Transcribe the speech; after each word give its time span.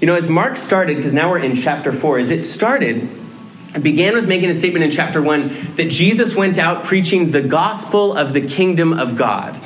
You 0.00 0.06
know, 0.06 0.14
as 0.14 0.30
Mark 0.30 0.56
started, 0.56 0.96
because 0.96 1.12
now 1.12 1.30
we're 1.30 1.40
in 1.40 1.54
chapter 1.54 1.92
4, 1.92 2.18
as 2.18 2.30
it 2.30 2.44
started, 2.44 3.08
it 3.74 3.82
began 3.82 4.14
with 4.14 4.26
making 4.26 4.48
a 4.48 4.54
statement 4.54 4.84
in 4.84 4.90
chapter 4.90 5.20
1 5.20 5.74
that 5.76 5.90
Jesus 5.90 6.34
went 6.34 6.58
out 6.58 6.84
preaching 6.84 7.32
the 7.32 7.42
gospel 7.42 8.16
of 8.16 8.32
the 8.32 8.40
kingdom 8.40 8.94
of 8.94 9.16
God. 9.16 9.60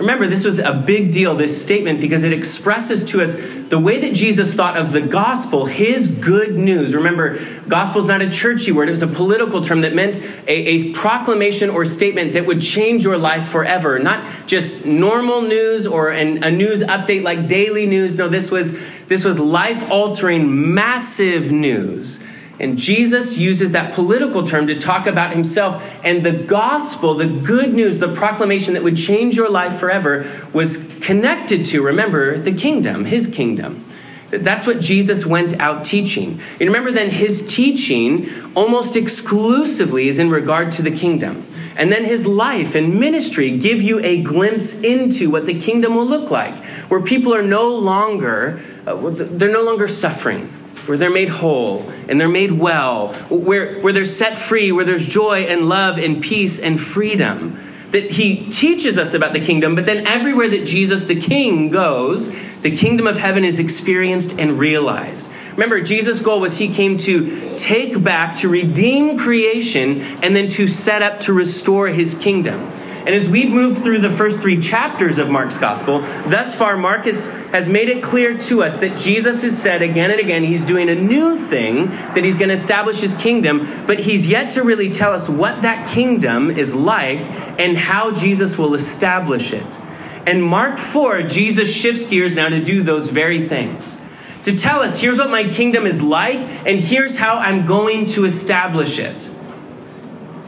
Remember, 0.00 0.26
this 0.26 0.46
was 0.46 0.58
a 0.58 0.72
big 0.72 1.12
deal, 1.12 1.36
this 1.36 1.60
statement, 1.60 2.00
because 2.00 2.24
it 2.24 2.32
expresses 2.32 3.04
to 3.04 3.20
us 3.20 3.34
the 3.68 3.78
way 3.78 4.00
that 4.00 4.14
Jesus 4.14 4.54
thought 4.54 4.78
of 4.78 4.92
the 4.92 5.02
gospel, 5.02 5.66
his 5.66 6.08
good 6.08 6.56
news. 6.56 6.94
Remember, 6.94 7.38
gospel 7.68 8.00
is 8.00 8.08
not 8.08 8.22
a 8.22 8.30
churchy 8.30 8.72
word, 8.72 8.88
it 8.88 8.92
was 8.92 9.02
a 9.02 9.06
political 9.06 9.60
term 9.60 9.82
that 9.82 9.94
meant 9.94 10.18
a, 10.48 10.52
a, 10.52 10.92
proclamation 10.94 11.68
or 11.68 11.84
statement 11.84 12.32
that 12.32 12.46
would 12.46 12.62
change 12.62 13.04
your 13.04 13.18
life 13.18 13.46
forever. 13.48 13.98
Not 13.98 14.46
just 14.46 14.86
normal 14.86 15.42
news 15.42 15.86
or 15.86 16.08
an, 16.08 16.42
a 16.42 16.50
news 16.50 16.80
update 16.82 17.22
like 17.22 17.46
daily 17.46 17.84
news. 17.84 18.16
No, 18.16 18.26
this 18.26 18.50
was, 18.50 18.74
this 19.10 19.26
was 19.26 19.38
life 19.38 19.90
altering, 19.90 20.72
massive 20.72 21.52
news 21.52 22.24
and 22.60 22.76
Jesus 22.76 23.38
uses 23.38 23.72
that 23.72 23.94
political 23.94 24.44
term 24.44 24.66
to 24.66 24.78
talk 24.78 25.06
about 25.06 25.32
himself. 25.32 25.82
And 26.04 26.24
the 26.24 26.32
gospel, 26.32 27.14
the 27.14 27.26
good 27.26 27.74
news, 27.74 27.98
the 27.98 28.14
proclamation 28.14 28.74
that 28.74 28.82
would 28.82 28.98
change 28.98 29.34
your 29.34 29.48
life 29.48 29.80
forever, 29.80 30.30
was 30.52 30.86
connected 31.00 31.64
to, 31.66 31.82
remember, 31.82 32.38
the 32.38 32.52
kingdom, 32.52 33.06
his 33.06 33.26
kingdom. 33.26 33.86
That's 34.28 34.66
what 34.66 34.80
Jesus 34.80 35.24
went 35.24 35.58
out 35.58 35.86
teaching. 35.86 36.40
You 36.60 36.66
remember 36.66 36.92
then 36.92 37.10
his 37.10 37.44
teaching 37.46 38.30
almost 38.54 38.94
exclusively 38.94 40.06
is 40.06 40.18
in 40.18 40.28
regard 40.30 40.70
to 40.72 40.82
the 40.82 40.90
kingdom. 40.90 41.46
And 41.76 41.90
then 41.90 42.04
his 42.04 42.26
life 42.26 42.74
and 42.74 43.00
ministry 43.00 43.56
give 43.56 43.80
you 43.80 44.00
a 44.00 44.22
glimpse 44.22 44.78
into 44.82 45.30
what 45.30 45.46
the 45.46 45.58
kingdom 45.58 45.96
will 45.96 46.06
look 46.06 46.30
like, 46.30 46.54
where 46.90 47.00
people 47.00 47.34
are 47.34 47.42
no 47.42 47.74
longer, 47.74 48.60
uh, 48.86 48.96
they're 49.10 49.52
no 49.52 49.62
longer 49.62 49.88
suffering 49.88 50.46
where 50.86 50.98
they're 50.98 51.10
made 51.10 51.28
whole 51.28 51.88
and 52.08 52.20
they're 52.20 52.28
made 52.28 52.52
well, 52.52 53.14
where, 53.28 53.80
where 53.80 53.92
they're 53.92 54.04
set 54.04 54.38
free, 54.38 54.72
where 54.72 54.84
there's 54.84 55.06
joy 55.06 55.42
and 55.42 55.68
love 55.68 55.98
and 55.98 56.22
peace 56.22 56.58
and 56.58 56.80
freedom. 56.80 57.58
That 57.92 58.12
he 58.12 58.48
teaches 58.50 58.96
us 58.96 59.14
about 59.14 59.32
the 59.32 59.40
kingdom, 59.40 59.74
but 59.74 59.84
then 59.84 60.06
everywhere 60.06 60.48
that 60.48 60.64
Jesus 60.64 61.04
the 61.04 61.20
King 61.20 61.70
goes, 61.70 62.32
the 62.62 62.76
kingdom 62.76 63.06
of 63.06 63.18
heaven 63.18 63.44
is 63.44 63.58
experienced 63.58 64.38
and 64.38 64.58
realized. 64.58 65.28
Remember, 65.52 65.80
Jesus' 65.80 66.20
goal 66.20 66.40
was 66.40 66.58
he 66.58 66.72
came 66.72 66.98
to 66.98 67.54
take 67.56 68.00
back, 68.02 68.36
to 68.36 68.48
redeem 68.48 69.18
creation, 69.18 70.00
and 70.22 70.36
then 70.36 70.48
to 70.48 70.68
set 70.68 71.02
up 71.02 71.20
to 71.20 71.32
restore 71.32 71.88
his 71.88 72.14
kingdom. 72.14 72.70
And 73.00 73.10
as 73.10 73.30
we've 73.30 73.50
moved 73.50 73.82
through 73.82 74.00
the 74.00 74.10
first 74.10 74.40
three 74.40 74.58
chapters 74.58 75.16
of 75.16 75.30
Mark's 75.30 75.56
gospel, 75.56 76.00
thus 76.00 76.54
far, 76.54 76.76
Marcus 76.76 77.30
has 77.50 77.68
made 77.68 77.88
it 77.88 78.02
clear 78.02 78.36
to 78.36 78.62
us 78.62 78.76
that 78.78 78.98
Jesus 78.98 79.40
has 79.42 79.60
said 79.60 79.80
again 79.80 80.10
and 80.10 80.20
again 80.20 80.42
he's 80.42 80.66
doing 80.66 80.90
a 80.90 80.94
new 80.94 81.36
thing, 81.36 81.86
that 81.86 82.24
he's 82.24 82.36
going 82.36 82.48
to 82.48 82.54
establish 82.54 83.00
his 83.00 83.14
kingdom, 83.14 83.86
but 83.86 84.00
he's 84.00 84.26
yet 84.26 84.50
to 84.50 84.62
really 84.62 84.90
tell 84.90 85.12
us 85.12 85.28
what 85.28 85.62
that 85.62 85.88
kingdom 85.88 86.50
is 86.50 86.74
like 86.74 87.20
and 87.58 87.78
how 87.78 88.12
Jesus 88.12 88.58
will 88.58 88.74
establish 88.74 89.54
it. 89.54 89.80
And 90.26 90.44
Mark 90.44 90.78
4, 90.78 91.22
Jesus 91.22 91.72
shifts 91.72 92.06
gears 92.06 92.36
now 92.36 92.50
to 92.50 92.62
do 92.62 92.82
those 92.82 93.08
very 93.08 93.48
things. 93.48 93.98
To 94.44 94.56
tell 94.56 94.80
us, 94.80 95.00
here's 95.00 95.18
what 95.18 95.30
my 95.30 95.48
kingdom 95.48 95.86
is 95.86 96.00
like, 96.02 96.38
and 96.66 96.78
here's 96.78 97.16
how 97.16 97.36
I'm 97.36 97.66
going 97.66 98.06
to 98.06 98.26
establish 98.26 98.98
it. 98.98 99.30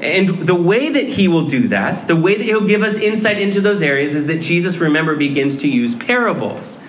And 0.02 0.46
the 0.48 0.54
way 0.54 0.90
that 0.90 1.10
he 1.10 1.28
will 1.28 1.46
do 1.46 1.68
that, 1.68 2.06
the 2.08 2.16
way 2.16 2.36
that 2.36 2.42
he'll 2.42 2.66
give 2.66 2.82
us 2.82 2.98
insight 2.98 3.38
into 3.38 3.60
those 3.60 3.82
areas, 3.82 4.14
is 4.16 4.26
that 4.26 4.40
Jesus, 4.40 4.78
remember, 4.78 5.14
begins 5.14 5.58
to 5.58 5.68
use 5.68 5.94
parables. 5.94 6.80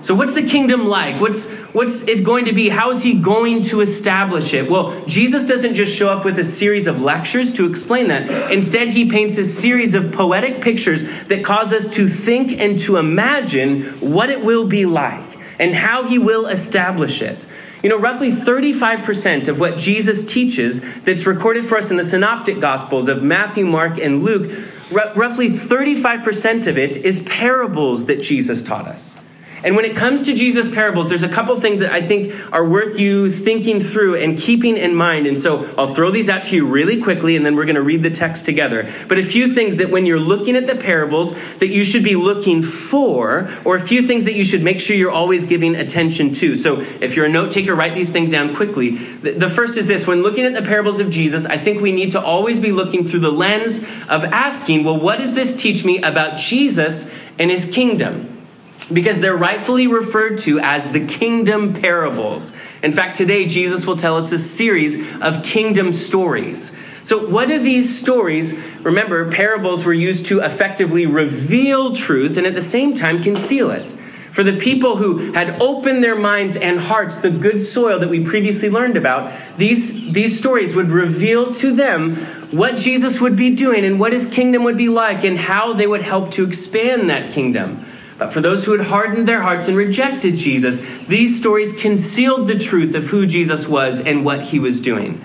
So, 0.00 0.14
what's 0.14 0.34
the 0.34 0.42
kingdom 0.42 0.86
like? 0.86 1.20
What's, 1.20 1.50
what's 1.72 2.02
it 2.08 2.24
going 2.24 2.46
to 2.46 2.52
be? 2.52 2.70
How 2.70 2.90
is 2.90 3.02
he 3.02 3.14
going 3.14 3.62
to 3.64 3.80
establish 3.80 4.52
it? 4.52 4.70
Well, 4.70 5.04
Jesus 5.06 5.44
doesn't 5.44 5.74
just 5.74 5.94
show 5.94 6.10
up 6.10 6.24
with 6.24 6.38
a 6.38 6.44
series 6.44 6.86
of 6.86 7.00
lectures 7.00 7.52
to 7.54 7.66
explain 7.66 8.08
that. 8.08 8.50
Instead, 8.50 8.88
he 8.88 9.10
paints 9.10 9.38
a 9.38 9.44
series 9.44 9.94
of 9.94 10.12
poetic 10.12 10.60
pictures 10.60 11.04
that 11.28 11.42
cause 11.42 11.72
us 11.72 11.88
to 11.88 12.08
think 12.08 12.52
and 12.60 12.78
to 12.80 12.96
imagine 12.96 13.84
what 14.00 14.28
it 14.28 14.42
will 14.42 14.66
be 14.66 14.84
like 14.84 15.38
and 15.58 15.74
how 15.74 16.06
he 16.06 16.18
will 16.18 16.46
establish 16.46 17.22
it. 17.22 17.46
You 17.84 17.90
know, 17.90 17.98
roughly 17.98 18.30
35% 18.30 19.46
of 19.46 19.60
what 19.60 19.76
Jesus 19.76 20.24
teaches 20.24 20.80
that's 21.02 21.26
recorded 21.26 21.66
for 21.66 21.76
us 21.76 21.90
in 21.90 21.98
the 21.98 22.02
synoptic 22.02 22.58
gospels 22.58 23.10
of 23.10 23.22
Matthew, 23.22 23.66
Mark, 23.66 23.98
and 23.98 24.24
Luke, 24.24 24.50
r- 24.90 25.12
roughly 25.14 25.50
35% 25.50 26.66
of 26.66 26.78
it 26.78 26.96
is 26.96 27.20
parables 27.24 28.06
that 28.06 28.22
Jesus 28.22 28.62
taught 28.62 28.88
us. 28.88 29.18
And 29.64 29.76
when 29.76 29.86
it 29.86 29.96
comes 29.96 30.22
to 30.24 30.34
Jesus' 30.34 30.72
parables, 30.72 31.08
there's 31.08 31.22
a 31.22 31.28
couple 31.28 31.58
things 31.58 31.80
that 31.80 31.90
I 31.90 32.02
think 32.02 32.34
are 32.52 32.68
worth 32.68 32.98
you 32.98 33.30
thinking 33.30 33.80
through 33.80 34.16
and 34.16 34.38
keeping 34.38 34.76
in 34.76 34.94
mind. 34.94 35.26
And 35.26 35.38
so 35.38 35.74
I'll 35.78 35.94
throw 35.94 36.10
these 36.10 36.28
out 36.28 36.44
to 36.44 36.56
you 36.56 36.66
really 36.66 37.00
quickly, 37.00 37.34
and 37.34 37.46
then 37.46 37.56
we're 37.56 37.64
going 37.64 37.74
to 37.76 37.82
read 37.82 38.02
the 38.02 38.10
text 38.10 38.44
together. 38.44 38.92
But 39.08 39.18
a 39.18 39.22
few 39.22 39.54
things 39.54 39.76
that 39.76 39.90
when 39.90 40.04
you're 40.04 40.20
looking 40.20 40.54
at 40.54 40.66
the 40.66 40.76
parables 40.76 41.34
that 41.60 41.68
you 41.68 41.82
should 41.82 42.04
be 42.04 42.14
looking 42.14 42.62
for, 42.62 43.50
or 43.64 43.76
a 43.76 43.80
few 43.80 44.06
things 44.06 44.24
that 44.24 44.34
you 44.34 44.44
should 44.44 44.62
make 44.62 44.80
sure 44.80 44.94
you're 44.94 45.10
always 45.10 45.46
giving 45.46 45.74
attention 45.74 46.30
to. 46.32 46.54
So 46.54 46.80
if 47.00 47.16
you're 47.16 47.26
a 47.26 47.30
note 47.30 47.50
taker, 47.50 47.74
write 47.74 47.94
these 47.94 48.10
things 48.10 48.28
down 48.28 48.54
quickly. 48.54 48.96
The 48.96 49.48
first 49.48 49.78
is 49.78 49.86
this 49.86 50.06
when 50.06 50.22
looking 50.22 50.44
at 50.44 50.52
the 50.52 50.62
parables 50.62 51.00
of 51.00 51.08
Jesus, 51.08 51.46
I 51.46 51.56
think 51.56 51.80
we 51.80 51.90
need 51.90 52.10
to 52.10 52.20
always 52.20 52.60
be 52.60 52.70
looking 52.70 53.08
through 53.08 53.20
the 53.20 53.32
lens 53.32 53.82
of 54.08 54.24
asking, 54.24 54.84
well, 54.84 54.98
what 54.98 55.18
does 55.18 55.32
this 55.32 55.56
teach 55.56 55.86
me 55.86 56.02
about 56.02 56.38
Jesus 56.38 57.10
and 57.38 57.50
his 57.50 57.64
kingdom? 57.64 58.43
Because 58.92 59.20
they're 59.20 59.36
rightfully 59.36 59.86
referred 59.86 60.38
to 60.38 60.60
as 60.60 60.90
the 60.92 61.06
kingdom 61.06 61.72
parables. 61.72 62.56
In 62.82 62.92
fact, 62.92 63.16
today 63.16 63.46
Jesus 63.46 63.86
will 63.86 63.96
tell 63.96 64.16
us 64.16 64.32
a 64.32 64.38
series 64.38 64.98
of 65.20 65.42
kingdom 65.42 65.92
stories. 65.92 66.76
So, 67.04 67.26
what 67.26 67.50
are 67.50 67.58
these 67.58 67.98
stories? 67.98 68.58
Remember, 68.80 69.30
parables 69.30 69.84
were 69.84 69.92
used 69.92 70.26
to 70.26 70.40
effectively 70.40 71.06
reveal 71.06 71.94
truth 71.94 72.36
and 72.36 72.46
at 72.46 72.54
the 72.54 72.62
same 72.62 72.94
time 72.94 73.22
conceal 73.22 73.70
it. 73.70 73.94
For 74.32 74.42
the 74.42 74.56
people 74.56 74.96
who 74.96 75.32
had 75.32 75.62
opened 75.62 76.02
their 76.02 76.16
minds 76.16 76.56
and 76.56 76.80
hearts, 76.80 77.18
the 77.18 77.30
good 77.30 77.60
soil 77.60 78.00
that 78.00 78.08
we 78.08 78.24
previously 78.24 78.68
learned 78.68 78.96
about, 78.96 79.32
these, 79.56 80.12
these 80.12 80.36
stories 80.36 80.74
would 80.74 80.90
reveal 80.90 81.52
to 81.52 81.72
them 81.72 82.16
what 82.50 82.76
Jesus 82.76 83.20
would 83.20 83.36
be 83.36 83.54
doing 83.54 83.84
and 83.84 84.00
what 84.00 84.12
his 84.12 84.26
kingdom 84.26 84.64
would 84.64 84.76
be 84.76 84.88
like 84.88 85.22
and 85.22 85.38
how 85.38 85.72
they 85.72 85.86
would 85.86 86.02
help 86.02 86.32
to 86.32 86.44
expand 86.44 87.08
that 87.10 87.30
kingdom. 87.32 87.86
But 88.18 88.32
for 88.32 88.40
those 88.40 88.64
who 88.64 88.72
had 88.72 88.86
hardened 88.86 89.26
their 89.26 89.42
hearts 89.42 89.66
and 89.68 89.76
rejected 89.76 90.36
Jesus, 90.36 90.80
these 91.08 91.38
stories 91.38 91.72
concealed 91.72 92.46
the 92.46 92.58
truth 92.58 92.94
of 92.94 93.06
who 93.06 93.26
Jesus 93.26 93.66
was 93.66 94.00
and 94.00 94.24
what 94.24 94.42
he 94.42 94.58
was 94.58 94.80
doing. 94.80 95.24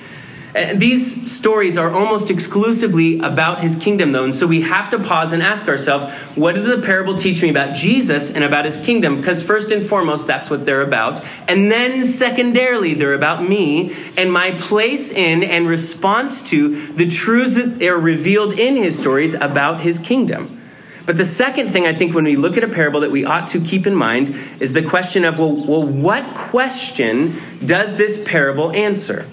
And 0.56 0.80
these 0.80 1.32
stories 1.32 1.78
are 1.78 1.92
almost 1.92 2.32
exclusively 2.32 3.20
about 3.20 3.62
his 3.62 3.78
kingdom, 3.78 4.14
though, 4.14 4.24
and 4.24 4.34
so 4.34 4.48
we 4.48 4.62
have 4.62 4.90
to 4.90 4.98
pause 4.98 5.32
and 5.32 5.44
ask 5.44 5.68
ourselves 5.68 6.12
what 6.36 6.56
did 6.56 6.66
the 6.66 6.82
parable 6.82 7.16
teach 7.16 7.44
me 7.44 7.50
about 7.50 7.76
Jesus 7.76 8.32
and 8.32 8.44
about 8.44 8.66
his 8.66 8.76
kingdom? 8.78 9.18
Because, 9.18 9.44
first 9.44 9.70
and 9.70 9.86
foremost, 9.86 10.26
that's 10.26 10.50
what 10.50 10.66
they're 10.66 10.82
about. 10.82 11.24
And 11.48 11.72
then, 11.72 12.04
secondarily, 12.04 12.96
they're 12.96 13.14
about 13.14 13.48
me 13.48 13.96
and 14.18 14.34
my 14.34 14.52
place 14.58 15.12
in 15.12 15.44
and 15.44 15.68
response 15.68 16.42
to 16.50 16.94
the 16.94 17.08
truths 17.08 17.54
that 17.54 17.84
are 17.84 18.00
revealed 18.00 18.54
in 18.54 18.76
his 18.76 18.98
stories 18.98 19.36
about 19.36 19.82
his 19.82 20.00
kingdom. 20.00 20.59
But 21.10 21.18
the 21.18 21.26
second 21.26 21.70
thing 21.70 21.88
I 21.88 21.94
think 21.96 22.14
when 22.14 22.24
we 22.24 22.36
look 22.36 22.56
at 22.56 22.64
a 22.64 22.68
parable 22.68 23.00
that 23.00 23.10
we 23.10 23.26
ought 23.26 23.48
to 23.48 23.60
keep 23.60 23.88
in 23.88 23.96
mind 23.96 24.30
is 24.60 24.74
the 24.74 24.84
question 24.84 25.26
of 25.26 25.40
well, 25.40 25.52
well 25.52 25.84
what 25.84 26.36
question 26.36 27.42
does 27.66 27.98
this 27.98 28.24
parable 28.24 28.72
answer? 28.76 29.26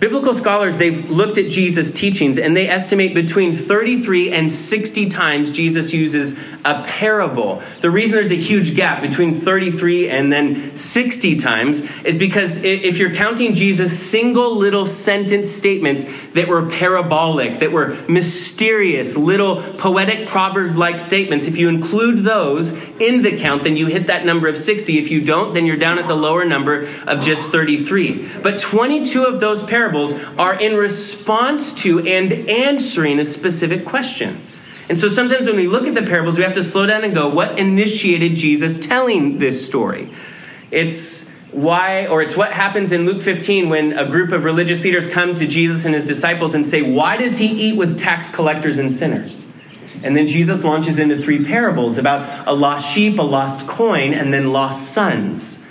Biblical 0.00 0.32
scholars, 0.32 0.76
they've 0.76 1.10
looked 1.10 1.38
at 1.38 1.48
Jesus' 1.48 1.90
teachings 1.90 2.38
and 2.38 2.56
they 2.56 2.68
estimate 2.68 3.14
between 3.14 3.52
33 3.52 4.32
and 4.32 4.50
60 4.50 5.08
times 5.08 5.50
Jesus 5.50 5.92
uses 5.92 6.38
a 6.64 6.84
parable. 6.84 7.62
The 7.80 7.90
reason 7.90 8.14
there's 8.14 8.30
a 8.30 8.36
huge 8.36 8.76
gap 8.76 9.02
between 9.02 9.34
33 9.34 10.08
and 10.08 10.32
then 10.32 10.76
60 10.76 11.36
times 11.38 11.82
is 12.04 12.16
because 12.16 12.62
if 12.62 12.96
you're 12.98 13.12
counting 13.12 13.54
Jesus' 13.54 13.98
single 13.98 14.54
little 14.54 14.86
sentence 14.86 15.50
statements 15.50 16.04
that 16.34 16.46
were 16.46 16.68
parabolic, 16.70 17.58
that 17.58 17.72
were 17.72 17.96
mysterious, 18.08 19.16
little 19.16 19.62
poetic 19.78 20.28
proverb 20.28 20.76
like 20.76 21.00
statements, 21.00 21.46
if 21.46 21.56
you 21.56 21.68
include 21.68 22.18
those 22.18 22.72
in 23.00 23.22
the 23.22 23.36
count, 23.36 23.64
then 23.64 23.76
you 23.76 23.86
hit 23.86 24.06
that 24.06 24.24
number 24.24 24.46
of 24.46 24.56
60. 24.56 24.96
If 24.96 25.10
you 25.10 25.24
don't, 25.24 25.54
then 25.54 25.66
you're 25.66 25.76
down 25.76 25.98
at 25.98 26.06
the 26.06 26.14
lower 26.14 26.44
number 26.44 26.88
of 27.08 27.20
just 27.20 27.50
33. 27.50 28.38
But 28.42 28.60
22 28.60 29.24
of 29.24 29.40
those 29.40 29.64
parables 29.64 29.87
parables 29.88 30.12
are 30.38 30.54
in 30.54 30.76
response 30.76 31.72
to 31.72 32.00
and 32.00 32.32
answering 32.48 33.18
a 33.18 33.24
specific 33.24 33.84
question. 33.84 34.40
And 34.88 34.96
so 34.96 35.08
sometimes 35.08 35.46
when 35.46 35.56
we 35.56 35.66
look 35.66 35.86
at 35.86 35.94
the 35.94 36.02
parables, 36.02 36.38
we 36.38 36.44
have 36.44 36.54
to 36.54 36.64
slow 36.64 36.86
down 36.86 37.04
and 37.04 37.14
go, 37.14 37.28
what 37.28 37.58
initiated 37.58 38.34
Jesus 38.34 38.78
telling 38.78 39.38
this 39.38 39.66
story? 39.66 40.08
It's 40.70 41.28
why, 41.52 42.06
or 42.06 42.22
it's 42.22 42.36
what 42.36 42.52
happens 42.52 42.92
in 42.92 43.06
Luke 43.06 43.22
15 43.22 43.68
when 43.68 43.98
a 43.98 44.08
group 44.08 44.32
of 44.32 44.44
religious 44.44 44.84
leaders 44.84 45.06
come 45.06 45.34
to 45.34 45.46
Jesus 45.46 45.84
and 45.84 45.94
his 45.94 46.06
disciples 46.06 46.54
and 46.54 46.64
say, 46.64 46.82
Why 46.82 47.16
does 47.16 47.38
he 47.38 47.46
eat 47.46 47.76
with 47.76 47.98
tax 47.98 48.28
collectors 48.28 48.76
and 48.76 48.92
sinners? 48.92 49.50
And 50.02 50.14
then 50.14 50.26
Jesus 50.26 50.62
launches 50.62 50.98
into 50.98 51.16
three 51.16 51.44
parables 51.44 51.96
about 51.96 52.46
a 52.46 52.52
lost 52.52 52.92
sheep, 52.92 53.18
a 53.18 53.22
lost 53.22 53.66
coin, 53.66 54.12
and 54.12 54.32
then 54.32 54.52
lost 54.52 54.92
sons. 54.92 55.64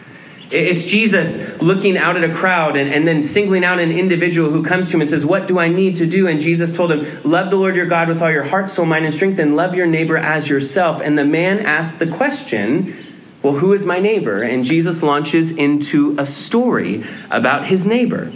It's 0.50 0.86
Jesus 0.86 1.62
looking 1.62 1.98
out 1.98 2.16
at 2.16 2.24
a 2.24 2.34
crowd 2.34 2.78
and, 2.78 2.94
and 2.94 3.06
then 3.06 3.22
singling 3.22 3.66
out 3.66 3.80
an 3.80 3.92
individual 3.92 4.50
who 4.50 4.64
comes 4.64 4.88
to 4.88 4.94
him 4.94 5.02
and 5.02 5.10
says, 5.10 5.26
What 5.26 5.46
do 5.46 5.60
I 5.60 5.68
need 5.68 5.98
to 5.98 6.06
do? 6.06 6.28
And 6.28 6.40
Jesus 6.40 6.72
told 6.72 6.92
him, 6.92 7.22
Love 7.30 7.50
the 7.50 7.58
Lord 7.58 7.76
your 7.76 7.86
God 7.86 8.08
with 8.08 8.22
all 8.22 8.32
your 8.32 8.46
heart, 8.46 8.70
soul, 8.70 8.86
mind, 8.86 9.06
and 9.06 9.14
strength, 9.14 9.40
and 9.40 9.58
love 9.58 9.76
your 9.76 9.88
neighbor 9.88 10.16
as 10.16 10.48
yourself. 10.48 11.02
And 11.02 11.18
the 11.18 11.26
man 11.26 11.60
asked 11.60 12.00
the 12.00 12.08
question, 12.08 12.96
Well, 13.44 13.56
who 13.56 13.74
is 13.74 13.86
my 13.86 14.00
neighbor? 14.00 14.42
And 14.42 14.64
Jesus 14.64 15.04
launches 15.04 15.52
into 15.52 16.16
a 16.18 16.26
story 16.26 17.04
about 17.30 17.66
his 17.66 17.86
neighbor. 17.86 18.32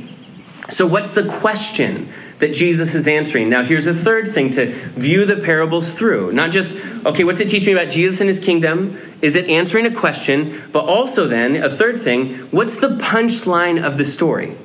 So, 0.69 0.85
what's 0.85 1.11
the 1.11 1.23
question 1.23 2.11
that 2.41 2.53
Jesus 2.53 2.93
is 2.93 3.07
answering. 3.07 3.49
Now, 3.49 3.63
here's 3.63 3.87
a 3.87 3.93
third 3.93 4.27
thing 4.27 4.49
to 4.51 4.67
view 4.71 5.25
the 5.25 5.37
parables 5.37 5.93
through. 5.93 6.33
Not 6.33 6.51
just, 6.51 6.75
okay, 7.05 7.23
what's 7.23 7.39
it 7.39 7.49
teach 7.49 7.65
me 7.65 7.71
about 7.71 7.89
Jesus 7.89 8.19
and 8.19 8.27
his 8.27 8.39
kingdom? 8.39 8.99
Is 9.21 9.35
it 9.35 9.47
answering 9.47 9.85
a 9.85 9.95
question? 9.95 10.61
But 10.71 10.85
also, 10.85 11.27
then, 11.27 11.55
a 11.55 11.69
third 11.69 12.01
thing, 12.01 12.35
what's 12.51 12.75
the 12.75 12.89
punchline 12.89 13.81
of 13.81 13.97
the 13.97 14.05
story? 14.05 14.57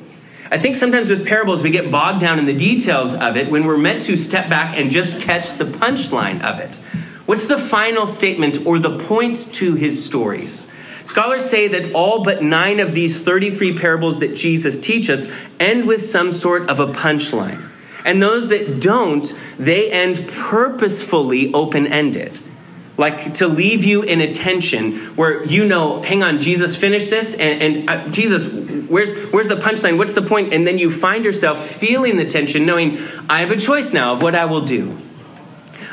I 0.51 0.59
think 0.59 0.77
sometimes 0.77 1.11
with 1.11 1.27
parables, 1.27 1.63
we 1.63 1.71
get 1.71 1.91
bogged 1.91 2.21
down 2.21 2.39
in 2.39 2.47
the 2.47 2.55
details 2.55 3.15
of 3.15 3.37
it 3.37 3.51
when 3.51 3.67
we're 3.67 3.77
meant 3.77 4.03
to 4.03 4.17
step 4.17 4.49
back 4.49 4.77
and 4.79 4.91
just 4.91 5.21
catch 5.21 5.53
the 5.53 5.65
punchline 5.65 6.43
of 6.43 6.61
it. 6.61 6.77
What's 7.27 7.47
the 7.47 7.59
final 7.59 8.07
statement 8.07 8.65
or 8.65 8.79
the 8.79 8.99
point 8.99 9.53
to 9.55 9.75
his 9.75 10.05
stories? 10.05 10.71
Scholars 11.07 11.49
say 11.49 11.69
that 11.69 11.93
all 11.93 12.23
but 12.23 12.43
nine 12.43 12.81
of 12.81 12.93
these 12.93 13.23
33 13.23 13.79
parables 13.79 14.19
that 14.19 14.35
Jesus 14.35 14.79
teaches 14.79 15.31
end 15.59 15.87
with 15.87 16.05
some 16.05 16.33
sort 16.33 16.69
of 16.69 16.81
a 16.81 16.89
punchline. 16.89 17.71
And 18.05 18.21
those 18.21 18.49
that 18.49 18.81
don't, 18.81 19.33
they 19.59 19.91
end 19.91 20.29
purposefully 20.29 21.53
open 21.55 21.87
ended. 21.87 22.39
Like 22.97 23.35
to 23.35 23.47
leave 23.47 23.85
you 23.85 24.03
in 24.03 24.21
a 24.21 24.33
tension 24.33 25.17
where 25.17 25.45
you 25.45 25.65
know, 25.67 26.03
hang 26.03 26.23
on, 26.23 26.41
Jesus 26.41 26.77
finished 26.77 27.11
this, 27.11 27.35
and, 27.35 27.63
and 27.63 27.91
uh, 27.91 28.09
Jesus, 28.09 28.47
where's, 28.89 29.13
where's 29.33 29.49
the 29.49 29.57
punchline? 29.57 29.99
What's 29.99 30.15
the 30.15 30.23
point? 30.23 30.53
And 30.53 30.67
then 30.67 30.79
you 30.79 30.91
find 30.91 31.25
yourself 31.25 31.67
feeling 31.67 32.17
the 32.17 32.27
tension, 32.27 32.65
knowing, 32.65 32.99
I 33.29 33.41
have 33.41 33.51
a 33.51 33.57
choice 33.57 33.93
now 33.93 34.15
of 34.15 34.23
what 34.23 34.35
I 34.35 34.47
will 34.47 34.65
do. 34.65 34.97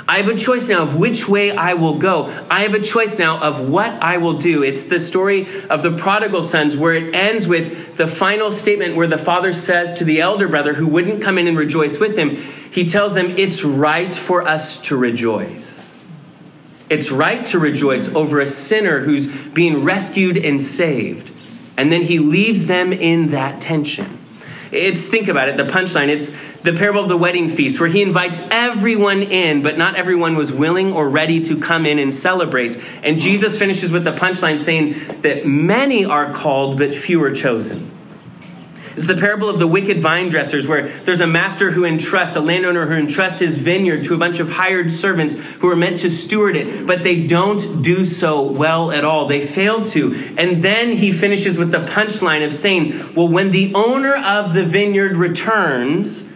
I 0.08 0.18
have 0.18 0.28
a 0.28 0.36
choice 0.36 0.68
now 0.68 0.84
of 0.84 0.96
which 0.98 1.30
way 1.30 1.52
I 1.52 1.76
will 1.76 1.98
go. 1.98 2.26
I 2.50 2.64
have 2.64 2.74
a 2.74 2.82
choice 2.82 3.18
now 3.18 3.40
of 3.40 3.70
what 3.70 3.92
I 4.04 4.18
will 4.18 4.38
do. 4.38 4.62
It's 4.62 4.84
the 4.84 5.00
story 5.00 5.48
of 5.70 5.82
the 5.82 5.96
prodigal 5.96 6.42
sons 6.42 6.76
where 6.76 6.94
it 6.94 7.16
ends 7.16 7.48
with 7.48 7.96
the 7.96 8.08
final 8.08 8.52
statement 8.52 8.98
where 8.98 9.08
the 9.08 9.18
father 9.18 9.54
says 9.54 9.94
to 9.96 10.04
the 10.04 10.20
elder 10.20 10.48
brother 10.48 10.74
who 10.74 10.88
wouldn't 10.88 11.22
come 11.22 11.38
in 11.38 11.48
and 11.48 11.58
rejoice 11.58 12.00
with 12.00 12.18
him, 12.18 12.36
he 12.72 12.86
tells 12.86 13.14
them, 13.14 13.36
It's 13.38 13.64
right 13.64 14.14
for 14.14 14.46
us 14.46 14.78
to 14.84 14.98
rejoice. 14.98 15.96
It's 16.90 17.10
right 17.10 17.46
to 17.48 17.58
rejoice 17.58 18.14
over 18.14 18.42
a 18.42 18.48
sinner 18.48 19.00
who's 19.00 19.28
being 19.28 19.84
rescued 19.84 20.38
and 20.38 20.62
saved. 20.62 21.32
And 21.78 21.92
then 21.92 22.04
he 22.04 22.20
leaves 22.20 22.66
them 22.66 22.92
in 22.92 23.32
that 23.32 23.62
tension. 23.62 24.23
It's, 24.74 25.08
think 25.08 25.28
about 25.28 25.50
it, 25.50 25.58
the 25.58 25.64
punchline. 25.64 26.10
It's 26.10 26.32
the 26.64 26.74
parable 26.74 27.02
of 27.02 27.10
the 27.10 27.18
wedding 27.18 27.50
feast, 27.50 27.80
where 27.80 27.90
he 27.90 28.02
invites 28.02 28.40
everyone 28.52 29.24
in, 29.24 29.62
but 29.62 29.78
not 29.78 29.96
everyone 29.96 30.36
was 30.36 30.52
willing 30.52 30.92
or 30.92 31.08
ready 31.08 31.42
to 31.42 31.60
come 31.60 31.86
in 31.86 32.00
and 32.00 32.14
celebrate. 32.14 32.82
And 33.04 33.20
Jesus 33.20 33.58
finishes 33.58 33.92
with 33.92 34.04
the 34.04 34.14
punchline 34.14 34.58
saying 34.58 35.22
that 35.22 35.46
many 35.46 36.06
are 36.06 36.34
called, 36.34 36.78
but 36.78 36.94
few 36.94 37.24
are 37.24 37.32
chosen. 37.32 37.93
It's 38.96 39.08
the 39.08 39.16
parable 39.16 39.50
of 39.50 39.60
the 39.60 39.68
wicked 39.68 40.00
vine 40.00 40.30
dressers, 40.30 40.68
where 40.68 40.88
there's 41.00 41.20
a 41.20 41.28
master 41.28 41.72
who 41.72 41.84
entrusts, 41.86 42.36
a 42.36 42.42
landowner 42.42 42.86
who 42.86 42.94
entrusts 42.94 43.40
his 43.40 43.58
vineyard 43.58 44.04
to 44.04 44.14
a 44.14 44.18
bunch 44.18 44.40
of 44.40 44.52
hired 44.52 44.92
servants 44.92 45.36
who 45.36 45.70
are 45.70 45.76
meant 45.76 45.98
to 46.00 46.10
steward 46.10 46.56
it, 46.56 46.86
but 46.86 47.04
they 47.04 47.26
don't 47.26 47.82
do 47.82 48.06
so 48.06 48.42
well 48.42 48.92
at 48.92 49.04
all. 49.04 49.28
They 49.28 49.46
fail 49.46 49.84
to. 49.88 50.14
And 50.38 50.64
then 50.64 50.98
he 50.98 51.12
finishes 51.12 51.58
with 51.58 51.72
the 51.72 51.80
punchline 51.80 52.46
of 52.46 52.54
saying, 52.54 53.16
Well, 53.16 53.28
when 53.28 53.52
the 53.52 53.74
owner 53.74 54.16
of 54.16 54.54
the 54.54 54.64
vineyard 54.64 55.18
returns, 55.18 56.30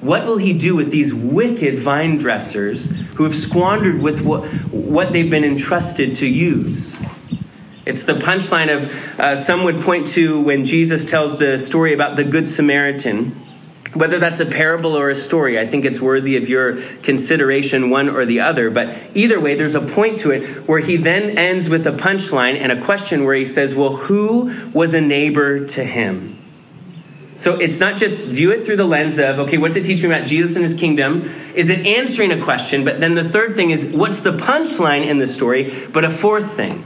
what 0.00 0.26
will 0.26 0.36
he 0.36 0.52
do 0.52 0.76
with 0.76 0.90
these 0.90 1.14
wicked 1.14 1.78
vine 1.78 2.18
dressers 2.18 2.90
who 3.14 3.24
have 3.24 3.34
squandered 3.34 4.02
with 4.02 4.20
what, 4.20 4.44
what 4.70 5.12
they've 5.14 5.30
been 5.30 5.44
entrusted 5.44 6.14
to 6.16 6.26
use? 6.26 7.00
It's 7.86 8.04
the 8.04 8.14
punchline 8.14 8.74
of 8.74 9.20
uh, 9.20 9.36
some 9.36 9.64
would 9.64 9.82
point 9.82 10.06
to 10.08 10.40
when 10.40 10.64
Jesus 10.64 11.04
tells 11.04 11.38
the 11.38 11.58
story 11.58 11.92
about 11.92 12.16
the 12.16 12.24
Good 12.24 12.48
Samaritan. 12.48 13.40
Whether 13.92 14.18
that's 14.18 14.40
a 14.40 14.46
parable 14.46 14.96
or 14.96 15.10
a 15.10 15.14
story, 15.14 15.58
I 15.58 15.66
think 15.66 15.84
it's 15.84 16.00
worthy 16.00 16.36
of 16.36 16.48
your 16.48 16.80
consideration, 17.02 17.90
one 17.90 18.08
or 18.08 18.26
the 18.26 18.40
other. 18.40 18.70
But 18.70 18.96
either 19.14 19.38
way, 19.38 19.54
there's 19.54 19.74
a 19.74 19.80
point 19.80 20.18
to 20.20 20.32
it 20.32 20.66
where 20.66 20.80
he 20.80 20.96
then 20.96 21.38
ends 21.38 21.68
with 21.68 21.86
a 21.86 21.92
punchline 21.92 22.58
and 22.58 22.72
a 22.72 22.82
question 22.82 23.24
where 23.24 23.36
he 23.36 23.44
says, 23.44 23.74
Well, 23.74 23.96
who 23.96 24.70
was 24.72 24.94
a 24.94 25.00
neighbor 25.00 25.64
to 25.66 25.84
him? 25.84 26.40
So 27.36 27.56
it's 27.56 27.80
not 27.80 27.96
just 27.96 28.20
view 28.20 28.50
it 28.52 28.64
through 28.64 28.76
the 28.76 28.86
lens 28.86 29.18
of, 29.18 29.40
okay, 29.40 29.58
what's 29.58 29.76
it 29.76 29.84
teach 29.84 30.02
me 30.02 30.08
about 30.08 30.24
Jesus 30.24 30.56
and 30.56 30.64
his 30.64 30.74
kingdom? 30.74 31.30
Is 31.54 31.68
it 31.68 31.84
answering 31.84 32.32
a 32.32 32.42
question? 32.42 32.84
But 32.84 33.00
then 33.00 33.14
the 33.14 33.28
third 33.28 33.54
thing 33.54 33.70
is, 33.70 33.84
what's 33.84 34.20
the 34.20 34.32
punchline 34.32 35.04
in 35.04 35.18
the 35.18 35.26
story? 35.26 35.88
But 35.92 36.04
a 36.04 36.10
fourth 36.10 36.52
thing. 36.52 36.84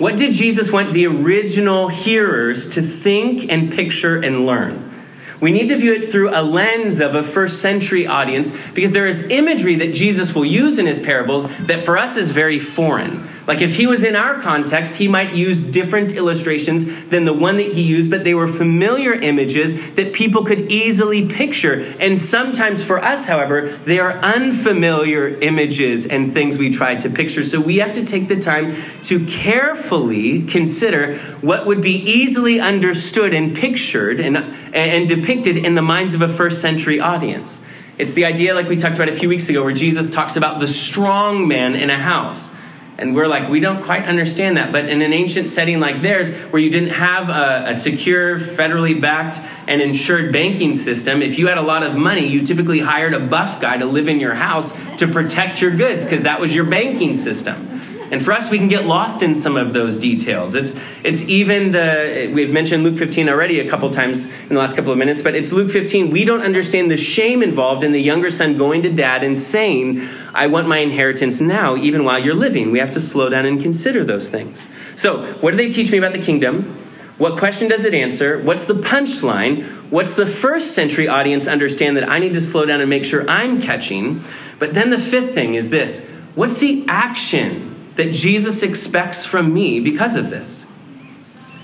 What 0.00 0.16
did 0.16 0.32
Jesus 0.32 0.72
want 0.72 0.94
the 0.94 1.06
original 1.06 1.88
hearers 1.88 2.70
to 2.70 2.80
think 2.80 3.52
and 3.52 3.70
picture 3.70 4.16
and 4.16 4.46
learn? 4.46 5.04
We 5.42 5.52
need 5.52 5.68
to 5.68 5.76
view 5.76 5.92
it 5.92 6.10
through 6.10 6.30
a 6.30 6.40
lens 6.40 7.00
of 7.00 7.14
a 7.14 7.22
first 7.22 7.60
century 7.60 8.06
audience 8.06 8.50
because 8.72 8.92
there 8.92 9.06
is 9.06 9.24
imagery 9.24 9.76
that 9.76 9.92
Jesus 9.92 10.34
will 10.34 10.46
use 10.46 10.78
in 10.78 10.86
his 10.86 10.98
parables 10.98 11.48
that 11.66 11.84
for 11.84 11.98
us 11.98 12.16
is 12.16 12.30
very 12.30 12.58
foreign. 12.58 13.28
Like 13.46 13.62
if 13.62 13.76
he 13.76 13.86
was 13.86 14.04
in 14.04 14.14
our 14.14 14.40
context, 14.40 14.96
he 14.96 15.08
might 15.08 15.34
use 15.34 15.60
different 15.60 16.12
illustrations 16.12 17.08
than 17.08 17.24
the 17.24 17.32
one 17.32 17.56
that 17.56 17.72
he 17.72 17.82
used, 17.82 18.10
but 18.10 18.24
they 18.24 18.34
were 18.34 18.46
familiar 18.46 19.12
images 19.12 19.94
that 19.94 20.12
people 20.12 20.44
could 20.44 20.70
easily 20.70 21.26
picture. 21.26 21.80
And 21.98 22.18
sometimes 22.18 22.84
for 22.84 23.02
us, 23.02 23.26
however, 23.26 23.68
they 23.84 23.98
are 23.98 24.12
unfamiliar 24.18 25.28
images 25.28 26.06
and 26.06 26.32
things 26.32 26.58
we 26.58 26.70
try 26.70 26.96
to 26.96 27.10
picture. 27.10 27.42
So 27.42 27.60
we 27.60 27.78
have 27.78 27.92
to 27.94 28.04
take 28.04 28.28
the 28.28 28.38
time 28.38 28.76
to 29.04 29.24
carefully 29.26 30.42
consider 30.42 31.18
what 31.40 31.66
would 31.66 31.80
be 31.80 31.96
easily 31.96 32.60
understood 32.60 33.34
and 33.34 33.56
pictured 33.56 34.20
and, 34.20 34.36
and 34.74 35.08
depicted 35.08 35.56
in 35.56 35.74
the 35.74 35.82
minds 35.82 36.14
of 36.14 36.22
a 36.22 36.28
first 36.28 36.60
century 36.60 37.00
audience. 37.00 37.64
It's 37.98 38.12
the 38.12 38.24
idea, 38.24 38.54
like 38.54 38.68
we 38.68 38.76
talked 38.76 38.94
about 38.94 39.08
a 39.08 39.16
few 39.16 39.28
weeks 39.28 39.48
ago, 39.48 39.62
where 39.62 39.74
Jesus 39.74 40.10
talks 40.10 40.36
about 40.36 40.58
the 40.60 40.68
strong 40.68 41.46
man 41.46 41.74
in 41.74 41.90
a 41.90 41.98
house. 41.98 42.54
And 43.00 43.14
we're 43.14 43.26
like, 43.26 43.48
we 43.48 43.60
don't 43.60 43.82
quite 43.82 44.04
understand 44.04 44.58
that. 44.58 44.72
But 44.72 44.90
in 44.90 45.00
an 45.00 45.12
ancient 45.12 45.48
setting 45.48 45.80
like 45.80 46.02
theirs, 46.02 46.30
where 46.52 46.60
you 46.60 46.70
didn't 46.70 46.90
have 46.90 47.30
a, 47.30 47.70
a, 47.70 47.74
secure, 47.74 48.38
federally 48.38 49.00
backed, 49.00 49.38
and 49.66 49.80
insured 49.80 50.32
banking 50.32 50.74
system, 50.74 51.22
if 51.22 51.38
you 51.38 51.48
had 51.48 51.56
a 51.56 51.62
lot 51.62 51.82
of 51.82 51.96
money, 51.96 52.26
you 52.26 52.44
typically 52.44 52.80
hired 52.80 53.14
a 53.14 53.20
buff 53.20 53.60
guy 53.60 53.78
to 53.78 53.86
live 53.86 54.08
in 54.08 54.20
your 54.20 54.34
house 54.34 54.72
to 54.98 55.08
protect 55.08 55.62
your 55.62 55.74
goods 55.74 56.04
because 56.04 56.22
that 56.22 56.40
was 56.40 56.54
your 56.54 56.64
banking 56.64 57.14
system. 57.14 57.69
And 58.10 58.24
for 58.24 58.32
us, 58.32 58.50
we 58.50 58.58
can 58.58 58.66
get 58.66 58.86
lost 58.86 59.22
in 59.22 59.34
some 59.36 59.56
of 59.56 59.72
those 59.72 59.96
details. 59.96 60.54
It's, 60.54 60.74
it's 61.04 61.22
even 61.22 61.72
the, 61.72 62.30
we've 62.34 62.50
mentioned 62.50 62.82
Luke 62.82 62.98
15 62.98 63.28
already 63.28 63.60
a 63.60 63.68
couple 63.68 63.88
times 63.90 64.26
in 64.26 64.48
the 64.48 64.58
last 64.58 64.74
couple 64.74 64.90
of 64.90 64.98
minutes, 64.98 65.22
but 65.22 65.36
it's 65.36 65.52
Luke 65.52 65.70
15. 65.70 66.10
We 66.10 66.24
don't 66.24 66.42
understand 66.42 66.90
the 66.90 66.96
shame 66.96 67.42
involved 67.42 67.84
in 67.84 67.92
the 67.92 68.00
younger 68.00 68.30
son 68.30 68.58
going 68.58 68.82
to 68.82 68.92
dad 68.92 69.22
and 69.22 69.38
saying, 69.38 70.08
I 70.34 70.48
want 70.48 70.66
my 70.66 70.78
inheritance 70.78 71.40
now, 71.40 71.76
even 71.76 72.04
while 72.04 72.18
you're 72.18 72.34
living. 72.34 72.72
We 72.72 72.80
have 72.80 72.90
to 72.92 73.00
slow 73.00 73.28
down 73.28 73.46
and 73.46 73.62
consider 73.62 74.04
those 74.04 74.28
things. 74.28 74.68
So, 74.96 75.32
what 75.34 75.52
do 75.52 75.56
they 75.56 75.68
teach 75.68 75.92
me 75.92 75.98
about 75.98 76.12
the 76.12 76.22
kingdom? 76.22 76.76
What 77.18 77.38
question 77.38 77.68
does 77.68 77.84
it 77.84 77.92
answer? 77.92 78.40
What's 78.40 78.64
the 78.64 78.74
punchline? 78.74 79.90
What's 79.90 80.14
the 80.14 80.26
first 80.26 80.72
century 80.72 81.06
audience 81.06 81.46
understand 81.46 81.96
that 81.98 82.10
I 82.10 82.18
need 82.18 82.32
to 82.32 82.40
slow 82.40 82.64
down 82.64 82.80
and 82.80 82.88
make 82.88 83.04
sure 83.04 83.28
I'm 83.28 83.60
catching? 83.60 84.24
But 84.58 84.72
then 84.74 84.90
the 84.90 84.98
fifth 84.98 85.34
thing 85.34 85.54
is 85.54 85.68
this 85.68 86.04
what's 86.34 86.58
the 86.58 86.84
action 86.88 87.69
that 87.96 88.12
Jesus 88.12 88.62
expects 88.62 89.26
from 89.26 89.52
me 89.52 89.80
because 89.80 90.16
of 90.16 90.30
this. 90.30 90.66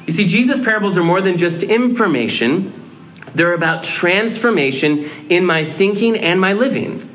You 0.06 0.12
see, 0.12 0.26
Jesus' 0.26 0.62
parables 0.62 0.96
are 0.96 1.04
more 1.04 1.20
than 1.20 1.36
just 1.36 1.62
information, 1.62 2.72
they're 3.34 3.52
about 3.52 3.84
transformation 3.84 5.10
in 5.28 5.44
my 5.44 5.64
thinking 5.64 6.16
and 6.16 6.40
my 6.40 6.52
living. 6.52 7.08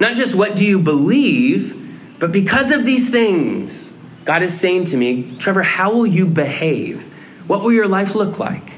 Not 0.00 0.16
just 0.16 0.34
what 0.34 0.56
do 0.56 0.64
you 0.64 0.78
believe, 0.78 1.74
but 2.18 2.32
because 2.32 2.70
of 2.70 2.84
these 2.84 3.10
things, 3.10 3.92
God 4.24 4.42
is 4.42 4.58
saying 4.58 4.84
to 4.86 4.96
me, 4.96 5.36
Trevor, 5.38 5.62
how 5.62 5.92
will 5.92 6.06
you 6.06 6.26
behave? 6.26 7.02
What 7.46 7.62
will 7.62 7.72
your 7.72 7.88
life 7.88 8.14
look 8.14 8.38
like? 8.38 8.72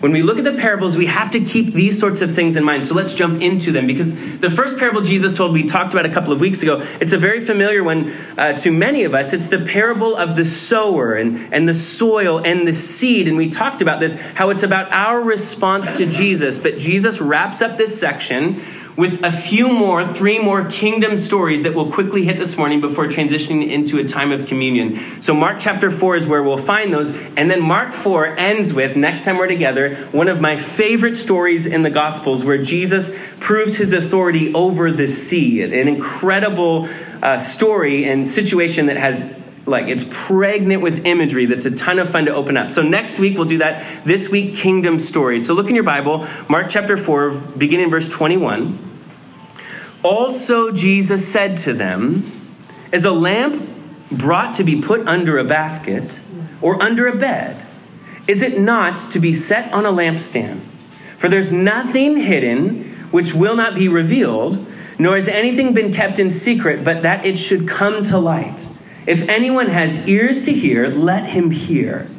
When 0.00 0.12
we 0.12 0.22
look 0.22 0.38
at 0.38 0.44
the 0.44 0.52
parables, 0.52 0.96
we 0.96 1.06
have 1.06 1.32
to 1.32 1.40
keep 1.40 1.72
these 1.72 1.98
sorts 1.98 2.20
of 2.20 2.32
things 2.32 2.54
in 2.54 2.62
mind. 2.62 2.84
So 2.84 2.94
let's 2.94 3.14
jump 3.14 3.42
into 3.42 3.72
them 3.72 3.88
because 3.88 4.14
the 4.38 4.48
first 4.48 4.78
parable 4.78 5.00
Jesus 5.00 5.32
told, 5.32 5.52
we 5.52 5.64
talked 5.64 5.92
about 5.92 6.06
a 6.06 6.08
couple 6.08 6.32
of 6.32 6.40
weeks 6.40 6.62
ago. 6.62 6.86
It's 7.00 7.12
a 7.12 7.18
very 7.18 7.40
familiar 7.40 7.82
one 7.82 8.12
uh, 8.36 8.52
to 8.58 8.70
many 8.70 9.02
of 9.02 9.12
us. 9.12 9.32
It's 9.32 9.48
the 9.48 9.58
parable 9.58 10.14
of 10.14 10.36
the 10.36 10.44
sower 10.44 11.14
and, 11.14 11.52
and 11.52 11.68
the 11.68 11.74
soil 11.74 12.38
and 12.38 12.66
the 12.66 12.74
seed. 12.74 13.26
And 13.26 13.36
we 13.36 13.48
talked 13.48 13.82
about 13.82 13.98
this, 13.98 14.14
how 14.34 14.50
it's 14.50 14.62
about 14.62 14.92
our 14.92 15.20
response 15.20 15.90
to 15.92 16.06
Jesus. 16.06 16.60
But 16.60 16.78
Jesus 16.78 17.20
wraps 17.20 17.60
up 17.60 17.76
this 17.76 17.98
section 17.98 18.62
with 18.98 19.22
a 19.22 19.30
few 19.30 19.68
more, 19.68 20.04
three 20.04 20.40
more 20.40 20.64
kingdom 20.64 21.16
stories 21.16 21.62
that 21.62 21.72
we'll 21.72 21.90
quickly 21.90 22.24
hit 22.24 22.36
this 22.36 22.58
morning 22.58 22.80
before 22.80 23.06
transitioning 23.06 23.70
into 23.70 24.00
a 24.00 24.04
time 24.04 24.32
of 24.32 24.44
communion. 24.48 25.22
So, 25.22 25.32
Mark 25.34 25.60
chapter 25.60 25.88
4 25.88 26.16
is 26.16 26.26
where 26.26 26.42
we'll 26.42 26.56
find 26.56 26.92
those. 26.92 27.16
And 27.36 27.48
then 27.48 27.62
Mark 27.62 27.94
4 27.94 28.36
ends 28.36 28.74
with, 28.74 28.96
next 28.96 29.22
time 29.22 29.36
we're 29.36 29.46
together, 29.46 29.94
one 30.10 30.26
of 30.26 30.40
my 30.40 30.56
favorite 30.56 31.14
stories 31.14 31.64
in 31.64 31.84
the 31.84 31.90
Gospels 31.90 32.44
where 32.44 32.60
Jesus 32.60 33.16
proves 33.38 33.76
his 33.76 33.92
authority 33.92 34.52
over 34.52 34.90
the 34.90 35.06
sea. 35.06 35.62
An 35.62 35.86
incredible 35.86 36.88
uh, 37.22 37.38
story 37.38 38.04
and 38.04 38.26
situation 38.26 38.86
that 38.86 38.96
has 38.96 39.32
like 39.68 39.88
it's 39.88 40.06
pregnant 40.10 40.82
with 40.82 41.06
imagery 41.06 41.46
that's 41.46 41.64
a 41.66 41.70
ton 41.70 41.98
of 41.98 42.10
fun 42.10 42.26
to 42.26 42.34
open 42.34 42.56
up. 42.56 42.70
So 42.70 42.82
next 42.82 43.18
week 43.18 43.36
we'll 43.36 43.46
do 43.46 43.58
that. 43.58 44.04
This 44.04 44.28
week, 44.28 44.56
kingdom 44.56 44.98
stories. 44.98 45.46
So 45.46 45.54
look 45.54 45.68
in 45.68 45.74
your 45.74 45.84
Bible, 45.84 46.26
Mark 46.48 46.68
chapter 46.68 46.96
4, 46.96 47.30
beginning 47.30 47.90
verse 47.90 48.08
21. 48.08 48.78
Also, 50.02 50.70
Jesus 50.70 51.26
said 51.30 51.56
to 51.58 51.72
them, 51.72 52.30
As 52.92 53.04
a 53.04 53.12
lamp 53.12 53.68
brought 54.10 54.54
to 54.54 54.64
be 54.64 54.80
put 54.80 55.06
under 55.06 55.38
a 55.38 55.44
basket 55.44 56.20
or 56.60 56.82
under 56.82 57.06
a 57.06 57.16
bed? 57.16 57.64
Is 58.26 58.42
it 58.42 58.58
not 58.58 58.96
to 58.96 59.18
be 59.18 59.32
set 59.32 59.72
on 59.72 59.86
a 59.86 59.92
lampstand? 59.92 60.60
For 61.16 61.28
there's 61.28 61.52
nothing 61.52 62.18
hidden 62.18 62.84
which 63.10 63.34
will 63.34 63.56
not 63.56 63.74
be 63.74 63.88
revealed, 63.88 64.66
nor 64.98 65.14
has 65.14 65.28
anything 65.28 65.74
been 65.74 65.92
kept 65.92 66.18
in 66.18 66.30
secret, 66.30 66.84
but 66.84 67.02
that 67.02 67.24
it 67.24 67.36
should 67.36 67.66
come 67.66 68.02
to 68.04 68.18
light. 68.18 68.68
If 69.08 69.26
anyone 69.26 69.68
has 69.68 70.06
ears 70.06 70.42
to 70.42 70.52
hear, 70.52 70.88
let 70.88 71.24
him 71.30 71.50
hear. 71.50 72.10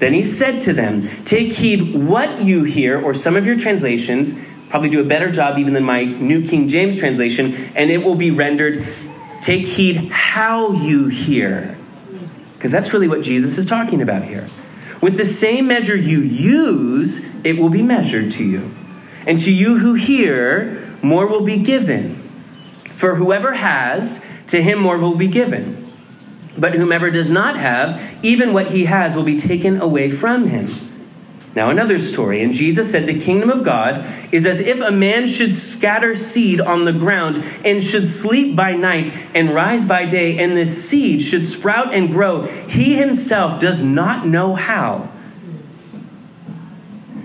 Then 0.00 0.12
he 0.12 0.24
said 0.24 0.58
to 0.62 0.72
them, 0.72 1.08
Take 1.24 1.52
heed 1.52 1.94
what 1.94 2.42
you 2.42 2.64
hear, 2.64 3.00
or 3.00 3.14
some 3.14 3.36
of 3.36 3.46
your 3.46 3.56
translations 3.56 4.34
probably 4.68 4.88
do 4.88 5.00
a 5.00 5.04
better 5.04 5.30
job 5.30 5.58
even 5.58 5.74
than 5.74 5.84
my 5.84 6.02
New 6.02 6.44
King 6.44 6.66
James 6.66 6.98
translation, 6.98 7.54
and 7.76 7.88
it 7.88 7.98
will 7.98 8.16
be 8.16 8.32
rendered, 8.32 8.84
Take 9.40 9.64
heed 9.64 10.10
how 10.10 10.72
you 10.72 11.06
hear. 11.06 11.78
Because 12.56 12.72
that's 12.72 12.92
really 12.92 13.06
what 13.06 13.22
Jesus 13.22 13.56
is 13.56 13.64
talking 13.64 14.02
about 14.02 14.24
here. 14.24 14.48
With 15.00 15.16
the 15.16 15.24
same 15.24 15.68
measure 15.68 15.96
you 15.96 16.18
use, 16.18 17.24
it 17.44 17.58
will 17.58 17.68
be 17.68 17.82
measured 17.82 18.32
to 18.32 18.44
you. 18.44 18.74
And 19.24 19.38
to 19.38 19.52
you 19.52 19.78
who 19.78 19.94
hear, 19.94 20.98
more 21.00 21.28
will 21.28 21.44
be 21.44 21.58
given. 21.58 22.16
For 22.96 23.14
whoever 23.14 23.52
has, 23.52 24.20
to 24.48 24.60
him 24.60 24.80
more 24.80 24.98
will 24.98 25.14
be 25.14 25.28
given. 25.28 25.83
But 26.56 26.74
whomever 26.74 27.10
does 27.10 27.30
not 27.30 27.56
have, 27.56 28.02
even 28.22 28.52
what 28.52 28.70
he 28.70 28.84
has 28.84 29.16
will 29.16 29.24
be 29.24 29.36
taken 29.36 29.80
away 29.80 30.10
from 30.10 30.46
him. 30.48 30.90
Now, 31.54 31.70
another 31.70 32.00
story. 32.00 32.42
And 32.42 32.52
Jesus 32.52 32.90
said, 32.90 33.06
The 33.06 33.20
kingdom 33.20 33.48
of 33.48 33.64
God 33.64 34.04
is 34.32 34.44
as 34.44 34.60
if 34.60 34.80
a 34.80 34.90
man 34.90 35.28
should 35.28 35.54
scatter 35.54 36.14
seed 36.14 36.60
on 36.60 36.84
the 36.84 36.92
ground 36.92 37.44
and 37.64 37.82
should 37.82 38.08
sleep 38.08 38.56
by 38.56 38.72
night 38.72 39.14
and 39.34 39.50
rise 39.50 39.84
by 39.84 40.04
day, 40.04 40.38
and 40.38 40.56
the 40.56 40.66
seed 40.66 41.22
should 41.22 41.46
sprout 41.46 41.94
and 41.94 42.10
grow. 42.10 42.42
He 42.68 42.96
himself 42.96 43.60
does 43.60 43.84
not 43.84 44.26
know 44.26 44.54
how. 44.54 45.10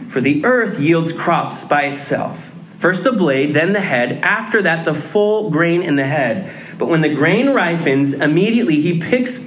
For 0.07 0.21
the 0.21 0.45
earth 0.45 0.79
yields 0.79 1.11
crops 1.13 1.65
by 1.65 1.83
itself 1.83 2.49
first 2.79 3.03
the 3.03 3.11
blade, 3.11 3.53
then 3.53 3.73
the 3.73 3.81
head, 3.81 4.13
after 4.23 4.61
that, 4.61 4.85
the 4.85 4.93
full 4.93 5.49
grain 5.51 5.83
in 5.83 5.97
the 5.97 6.05
head. 6.05 6.51
But 6.79 6.87
when 6.87 7.01
the 7.01 7.13
grain 7.13 7.49
ripens, 7.49 8.13
immediately 8.13 8.81
he 8.81 8.99
picks, 8.99 9.45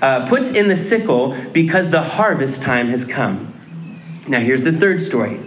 uh, 0.00 0.26
puts 0.26 0.50
in 0.50 0.68
the 0.68 0.76
sickle 0.76 1.36
because 1.52 1.90
the 1.90 2.02
harvest 2.02 2.62
time 2.62 2.88
has 2.88 3.04
come. 3.04 3.52
Now, 4.26 4.40
here's 4.40 4.62
the 4.62 4.72
third 4.72 5.00
story. 5.00 5.38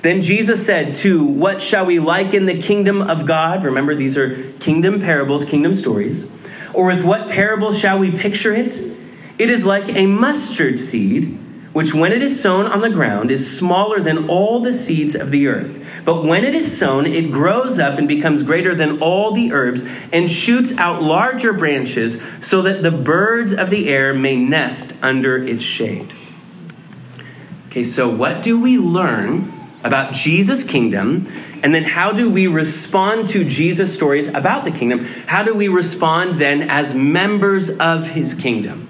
Then 0.00 0.22
Jesus 0.22 0.64
said, 0.64 0.94
To 0.96 1.22
what 1.22 1.60
shall 1.60 1.84
we 1.84 1.98
liken 1.98 2.46
the 2.46 2.58
kingdom 2.58 3.02
of 3.02 3.26
God? 3.26 3.62
Remember, 3.62 3.94
these 3.94 4.16
are 4.16 4.50
kingdom 4.54 5.00
parables, 5.00 5.44
kingdom 5.44 5.74
stories. 5.74 6.34
Or 6.72 6.86
with 6.86 7.04
what 7.04 7.28
parable 7.28 7.72
shall 7.72 7.98
we 7.98 8.10
picture 8.10 8.54
it? 8.54 8.80
It 9.38 9.50
is 9.50 9.66
like 9.66 9.90
a 9.90 10.06
mustard 10.06 10.78
seed, 10.78 11.38
which 11.72 11.94
when 11.94 12.12
it 12.12 12.22
is 12.22 12.40
sown 12.40 12.66
on 12.66 12.80
the 12.80 12.90
ground 12.90 13.30
is 13.30 13.56
smaller 13.56 14.00
than 14.00 14.28
all 14.28 14.60
the 14.60 14.72
seeds 14.72 15.14
of 15.14 15.30
the 15.30 15.46
earth. 15.46 16.02
But 16.04 16.24
when 16.24 16.44
it 16.44 16.54
is 16.54 16.76
sown, 16.76 17.06
it 17.06 17.30
grows 17.30 17.78
up 17.78 17.98
and 17.98 18.08
becomes 18.08 18.42
greater 18.42 18.74
than 18.74 19.00
all 19.00 19.32
the 19.32 19.52
herbs 19.52 19.84
and 20.12 20.30
shoots 20.30 20.76
out 20.78 21.02
larger 21.02 21.52
branches 21.52 22.20
so 22.40 22.62
that 22.62 22.82
the 22.82 22.90
birds 22.90 23.52
of 23.52 23.70
the 23.70 23.88
air 23.88 24.12
may 24.12 24.36
nest 24.36 24.94
under 25.02 25.36
its 25.42 25.62
shade. 25.62 26.12
Okay, 27.68 27.84
so 27.84 28.08
what 28.08 28.42
do 28.42 28.60
we 28.60 28.76
learn 28.78 29.52
about 29.84 30.12
Jesus' 30.12 30.64
kingdom? 30.64 31.30
And 31.62 31.74
then 31.74 31.84
how 31.84 32.10
do 32.10 32.28
we 32.28 32.46
respond 32.46 33.28
to 33.28 33.44
Jesus' 33.44 33.94
stories 33.94 34.26
about 34.26 34.64
the 34.64 34.70
kingdom? 34.70 35.04
How 35.26 35.44
do 35.44 35.54
we 35.54 35.68
respond 35.68 36.40
then 36.40 36.62
as 36.62 36.94
members 36.94 37.70
of 37.70 38.08
his 38.08 38.34
kingdom? 38.34 38.89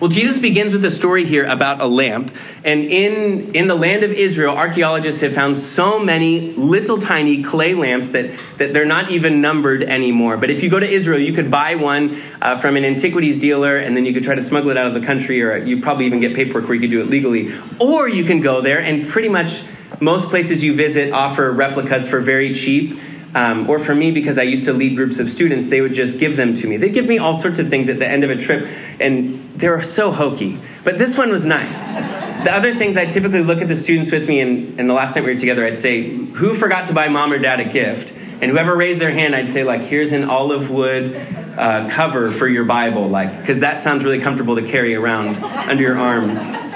Well, 0.00 0.08
Jesus 0.08 0.38
begins 0.38 0.72
with 0.72 0.82
a 0.86 0.90
story 0.90 1.26
here 1.26 1.44
about 1.44 1.82
a 1.82 1.86
lamp. 1.86 2.34
And 2.64 2.84
in, 2.84 3.54
in 3.54 3.66
the 3.66 3.74
land 3.74 4.02
of 4.02 4.10
Israel, 4.10 4.56
archaeologists 4.56 5.20
have 5.20 5.34
found 5.34 5.58
so 5.58 6.02
many 6.02 6.54
little 6.54 6.96
tiny 6.96 7.42
clay 7.42 7.74
lamps 7.74 8.12
that, 8.12 8.30
that 8.56 8.72
they're 8.72 8.86
not 8.86 9.10
even 9.10 9.42
numbered 9.42 9.82
anymore. 9.82 10.38
But 10.38 10.48
if 10.48 10.62
you 10.62 10.70
go 10.70 10.80
to 10.80 10.88
Israel, 10.88 11.20
you 11.20 11.34
could 11.34 11.50
buy 11.50 11.74
one 11.74 12.18
uh, 12.40 12.58
from 12.58 12.78
an 12.78 12.86
antiquities 12.86 13.36
dealer 13.36 13.76
and 13.76 13.94
then 13.94 14.06
you 14.06 14.14
could 14.14 14.24
try 14.24 14.34
to 14.34 14.40
smuggle 14.40 14.70
it 14.70 14.78
out 14.78 14.86
of 14.86 14.94
the 14.94 15.06
country, 15.06 15.42
or 15.42 15.58
you 15.58 15.82
probably 15.82 16.06
even 16.06 16.20
get 16.20 16.34
paperwork 16.34 16.64
where 16.64 16.74
you 16.74 16.80
could 16.80 16.90
do 16.90 17.02
it 17.02 17.10
legally. 17.10 17.54
Or 17.78 18.08
you 18.08 18.24
can 18.24 18.40
go 18.40 18.62
there 18.62 18.80
and 18.80 19.06
pretty 19.06 19.28
much 19.28 19.62
most 20.00 20.30
places 20.30 20.64
you 20.64 20.74
visit 20.74 21.12
offer 21.12 21.52
replicas 21.52 22.08
for 22.08 22.20
very 22.20 22.54
cheap. 22.54 22.98
Um, 23.34 23.70
or 23.70 23.78
for 23.78 23.94
me, 23.94 24.10
because 24.10 24.38
I 24.38 24.42
used 24.42 24.64
to 24.64 24.72
lead 24.72 24.96
groups 24.96 25.20
of 25.20 25.30
students, 25.30 25.68
they 25.68 25.80
would 25.80 25.92
just 25.92 26.18
give 26.18 26.36
them 26.36 26.54
to 26.54 26.66
me. 26.66 26.76
They'd 26.76 26.92
give 26.92 27.06
me 27.06 27.18
all 27.18 27.34
sorts 27.34 27.58
of 27.58 27.68
things 27.68 27.88
at 27.88 27.98
the 27.98 28.08
end 28.08 28.24
of 28.24 28.30
a 28.30 28.36
trip, 28.36 28.68
and 28.98 29.52
they 29.54 29.68
were 29.68 29.82
so 29.82 30.10
hokey. 30.10 30.58
But 30.82 30.98
this 30.98 31.16
one 31.16 31.30
was 31.30 31.46
nice. 31.46 31.92
The 31.92 32.52
other 32.52 32.74
things 32.74 32.96
I 32.96 33.06
typically 33.06 33.42
look 33.42 33.60
at 33.60 33.68
the 33.68 33.76
students 33.76 34.10
with 34.10 34.26
me, 34.26 34.40
and, 34.40 34.80
and 34.80 34.90
the 34.90 34.94
last 34.94 35.14
night 35.14 35.24
we 35.24 35.34
were 35.34 35.38
together, 35.38 35.64
I'd 35.64 35.76
say, 35.76 36.08
Who 36.08 36.54
forgot 36.54 36.88
to 36.88 36.94
buy 36.94 37.08
mom 37.08 37.32
or 37.32 37.38
dad 37.38 37.60
a 37.60 37.64
gift? 37.64 38.12
And 38.40 38.50
whoever 38.50 38.74
raised 38.74 39.00
their 39.00 39.10
hand, 39.12 39.36
I'd 39.36 39.48
say, 39.48 39.64
like, 39.64 39.82
here's 39.82 40.12
an 40.12 40.24
olive 40.24 40.70
wood 40.70 41.14
uh, 41.58 41.88
cover 41.90 42.30
for 42.30 42.48
your 42.48 42.64
Bible, 42.64 43.08
like, 43.08 43.38
because 43.38 43.60
that 43.60 43.78
sounds 43.78 44.02
really 44.02 44.20
comfortable 44.20 44.56
to 44.56 44.62
carry 44.62 44.94
around 44.94 45.36
under 45.44 45.82
your 45.82 45.98
arm. 45.98 46.69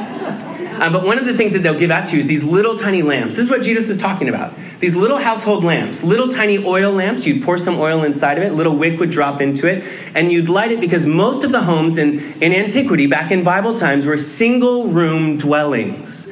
Uh, 0.75 0.91
but 0.91 1.05
one 1.05 1.19
of 1.19 1.25
the 1.25 1.35
things 1.35 1.53
that 1.53 1.63
they'll 1.63 1.79
give 1.79 1.91
out 1.91 2.07
to 2.07 2.13
you 2.13 2.19
is 2.19 2.27
these 2.27 2.45
little 2.45 2.77
tiny 2.77 3.03
lamps. 3.03 3.37
This 3.37 3.45
is 3.45 3.51
what 3.51 3.63
Jesus 3.63 3.89
is 3.89 3.97
talking 3.97 4.29
about. 4.29 4.55
These 4.81 4.97
little 4.97 5.19
household 5.19 5.65
lamps, 5.65 6.03
little 6.03 6.29
tiny 6.29 6.59
oil 6.59 6.93
lamps. 6.93 7.27
You'd 7.27 7.43
pour 7.43 7.59
some 7.59 7.79
oil 7.79 8.03
inside 8.03 8.39
of 8.39 8.45
it, 8.45 8.53
little 8.53 8.77
wick 8.77 8.99
would 9.01 9.11
drop 9.11 9.41
into 9.41 9.67
it, 9.67 9.85
and 10.15 10.33
you'd 10.33 10.49
light 10.49 10.73
it 10.73 10.81
because 10.81 11.07
most 11.07 11.45
of 11.45 11.53
the 11.53 11.63
homes 11.63 11.97
in, 11.97 12.21
in 12.43 12.53
antiquity, 12.53 13.07
back 13.07 13.31
in 13.31 13.45
Bible 13.45 13.75
times, 13.75 14.05
were 14.05 14.17
single 14.17 14.89
room 14.89 15.39
dwellings. 15.39 16.31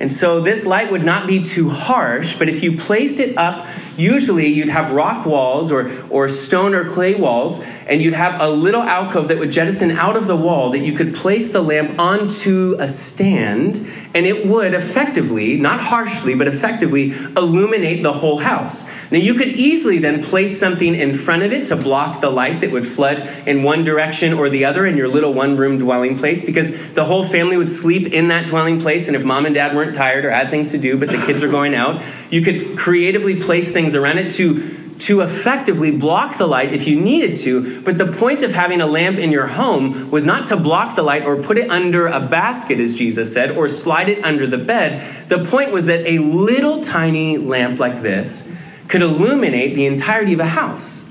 And 0.00 0.12
so 0.12 0.40
this 0.40 0.66
light 0.66 0.90
would 0.90 1.04
not 1.04 1.26
be 1.26 1.42
too 1.42 1.68
harsh, 1.68 2.36
but 2.38 2.48
if 2.48 2.62
you 2.62 2.76
placed 2.76 3.20
it 3.20 3.36
up 3.38 3.66
Usually, 3.96 4.48
you'd 4.48 4.68
have 4.68 4.90
rock 4.90 5.26
walls 5.26 5.70
or, 5.70 5.90
or 6.10 6.28
stone 6.28 6.74
or 6.74 6.88
clay 6.88 7.14
walls, 7.14 7.60
and 7.86 8.02
you'd 8.02 8.14
have 8.14 8.40
a 8.40 8.48
little 8.48 8.82
alcove 8.82 9.28
that 9.28 9.38
would 9.38 9.50
jettison 9.50 9.92
out 9.92 10.16
of 10.16 10.26
the 10.26 10.36
wall 10.36 10.70
that 10.70 10.80
you 10.80 10.92
could 10.94 11.14
place 11.14 11.52
the 11.52 11.62
lamp 11.62 11.98
onto 11.98 12.76
a 12.78 12.88
stand, 12.88 13.86
and 14.14 14.26
it 14.26 14.46
would 14.46 14.74
effectively, 14.74 15.56
not 15.56 15.80
harshly, 15.80 16.34
but 16.34 16.48
effectively 16.48 17.12
illuminate 17.36 18.02
the 18.02 18.12
whole 18.12 18.38
house. 18.38 18.88
Now, 19.10 19.18
you 19.18 19.34
could 19.34 19.48
easily 19.48 19.98
then 19.98 20.22
place 20.22 20.58
something 20.58 20.94
in 20.94 21.14
front 21.14 21.42
of 21.42 21.52
it 21.52 21.66
to 21.66 21.76
block 21.76 22.20
the 22.20 22.30
light 22.30 22.60
that 22.60 22.70
would 22.70 22.86
flood 22.86 23.28
in 23.46 23.62
one 23.62 23.84
direction 23.84 24.32
or 24.32 24.48
the 24.48 24.64
other 24.64 24.86
in 24.86 24.96
your 24.96 25.08
little 25.08 25.34
one 25.34 25.56
room 25.56 25.78
dwelling 25.78 26.16
place 26.16 26.44
because 26.44 26.92
the 26.92 27.04
whole 27.04 27.24
family 27.24 27.56
would 27.56 27.70
sleep 27.70 28.12
in 28.12 28.28
that 28.28 28.46
dwelling 28.46 28.80
place, 28.80 29.06
and 29.06 29.16
if 29.16 29.24
mom 29.24 29.46
and 29.46 29.54
dad 29.54 29.76
weren't 29.76 29.94
tired 29.94 30.24
or 30.24 30.30
had 30.30 30.50
things 30.50 30.70
to 30.70 30.78
do, 30.78 30.96
but 30.96 31.08
the 31.08 31.18
kids 31.26 31.42
were 31.42 31.48
going 31.48 31.74
out, 31.74 32.02
you 32.30 32.40
could 32.40 32.78
creatively 32.78 33.40
place 33.40 33.70
things 33.70 33.83
things 33.84 33.94
around 33.94 34.18
it 34.18 34.30
to 34.32 34.84
to 34.96 35.20
effectively 35.22 35.90
block 35.90 36.38
the 36.38 36.46
light 36.46 36.72
if 36.72 36.86
you 36.86 36.98
needed 36.98 37.36
to. 37.36 37.82
But 37.82 37.98
the 37.98 38.06
point 38.06 38.42
of 38.42 38.52
having 38.52 38.80
a 38.80 38.86
lamp 38.86 39.18
in 39.18 39.32
your 39.32 39.48
home 39.48 40.10
was 40.10 40.24
not 40.24 40.46
to 40.48 40.56
block 40.56 40.94
the 40.94 41.02
light 41.02 41.24
or 41.24 41.42
put 41.42 41.58
it 41.58 41.68
under 41.68 42.06
a 42.06 42.20
basket, 42.20 42.78
as 42.78 42.94
Jesus 42.94 43.32
said, 43.32 43.50
or 43.50 43.66
slide 43.66 44.08
it 44.08 44.24
under 44.24 44.46
the 44.46 44.56
bed. 44.56 45.28
The 45.28 45.44
point 45.44 45.72
was 45.72 45.86
that 45.86 46.06
a 46.06 46.18
little 46.18 46.80
tiny 46.80 47.38
lamp 47.38 47.80
like 47.80 48.02
this 48.02 48.48
could 48.88 49.02
illuminate 49.02 49.74
the 49.74 49.86
entirety 49.86 50.32
of 50.32 50.40
a 50.40 50.46
house. 50.46 51.04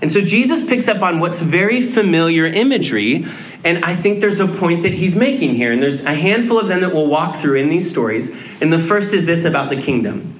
And 0.00 0.12
so 0.12 0.20
Jesus 0.20 0.64
picks 0.64 0.86
up 0.86 1.02
on 1.02 1.18
what's 1.18 1.40
very 1.40 1.80
familiar 1.80 2.46
imagery, 2.46 3.26
and 3.64 3.84
I 3.84 3.96
think 3.96 4.20
there's 4.20 4.38
a 4.38 4.46
point 4.46 4.84
that 4.84 4.92
he's 4.92 5.16
making 5.16 5.56
here. 5.56 5.72
And 5.72 5.82
there's 5.82 6.04
a 6.04 6.14
handful 6.14 6.60
of 6.60 6.68
them 6.68 6.82
that 6.82 6.94
we'll 6.94 7.08
walk 7.08 7.34
through 7.34 7.58
in 7.58 7.68
these 7.68 7.90
stories. 7.90 8.30
And 8.60 8.72
the 8.72 8.78
first 8.78 9.12
is 9.12 9.24
this 9.26 9.44
about 9.44 9.70
the 9.70 9.76
kingdom 9.76 10.37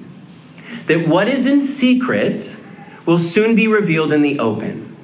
that 0.89 1.07
what 1.07 1.29
is 1.29 1.45
in 1.45 1.61
secret 1.61 2.57
will 3.05 3.19
soon 3.19 3.55
be 3.55 3.67
revealed 3.67 4.11
in 4.11 4.23
the 4.23 4.39
open. 4.39 4.97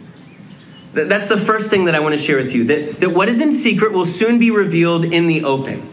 That's 0.94 1.28
the 1.28 1.38
first 1.38 1.70
thing 1.70 1.86
that 1.86 1.94
I 1.94 2.00
want 2.00 2.14
to 2.14 2.18
share 2.18 2.38
with 2.38 2.54
you 2.54 2.64
that, 2.66 3.00
that 3.02 3.12
what 3.12 3.30
is 3.30 3.40
in 3.40 3.52
secret 3.52 3.94
will 3.94 4.08
soon 4.08 4.40
be 4.40 4.50
revealed 4.50 5.06
in 5.06 5.28
the 5.28 5.44
open. 5.44 5.88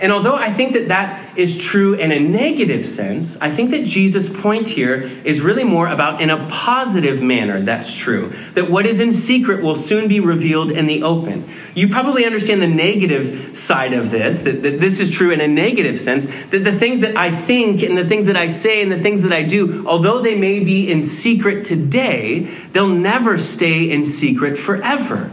And 0.00 0.12
although 0.12 0.36
I 0.36 0.52
think 0.52 0.74
that 0.74 0.88
that 0.88 1.36
is 1.36 1.58
true 1.58 1.94
in 1.94 2.12
a 2.12 2.20
negative 2.20 2.86
sense, 2.86 3.36
I 3.40 3.50
think 3.50 3.70
that 3.70 3.84
Jesus' 3.84 4.28
point 4.28 4.68
here 4.68 5.10
is 5.24 5.40
really 5.40 5.64
more 5.64 5.88
about 5.88 6.20
in 6.20 6.30
a 6.30 6.46
positive 6.48 7.20
manner 7.20 7.62
that's 7.62 7.96
true. 7.96 8.32
That 8.54 8.70
what 8.70 8.86
is 8.86 9.00
in 9.00 9.12
secret 9.12 9.62
will 9.62 9.74
soon 9.74 10.08
be 10.08 10.20
revealed 10.20 10.70
in 10.70 10.86
the 10.86 11.02
open. 11.02 11.48
You 11.74 11.88
probably 11.88 12.24
understand 12.24 12.62
the 12.62 12.68
negative 12.68 13.56
side 13.56 13.92
of 13.92 14.10
this, 14.10 14.42
that, 14.42 14.62
that 14.62 14.80
this 14.80 15.00
is 15.00 15.10
true 15.10 15.32
in 15.32 15.40
a 15.40 15.48
negative 15.48 16.00
sense, 16.00 16.26
that 16.50 16.64
the 16.64 16.72
things 16.72 17.00
that 17.00 17.16
I 17.16 17.34
think 17.34 17.82
and 17.82 17.98
the 17.98 18.06
things 18.06 18.26
that 18.26 18.36
I 18.36 18.46
say 18.46 18.80
and 18.80 18.90
the 18.90 19.00
things 19.00 19.22
that 19.22 19.32
I 19.32 19.42
do, 19.42 19.86
although 19.86 20.22
they 20.22 20.38
may 20.38 20.60
be 20.60 20.90
in 20.90 21.02
secret 21.02 21.64
today, 21.64 22.44
they'll 22.72 22.88
never 22.88 23.36
stay 23.38 23.90
in 23.90 24.04
secret 24.04 24.58
forever. 24.58 25.30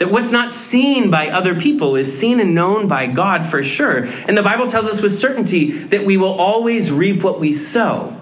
That 0.00 0.10
what's 0.10 0.32
not 0.32 0.50
seen 0.50 1.10
by 1.10 1.28
other 1.28 1.54
people 1.54 1.94
is 1.94 2.18
seen 2.18 2.40
and 2.40 2.54
known 2.54 2.88
by 2.88 3.06
God 3.06 3.46
for 3.46 3.62
sure. 3.62 4.04
And 4.26 4.36
the 4.36 4.42
Bible 4.42 4.66
tells 4.66 4.86
us 4.86 5.02
with 5.02 5.12
certainty 5.12 5.72
that 5.72 6.06
we 6.06 6.16
will 6.16 6.32
always 6.32 6.90
reap 6.90 7.22
what 7.22 7.38
we 7.38 7.52
sow. 7.52 8.18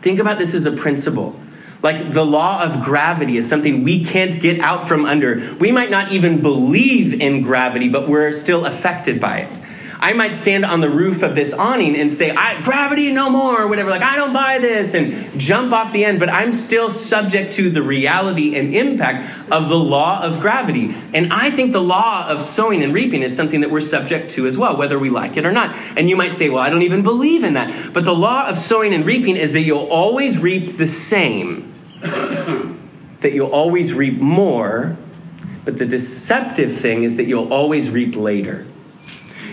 Think 0.00 0.18
about 0.18 0.38
this 0.38 0.54
as 0.54 0.64
a 0.64 0.72
principle. 0.72 1.38
Like 1.82 2.14
the 2.14 2.24
law 2.24 2.62
of 2.62 2.82
gravity 2.82 3.36
is 3.36 3.46
something 3.46 3.84
we 3.84 4.04
can't 4.04 4.40
get 4.40 4.60
out 4.60 4.88
from 4.88 5.04
under. 5.04 5.54
We 5.60 5.70
might 5.70 5.90
not 5.90 6.12
even 6.12 6.40
believe 6.40 7.20
in 7.20 7.42
gravity, 7.42 7.90
but 7.90 8.08
we're 8.08 8.32
still 8.32 8.64
affected 8.64 9.20
by 9.20 9.40
it. 9.40 9.60
I 9.98 10.12
might 10.12 10.34
stand 10.34 10.64
on 10.64 10.80
the 10.80 10.90
roof 10.90 11.22
of 11.22 11.34
this 11.34 11.52
awning 11.52 11.96
and 11.96 12.10
say, 12.10 12.34
gravity 12.62 13.12
no 13.12 13.30
more, 13.30 13.62
or 13.62 13.68
whatever, 13.68 13.90
like, 13.90 14.02
I 14.02 14.16
don't 14.16 14.32
buy 14.32 14.58
this, 14.58 14.94
and 14.94 15.38
jump 15.38 15.72
off 15.72 15.92
the 15.92 16.04
end, 16.04 16.18
but 16.18 16.28
I'm 16.28 16.52
still 16.52 16.90
subject 16.90 17.52
to 17.54 17.70
the 17.70 17.82
reality 17.82 18.56
and 18.56 18.74
impact 18.74 19.50
of 19.50 19.68
the 19.68 19.76
law 19.76 20.20
of 20.22 20.40
gravity. 20.40 20.94
And 21.14 21.32
I 21.32 21.50
think 21.50 21.72
the 21.72 21.80
law 21.80 22.26
of 22.28 22.42
sowing 22.42 22.82
and 22.82 22.92
reaping 22.92 23.22
is 23.22 23.34
something 23.34 23.60
that 23.60 23.70
we're 23.70 23.80
subject 23.80 24.30
to 24.32 24.46
as 24.46 24.58
well, 24.58 24.76
whether 24.76 24.98
we 24.98 25.10
like 25.10 25.36
it 25.36 25.46
or 25.46 25.52
not. 25.52 25.74
And 25.96 26.10
you 26.10 26.16
might 26.16 26.34
say, 26.34 26.48
well, 26.48 26.62
I 26.62 26.70
don't 26.70 26.82
even 26.82 27.02
believe 27.02 27.44
in 27.44 27.54
that. 27.54 27.92
But 27.92 28.04
the 28.04 28.14
law 28.14 28.48
of 28.48 28.58
sowing 28.58 28.92
and 28.92 29.04
reaping 29.04 29.36
is 29.36 29.52
that 29.52 29.62
you'll 29.62 29.88
always 29.88 30.38
reap 30.38 30.76
the 30.76 30.86
same, 30.86 31.74
that 32.00 33.32
you'll 33.32 33.50
always 33.50 33.94
reap 33.94 34.18
more. 34.18 34.96
But 35.64 35.78
the 35.78 35.86
deceptive 35.86 36.78
thing 36.78 37.02
is 37.02 37.16
that 37.16 37.24
you'll 37.24 37.52
always 37.52 37.90
reap 37.90 38.14
later. 38.14 38.66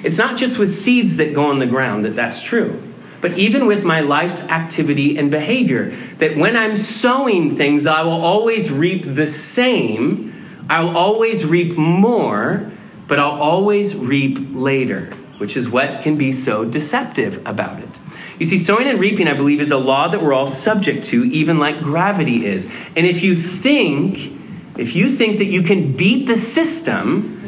It's 0.03 0.17
not 0.17 0.37
just 0.37 0.59
with 0.59 0.69
seeds 0.69 1.15
that 1.15 1.33
go 1.33 1.49
on 1.49 1.59
the 1.59 1.65
ground 1.65 2.03
that 2.05 2.15
that's 2.15 2.41
true, 2.41 2.93
but 3.21 3.37
even 3.37 3.65
with 3.65 3.83
my 3.83 4.01
life's 4.01 4.41
activity 4.49 5.17
and 5.17 5.31
behavior. 5.31 5.95
That 6.17 6.35
when 6.35 6.57
I'm 6.57 6.75
sowing 6.75 7.55
things, 7.55 7.85
I 7.85 8.01
will 8.01 8.21
always 8.21 8.69
reap 8.69 9.03
the 9.05 9.27
same, 9.27 10.65
I'll 10.69 10.95
always 10.95 11.45
reap 11.45 11.77
more, 11.77 12.71
but 13.07 13.19
I'll 13.19 13.41
always 13.41 13.95
reap 13.95 14.37
later, 14.51 15.05
which 15.37 15.55
is 15.55 15.69
what 15.69 16.01
can 16.01 16.17
be 16.17 16.31
so 16.31 16.65
deceptive 16.65 17.45
about 17.45 17.79
it. 17.79 17.99
You 18.39 18.45
see, 18.45 18.57
sowing 18.57 18.87
and 18.87 18.99
reaping, 18.99 19.27
I 19.27 19.33
believe, 19.33 19.61
is 19.61 19.71
a 19.71 19.77
law 19.77 20.07
that 20.07 20.21
we're 20.21 20.33
all 20.33 20.47
subject 20.47 21.05
to, 21.05 21.23
even 21.25 21.59
like 21.59 21.81
gravity 21.81 22.45
is. 22.45 22.69
And 22.95 23.05
if 23.05 23.23
you 23.23 23.35
think, 23.35 24.39
if 24.77 24.95
you 24.95 25.09
think 25.09 25.37
that 25.37 25.45
you 25.45 25.61
can 25.61 25.95
beat 25.95 26.27
the 26.27 26.35
system, 26.35 27.42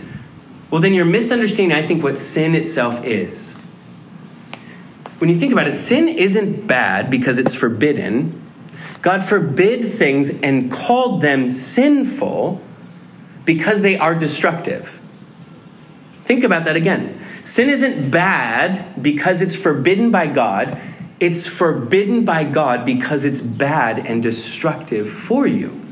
well, 0.69 0.81
then 0.81 0.93
you're 0.93 1.05
misunderstanding, 1.05 1.77
I 1.77 1.85
think, 1.85 2.03
what 2.03 2.17
sin 2.17 2.55
itself 2.55 3.03
is. 3.05 3.53
When 5.19 5.29
you 5.29 5.35
think 5.35 5.53
about 5.53 5.67
it, 5.67 5.75
sin 5.75 6.09
isn't 6.09 6.67
bad 6.67 7.09
because 7.09 7.37
it's 7.37 7.55
forbidden. 7.55 8.41
God 9.01 9.23
forbid 9.23 9.85
things 9.85 10.29
and 10.41 10.71
called 10.71 11.21
them 11.21 11.49
sinful 11.49 12.61
because 13.45 13.81
they 13.81 13.97
are 13.97 14.15
destructive. 14.15 14.99
Think 16.23 16.43
about 16.43 16.65
that 16.65 16.75
again. 16.75 17.21
Sin 17.43 17.69
isn't 17.69 18.09
bad 18.09 19.01
because 19.01 19.41
it's 19.41 19.55
forbidden 19.55 20.09
by 20.09 20.25
God. 20.25 20.81
It's 21.19 21.45
forbidden 21.45 22.25
by 22.25 22.43
God 22.43 22.83
because 22.83 23.23
it's 23.23 23.39
bad 23.39 23.99
and 23.99 24.23
destructive 24.23 25.07
for 25.07 25.45
you. 25.45 25.84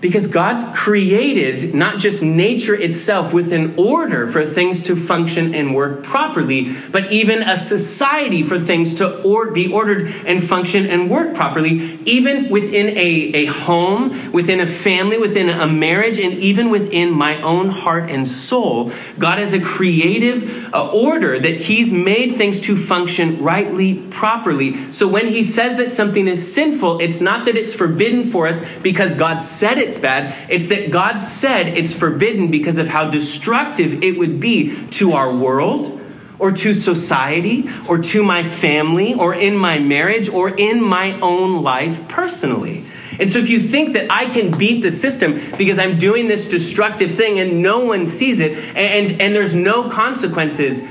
Because 0.00 0.26
God 0.26 0.74
created 0.74 1.74
not 1.74 1.96
just 1.96 2.22
nature 2.22 2.74
itself 2.74 3.32
with 3.32 3.54
an 3.54 3.74
order 3.78 4.26
for 4.26 4.44
things 4.44 4.82
to 4.82 4.96
function 4.96 5.54
and 5.54 5.74
work 5.74 6.02
properly, 6.02 6.76
but 6.92 7.10
even 7.10 7.42
a 7.42 7.56
society 7.56 8.42
for 8.42 8.58
things 8.58 8.94
to 8.96 9.22
or- 9.22 9.50
be 9.50 9.72
ordered 9.72 10.08
and 10.26 10.44
function 10.44 10.84
and 10.86 11.10
work 11.10 11.34
properly, 11.34 11.98
even 12.04 12.50
within 12.50 12.90
a, 12.90 13.32
a 13.34 13.46
home, 13.46 14.30
within 14.30 14.60
a 14.60 14.66
family, 14.66 15.16
within 15.16 15.48
a 15.48 15.66
marriage, 15.66 16.18
and 16.18 16.34
even 16.34 16.68
within 16.68 17.10
my 17.10 17.40
own 17.40 17.70
heart 17.70 18.10
and 18.10 18.28
soul. 18.28 18.92
God 19.18 19.38
has 19.38 19.54
a 19.54 19.60
creative 19.60 20.74
uh, 20.74 20.90
order 20.90 21.38
that 21.38 21.62
He's 21.62 21.90
made 21.90 22.36
things 22.36 22.60
to 22.62 22.76
function 22.76 23.42
rightly, 23.42 23.94
properly. 24.10 24.92
So 24.92 25.08
when 25.08 25.28
He 25.28 25.42
says 25.42 25.78
that 25.78 25.90
something 25.90 26.28
is 26.28 26.52
sinful, 26.52 27.00
it's 27.00 27.22
not 27.22 27.46
that 27.46 27.56
it's 27.56 27.72
forbidden 27.72 28.30
for 28.30 28.46
us 28.46 28.60
because 28.82 29.14
God 29.14 29.38
said 29.38 29.78
it 29.78 29.93
it's 29.94 30.02
bad. 30.02 30.50
It's 30.50 30.66
that 30.68 30.90
God 30.90 31.16
said 31.16 31.68
it's 31.68 31.94
forbidden 31.94 32.50
because 32.50 32.78
of 32.78 32.88
how 32.88 33.10
destructive 33.10 34.02
it 34.02 34.18
would 34.18 34.40
be 34.40 34.86
to 34.88 35.12
our 35.12 35.32
world 35.32 36.00
or 36.40 36.50
to 36.50 36.74
society 36.74 37.70
or 37.88 37.98
to 37.98 38.24
my 38.24 38.42
family 38.42 39.14
or 39.14 39.34
in 39.34 39.56
my 39.56 39.78
marriage 39.78 40.28
or 40.28 40.50
in 40.50 40.82
my 40.82 41.18
own 41.20 41.62
life 41.62 42.08
personally. 42.08 42.84
And 43.20 43.30
so, 43.30 43.38
if 43.38 43.48
you 43.48 43.60
think 43.60 43.92
that 43.92 44.10
I 44.10 44.26
can 44.26 44.50
beat 44.50 44.82
the 44.82 44.90
system 44.90 45.40
because 45.56 45.78
I'm 45.78 45.96
doing 45.98 46.26
this 46.26 46.48
destructive 46.48 47.14
thing 47.14 47.38
and 47.38 47.62
no 47.62 47.84
one 47.84 48.06
sees 48.06 48.40
it 48.40 48.58
and, 48.76 49.20
and 49.20 49.32
there's 49.32 49.54
no 49.54 49.88
consequences, 49.88 50.82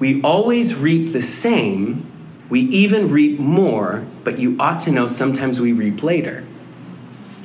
we 0.00 0.20
always 0.22 0.74
reap 0.74 1.12
the 1.12 1.22
same. 1.22 2.08
We 2.50 2.62
even 2.62 3.10
reap 3.10 3.38
more, 3.38 4.04
but 4.24 4.40
you 4.40 4.56
ought 4.58 4.80
to 4.80 4.90
know 4.90 5.06
sometimes 5.06 5.60
we 5.60 5.72
reap 5.72 6.02
later. 6.02 6.44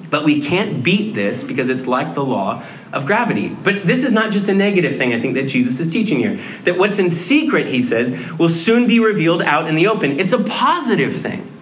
But 0.10 0.24
we 0.24 0.42
can't 0.42 0.84
beat 0.84 1.14
this 1.14 1.44
because 1.44 1.70
it's 1.70 1.86
like 1.86 2.16
the 2.16 2.24
law 2.24 2.64
of 2.94 3.06
gravity. 3.06 3.50
But 3.50 3.86
this 3.86 4.04
is 4.04 4.14
not 4.14 4.32
just 4.32 4.48
a 4.48 4.54
negative 4.54 4.96
thing, 4.96 5.14
I 5.14 5.20
think, 5.20 5.36
that 5.36 5.48
Jesus 5.48 5.80
is 5.80 5.90
teaching 5.90 6.20
here. 6.20 6.40
That 6.64 6.78
what's 6.78 7.00
in 7.00 7.10
secret, 7.10 7.68
he 7.68 7.82
says, 7.82 8.16
will 8.38 8.50
soon 8.50 8.88
be 8.88 9.00
revealed 9.00 9.42
out 9.42 9.68
in 9.68 9.76
the 9.76 9.88
open. 9.88 10.20
It's 10.20 10.32
a 10.32 10.44
positive 10.44 11.18
thing. 11.18 11.54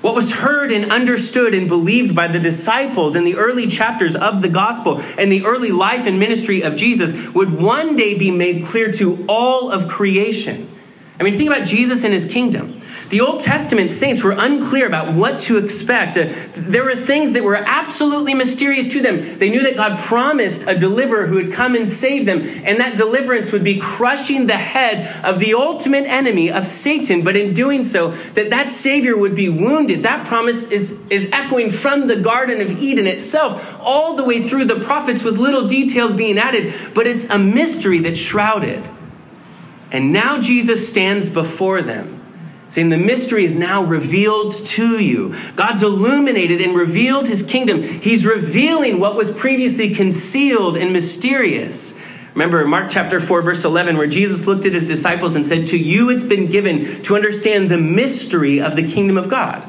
What 0.00 0.14
was 0.14 0.32
heard 0.32 0.70
and 0.70 0.92
understood 0.92 1.54
and 1.54 1.66
believed 1.66 2.14
by 2.14 2.28
the 2.28 2.38
disciples 2.38 3.16
in 3.16 3.24
the 3.24 3.36
early 3.36 3.66
chapters 3.66 4.14
of 4.14 4.42
the 4.42 4.50
gospel 4.50 5.00
and 5.18 5.32
the 5.32 5.46
early 5.46 5.72
life 5.72 6.06
and 6.06 6.18
ministry 6.18 6.60
of 6.60 6.76
Jesus 6.76 7.14
would 7.32 7.58
one 7.58 7.96
day 7.96 8.16
be 8.16 8.30
made 8.30 8.66
clear 8.66 8.92
to 8.92 9.24
all 9.26 9.70
of 9.70 9.88
creation. 9.88 10.70
I 11.18 11.22
mean, 11.22 11.38
think 11.38 11.50
about 11.50 11.66
Jesus 11.66 12.04
and 12.04 12.12
his 12.12 12.26
kingdom. 12.26 12.73
The 13.14 13.20
Old 13.20 13.38
Testament 13.38 13.92
saints 13.92 14.24
were 14.24 14.32
unclear 14.32 14.88
about 14.88 15.14
what 15.14 15.38
to 15.42 15.56
expect. 15.56 16.16
Uh, 16.16 16.34
there 16.54 16.82
were 16.82 16.96
things 16.96 17.30
that 17.30 17.44
were 17.44 17.54
absolutely 17.54 18.34
mysterious 18.34 18.88
to 18.88 19.00
them. 19.00 19.38
They 19.38 19.50
knew 19.50 19.62
that 19.62 19.76
God 19.76 20.00
promised 20.00 20.64
a 20.66 20.76
deliverer 20.76 21.28
who 21.28 21.36
would 21.36 21.52
come 21.52 21.76
and 21.76 21.88
save 21.88 22.26
them, 22.26 22.40
and 22.40 22.80
that 22.80 22.96
deliverance 22.96 23.52
would 23.52 23.62
be 23.62 23.78
crushing 23.78 24.46
the 24.46 24.56
head 24.56 25.24
of 25.24 25.38
the 25.38 25.54
ultimate 25.54 26.06
enemy 26.06 26.50
of 26.50 26.66
Satan. 26.66 27.22
But 27.22 27.36
in 27.36 27.54
doing 27.54 27.84
so, 27.84 28.10
that 28.32 28.50
that 28.50 28.68
Savior 28.68 29.16
would 29.16 29.36
be 29.36 29.48
wounded. 29.48 30.02
That 30.02 30.26
promise 30.26 30.68
is, 30.72 31.00
is 31.08 31.30
echoing 31.30 31.70
from 31.70 32.08
the 32.08 32.16
Garden 32.16 32.60
of 32.60 32.82
Eden 32.82 33.06
itself, 33.06 33.78
all 33.78 34.16
the 34.16 34.24
way 34.24 34.44
through 34.48 34.64
the 34.64 34.80
prophets 34.80 35.22
with 35.22 35.38
little 35.38 35.68
details 35.68 36.14
being 36.14 36.36
added. 36.36 36.74
But 36.94 37.06
it's 37.06 37.26
a 37.26 37.38
mystery 37.38 38.00
that's 38.00 38.18
shrouded. 38.18 38.82
And 39.92 40.12
now 40.12 40.40
Jesus 40.40 40.88
stands 40.88 41.30
before 41.30 41.80
them 41.80 42.22
saying 42.74 42.88
the 42.88 42.98
mystery 42.98 43.44
is 43.44 43.54
now 43.54 43.84
revealed 43.84 44.52
to 44.66 44.98
you. 44.98 45.32
God's 45.54 45.84
illuminated 45.84 46.60
and 46.60 46.74
revealed 46.74 47.28
his 47.28 47.44
kingdom. 47.44 47.84
He's 47.84 48.26
revealing 48.26 48.98
what 48.98 49.14
was 49.14 49.30
previously 49.30 49.94
concealed 49.94 50.76
and 50.76 50.92
mysterious. 50.92 51.96
Remember 52.34 52.66
Mark 52.66 52.90
chapter 52.90 53.20
4, 53.20 53.42
verse 53.42 53.64
11, 53.64 53.96
where 53.96 54.08
Jesus 54.08 54.48
looked 54.48 54.66
at 54.66 54.72
his 54.72 54.88
disciples 54.88 55.36
and 55.36 55.46
said, 55.46 55.68
To 55.68 55.78
you 55.78 56.10
it's 56.10 56.24
been 56.24 56.50
given 56.50 57.00
to 57.02 57.14
understand 57.14 57.70
the 57.70 57.78
mystery 57.78 58.60
of 58.60 58.74
the 58.74 58.82
kingdom 58.82 59.16
of 59.16 59.28
God. 59.28 59.64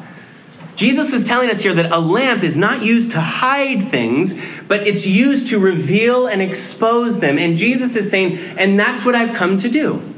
Jesus 0.75 1.13
is 1.13 1.27
telling 1.27 1.51
us 1.51 1.61
here 1.61 1.75
that 1.75 1.91
a 1.91 1.99
lamp 1.99 2.41
is 2.41 2.57
not 2.57 2.81
used 2.81 3.11
to 3.11 3.21
hide 3.21 3.83
things, 3.83 4.33
but 4.67 4.87
it's 4.87 5.05
used 5.05 5.49
to 5.49 5.59
reveal 5.59 6.25
and 6.25 6.41
expose 6.41 7.19
them. 7.19 7.37
And 7.37 7.55
Jesus 7.55 7.95
is 7.95 8.09
saying, 8.09 8.39
and 8.57 8.79
that's 8.79 9.05
what 9.05 9.13
I've 9.13 9.35
come 9.35 9.59
to 9.59 9.69
do. 9.69 10.14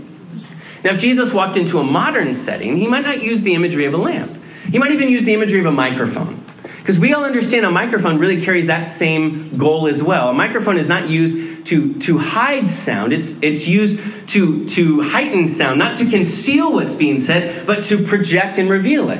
Now, 0.87 0.93
if 0.93 1.01
Jesus 1.01 1.33
walked 1.33 1.57
into 1.57 1.79
a 1.79 1.83
modern 1.83 2.33
setting, 2.33 2.77
he 2.77 2.87
might 2.87 3.03
not 3.03 3.21
use 3.21 3.41
the 3.41 3.53
imagery 3.55 3.83
of 3.83 3.93
a 3.93 3.97
lamp. 3.97 4.41
He 4.71 4.79
might 4.79 4.91
even 4.91 5.09
use 5.09 5.23
the 5.23 5.33
imagery 5.33 5.59
of 5.59 5.65
a 5.65 5.71
microphone. 5.71 6.45
Because 6.77 6.97
we 6.97 7.13
all 7.13 7.25
understand 7.25 7.65
a 7.65 7.69
microphone 7.69 8.19
really 8.19 8.41
carries 8.41 8.67
that 8.67 8.83
same 8.83 9.57
goal 9.57 9.89
as 9.89 10.01
well. 10.01 10.29
A 10.29 10.33
microphone 10.33 10.77
is 10.77 10.87
not 10.87 11.09
used 11.09 11.65
to, 11.65 11.93
to 11.95 12.19
hide 12.19 12.69
sound, 12.69 13.11
it's, 13.11 13.37
it's 13.41 13.67
used 13.67 13.99
to, 14.29 14.65
to 14.69 15.01
heighten 15.01 15.49
sound, 15.49 15.77
not 15.77 15.97
to 15.97 16.09
conceal 16.09 16.71
what's 16.71 16.95
being 16.95 17.19
said, 17.19 17.67
but 17.67 17.83
to 17.83 18.01
project 18.05 18.57
and 18.57 18.69
reveal 18.69 19.09
it. 19.09 19.19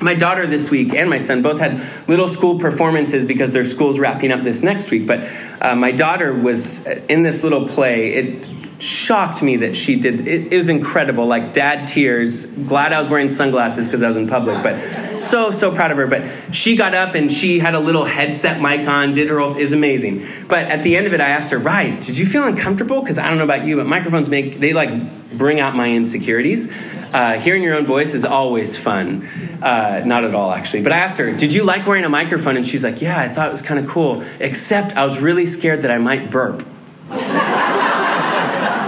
My 0.00 0.14
daughter 0.14 0.46
this 0.46 0.70
week 0.70 0.94
and 0.94 1.10
my 1.10 1.18
son 1.18 1.42
both 1.42 1.58
had 1.58 1.84
little 2.08 2.28
school 2.28 2.60
performances 2.60 3.24
because 3.24 3.50
their 3.50 3.64
school's 3.64 3.98
wrapping 3.98 4.30
up 4.30 4.44
this 4.44 4.62
next 4.62 4.92
week. 4.92 5.08
But 5.08 5.28
uh, 5.60 5.74
my 5.74 5.90
daughter 5.90 6.32
was 6.32 6.86
in 6.86 7.22
this 7.22 7.42
little 7.42 7.66
play. 7.66 8.12
It, 8.12 8.63
shocked 8.84 9.42
me 9.42 9.56
that 9.56 9.74
she 9.74 9.96
did. 9.96 10.28
It, 10.28 10.52
it 10.52 10.56
was 10.56 10.68
incredible, 10.68 11.26
like 11.26 11.52
dad 11.52 11.88
tears. 11.88 12.46
Glad 12.46 12.92
I 12.92 12.98
was 12.98 13.08
wearing 13.08 13.28
sunglasses 13.28 13.88
because 13.88 14.02
I 14.02 14.08
was 14.08 14.16
in 14.16 14.28
public, 14.28 14.62
but 14.62 15.18
so 15.18 15.50
so 15.50 15.74
proud 15.74 15.90
of 15.90 15.96
her. 15.96 16.06
But 16.06 16.54
she 16.54 16.76
got 16.76 16.94
up 16.94 17.14
and 17.14 17.30
she 17.30 17.58
had 17.58 17.74
a 17.74 17.80
little 17.80 18.04
headset 18.04 18.60
mic 18.60 18.86
on, 18.88 19.12
did 19.12 19.30
her 19.30 19.58
is 19.58 19.72
amazing. 19.72 20.26
But 20.48 20.66
at 20.66 20.82
the 20.82 20.96
end 20.96 21.06
of 21.06 21.14
it, 21.14 21.20
I 21.20 21.30
asked 21.30 21.50
her, 21.52 21.58
"Right? 21.58 22.00
Did 22.00 22.18
you 22.18 22.26
feel 22.26 22.44
uncomfortable? 22.44 23.00
Because 23.00 23.18
I 23.18 23.28
don't 23.28 23.38
know 23.38 23.44
about 23.44 23.64
you, 23.64 23.76
but 23.76 23.86
microphones 23.86 24.28
make 24.28 24.60
they 24.60 24.72
like 24.72 25.38
bring 25.38 25.60
out 25.60 25.74
my 25.74 25.90
insecurities. 25.90 26.70
Uh, 27.12 27.38
hearing 27.38 27.62
your 27.62 27.76
own 27.76 27.86
voice 27.86 28.12
is 28.12 28.24
always 28.24 28.76
fun. 28.76 29.28
Uh, 29.62 30.02
not 30.04 30.24
at 30.24 30.34
all, 30.34 30.52
actually. 30.52 30.82
But 30.82 30.92
I 30.92 30.98
asked 30.98 31.18
her, 31.18 31.30
Did 31.32 31.52
you 31.52 31.62
like 31.62 31.86
wearing 31.86 32.04
a 32.04 32.08
microphone? 32.08 32.56
And 32.56 32.66
she's 32.66 32.82
like, 32.82 33.00
Yeah, 33.00 33.18
I 33.18 33.28
thought 33.28 33.46
it 33.46 33.52
was 33.52 33.62
kind 33.62 33.78
of 33.78 33.88
cool, 33.88 34.24
except 34.40 34.96
I 34.96 35.04
was 35.04 35.18
really 35.20 35.46
scared 35.46 35.82
that 35.82 35.90
I 35.90 35.98
might 35.98 36.30
burp 36.30 36.66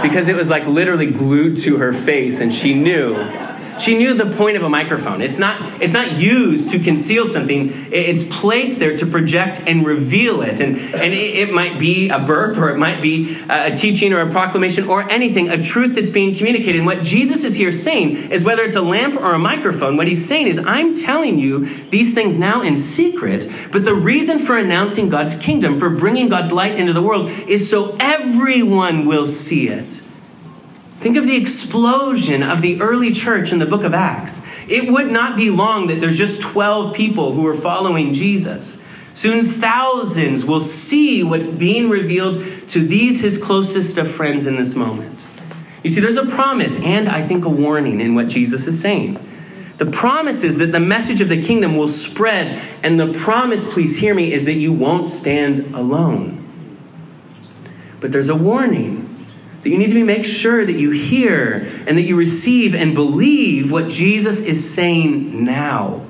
because 0.01 0.29
it 0.29 0.35
was 0.35 0.49
like 0.49 0.65
literally 0.65 1.11
glued 1.11 1.57
to 1.57 1.77
her 1.77 1.93
face 1.93 2.39
and 2.39 2.53
she 2.53 2.73
knew 2.73 3.15
she 3.81 3.97
knew 3.97 4.13
the 4.13 4.25
point 4.25 4.57
of 4.57 4.63
a 4.63 4.69
microphone. 4.69 5.21
It's 5.21 5.39
not, 5.39 5.81
it's 5.81 5.93
not 5.93 6.13
used 6.13 6.69
to 6.71 6.79
conceal 6.79 7.25
something, 7.25 7.89
it's 7.91 8.23
placed 8.23 8.79
there 8.79 8.97
to 8.97 9.05
project 9.05 9.61
and 9.65 9.85
reveal 9.85 10.41
it. 10.41 10.59
And, 10.59 10.77
and 10.77 11.13
it, 11.13 11.35
it 11.35 11.53
might 11.53 11.79
be 11.79 12.09
a 12.09 12.19
burp 12.19 12.57
or 12.57 12.69
it 12.69 12.77
might 12.77 13.01
be 13.01 13.37
a 13.49 13.75
teaching 13.75 14.13
or 14.13 14.21
a 14.21 14.31
proclamation 14.31 14.87
or 14.87 15.09
anything, 15.09 15.49
a 15.49 15.61
truth 15.61 15.95
that's 15.95 16.09
being 16.09 16.35
communicated. 16.35 16.77
And 16.77 16.85
what 16.85 17.03
Jesus 17.03 17.43
is 17.43 17.55
here 17.55 17.71
saying 17.71 18.31
is 18.31 18.43
whether 18.43 18.63
it's 18.63 18.75
a 18.75 18.81
lamp 18.81 19.15
or 19.15 19.33
a 19.33 19.39
microphone, 19.39 19.97
what 19.97 20.07
he's 20.07 20.25
saying 20.25 20.47
is, 20.47 20.57
I'm 20.59 20.93
telling 20.93 21.39
you 21.39 21.65
these 21.89 22.13
things 22.13 22.37
now 22.37 22.61
in 22.61 22.77
secret, 22.77 23.49
but 23.71 23.85
the 23.85 23.93
reason 23.93 24.39
for 24.39 24.57
announcing 24.57 25.09
God's 25.09 25.35
kingdom, 25.37 25.77
for 25.77 25.89
bringing 25.89 26.29
God's 26.29 26.51
light 26.51 26.75
into 26.79 26.93
the 26.93 27.01
world, 27.01 27.29
is 27.47 27.69
so 27.69 27.95
everyone 27.99 29.05
will 29.05 29.27
see 29.27 29.69
it. 29.69 30.01
Think 30.99 31.15
of 31.15 31.25
the 31.25 31.35
explosion 31.35 32.41
of 32.41 32.61
the 32.61 32.81
early 32.81 33.11
church 33.11 33.51
in 33.51 33.59
the 33.59 33.65
book 33.65 33.83
of 33.83 33.93
Acts. 33.93 34.41
It 34.67 34.91
would 34.91 35.11
not 35.11 35.35
be 35.35 35.51
long 35.51 35.87
that 35.87 36.01
there's 36.01 36.17
just 36.17 36.41
12 36.41 36.95
people 36.95 37.33
who 37.33 37.45
are 37.45 37.53
following 37.53 38.13
Jesus. 38.13 38.83
Soon 39.13 39.45
thousands 39.45 40.43
will 40.43 40.61
see 40.61 41.23
what's 41.23 41.47
being 41.47 41.89
revealed 41.89 42.67
to 42.69 42.85
these, 42.85 43.21
his 43.21 43.41
closest 43.41 43.97
of 43.97 44.11
friends 44.11 44.47
in 44.47 44.57
this 44.57 44.75
moment. 44.75 45.25
You 45.83 45.89
see, 45.91 46.01
there's 46.01 46.17
a 46.17 46.25
promise 46.25 46.79
and 46.81 47.07
I 47.07 47.25
think 47.25 47.45
a 47.45 47.49
warning 47.49 48.01
in 48.01 48.15
what 48.15 48.27
Jesus 48.27 48.67
is 48.67 48.79
saying. 48.79 49.23
The 49.77 49.85
promise 49.85 50.43
is 50.43 50.57
that 50.57 50.71
the 50.71 50.79
message 50.79 51.21
of 51.21 51.29
the 51.29 51.41
kingdom 51.41 51.77
will 51.77 51.87
spread, 51.87 52.59
and 52.81 52.99
the 52.99 53.13
promise, 53.13 53.71
please 53.71 53.99
hear 53.99 54.15
me, 54.15 54.33
is 54.33 54.45
that 54.45 54.55
you 54.55 54.73
won't 54.73 55.07
stand 55.07 55.75
alone. 55.75 56.43
But 57.99 58.11
there's 58.11 58.29
a 58.29 58.35
warning 58.35 59.06
that 59.67 59.73
you 59.73 59.79
need 59.79 59.91
to 59.91 60.05
make 60.05 60.23
sure 60.23 60.65
that 60.65 60.79
you 60.79 60.91
hear 60.91 61.69
and 61.87 61.97
that 61.97 62.03
you 62.03 62.15
receive 62.15 62.73
and 62.73 62.95
believe 62.95 63.69
what 63.69 63.89
Jesus 63.89 64.39
is 64.39 64.73
saying 64.73 65.43
now. 65.43 66.05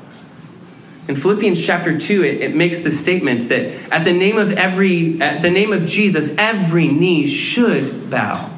In 1.07 1.15
Philippians 1.15 1.65
chapter 1.65 1.97
2, 1.97 2.23
it, 2.23 2.41
it, 2.41 2.55
makes 2.55 2.81
the 2.81 2.91
statement 2.91 3.49
that 3.49 3.73
at 3.91 4.03
the 4.03 4.13
name 4.13 4.37
of 4.37 4.51
every 4.51 5.19
at 5.19 5.41
the 5.41 5.49
name 5.49 5.73
of 5.73 5.85
Jesus, 5.85 6.35
every 6.37 6.87
knee 6.87 7.25
should 7.25 8.11
bow. 8.11 8.53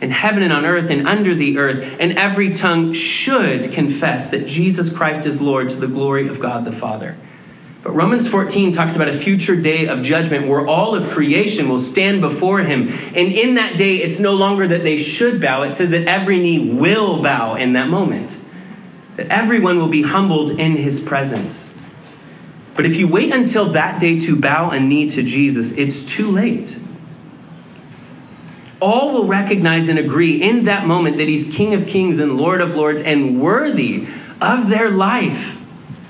In 0.00 0.12
heaven 0.12 0.44
and 0.44 0.52
on 0.52 0.64
earth 0.64 0.88
and 0.88 1.08
under 1.08 1.34
the 1.34 1.58
earth, 1.58 1.96
and 1.98 2.12
every 2.12 2.54
tongue 2.54 2.92
should 2.92 3.72
confess 3.72 4.28
that 4.28 4.46
Jesus 4.46 4.96
Christ 4.96 5.26
is 5.26 5.40
Lord 5.40 5.68
to 5.70 5.76
the 5.76 5.88
glory 5.88 6.28
of 6.28 6.38
God 6.38 6.64
the 6.64 6.70
Father. 6.70 7.16
But 7.82 7.92
Romans 7.92 8.26
14 8.26 8.72
talks 8.72 8.96
about 8.96 9.08
a 9.08 9.12
future 9.12 9.54
day 9.54 9.86
of 9.86 10.02
judgment 10.02 10.48
where 10.48 10.66
all 10.66 10.94
of 10.94 11.10
creation 11.10 11.68
will 11.68 11.80
stand 11.80 12.20
before 12.20 12.60
him. 12.60 12.88
And 13.14 13.32
in 13.32 13.54
that 13.54 13.76
day, 13.76 13.96
it's 13.96 14.18
no 14.18 14.34
longer 14.34 14.66
that 14.66 14.82
they 14.82 14.96
should 14.96 15.40
bow, 15.40 15.62
it 15.62 15.74
says 15.74 15.90
that 15.90 16.06
every 16.08 16.38
knee 16.38 16.72
will 16.72 17.22
bow 17.22 17.54
in 17.54 17.74
that 17.74 17.88
moment. 17.88 18.40
That 19.16 19.28
everyone 19.28 19.78
will 19.78 19.88
be 19.88 20.02
humbled 20.02 20.58
in 20.58 20.76
his 20.76 21.00
presence. 21.00 21.76
But 22.74 22.84
if 22.84 22.96
you 22.96 23.08
wait 23.08 23.32
until 23.32 23.70
that 23.70 24.00
day 24.00 24.18
to 24.20 24.36
bow 24.36 24.70
a 24.70 24.80
knee 24.80 25.08
to 25.10 25.22
Jesus, 25.22 25.76
it's 25.76 26.04
too 26.04 26.30
late. 26.30 26.78
All 28.80 29.12
will 29.12 29.24
recognize 29.24 29.88
and 29.88 29.98
agree 29.98 30.40
in 30.40 30.64
that 30.64 30.86
moment 30.86 31.16
that 31.16 31.26
he's 31.26 31.52
King 31.52 31.74
of 31.74 31.88
kings 31.88 32.20
and 32.20 32.36
Lord 32.36 32.60
of 32.60 32.76
lords 32.76 33.00
and 33.00 33.40
worthy 33.40 34.06
of 34.40 34.68
their 34.68 34.90
life 34.90 35.57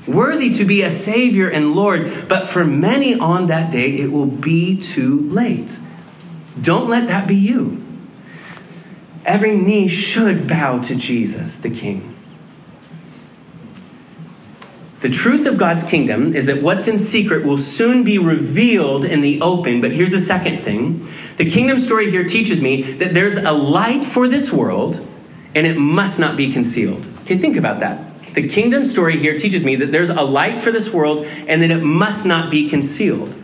worthy 0.08 0.50
to 0.54 0.64
be 0.64 0.82
a 0.82 0.90
Savior 0.90 1.48
and 1.48 1.74
Lord, 1.74 2.28
but 2.28 2.48
for 2.48 2.64
many 2.64 3.18
on 3.18 3.46
that 3.46 3.70
day, 3.70 3.98
it 3.98 4.10
will 4.10 4.26
be 4.26 4.76
too 4.76 5.28
late. 5.30 5.78
Don't 6.60 6.88
let 6.88 7.06
that 7.06 7.28
be 7.28 7.36
you. 7.36 7.84
Every 9.24 9.56
knee 9.56 9.88
should 9.88 10.48
bow 10.48 10.80
to 10.80 10.94
Jesus, 10.94 11.56
the 11.56 11.70
King. 11.70 12.16
The 15.00 15.08
truth 15.08 15.46
of 15.46 15.58
God's 15.58 15.84
kingdom 15.84 16.34
is 16.34 16.46
that 16.46 16.60
what's 16.60 16.88
in 16.88 16.98
secret 16.98 17.46
will 17.46 17.58
soon 17.58 18.02
be 18.02 18.18
revealed 18.18 19.04
in 19.04 19.20
the 19.20 19.40
open. 19.40 19.80
But 19.80 19.92
here's 19.92 20.10
the 20.10 20.20
second 20.20 20.62
thing 20.62 21.08
the 21.36 21.48
kingdom 21.48 21.78
story 21.78 22.10
here 22.10 22.24
teaches 22.24 22.60
me 22.60 22.82
that 22.94 23.14
there's 23.14 23.36
a 23.36 23.52
light 23.52 24.04
for 24.04 24.26
this 24.26 24.50
world 24.52 25.06
and 25.54 25.66
it 25.66 25.78
must 25.78 26.18
not 26.18 26.36
be 26.36 26.52
concealed. 26.52 27.06
Okay, 27.20 27.38
think 27.38 27.56
about 27.56 27.78
that. 27.80 28.07
The 28.34 28.48
kingdom 28.48 28.84
story 28.84 29.18
here 29.18 29.36
teaches 29.36 29.64
me 29.64 29.76
that 29.76 29.92
there's 29.92 30.10
a 30.10 30.22
light 30.22 30.58
for 30.58 30.70
this 30.70 30.92
world 30.92 31.26
and 31.26 31.62
that 31.62 31.70
it 31.70 31.82
must 31.82 32.26
not 32.26 32.50
be 32.50 32.68
concealed. 32.68 33.34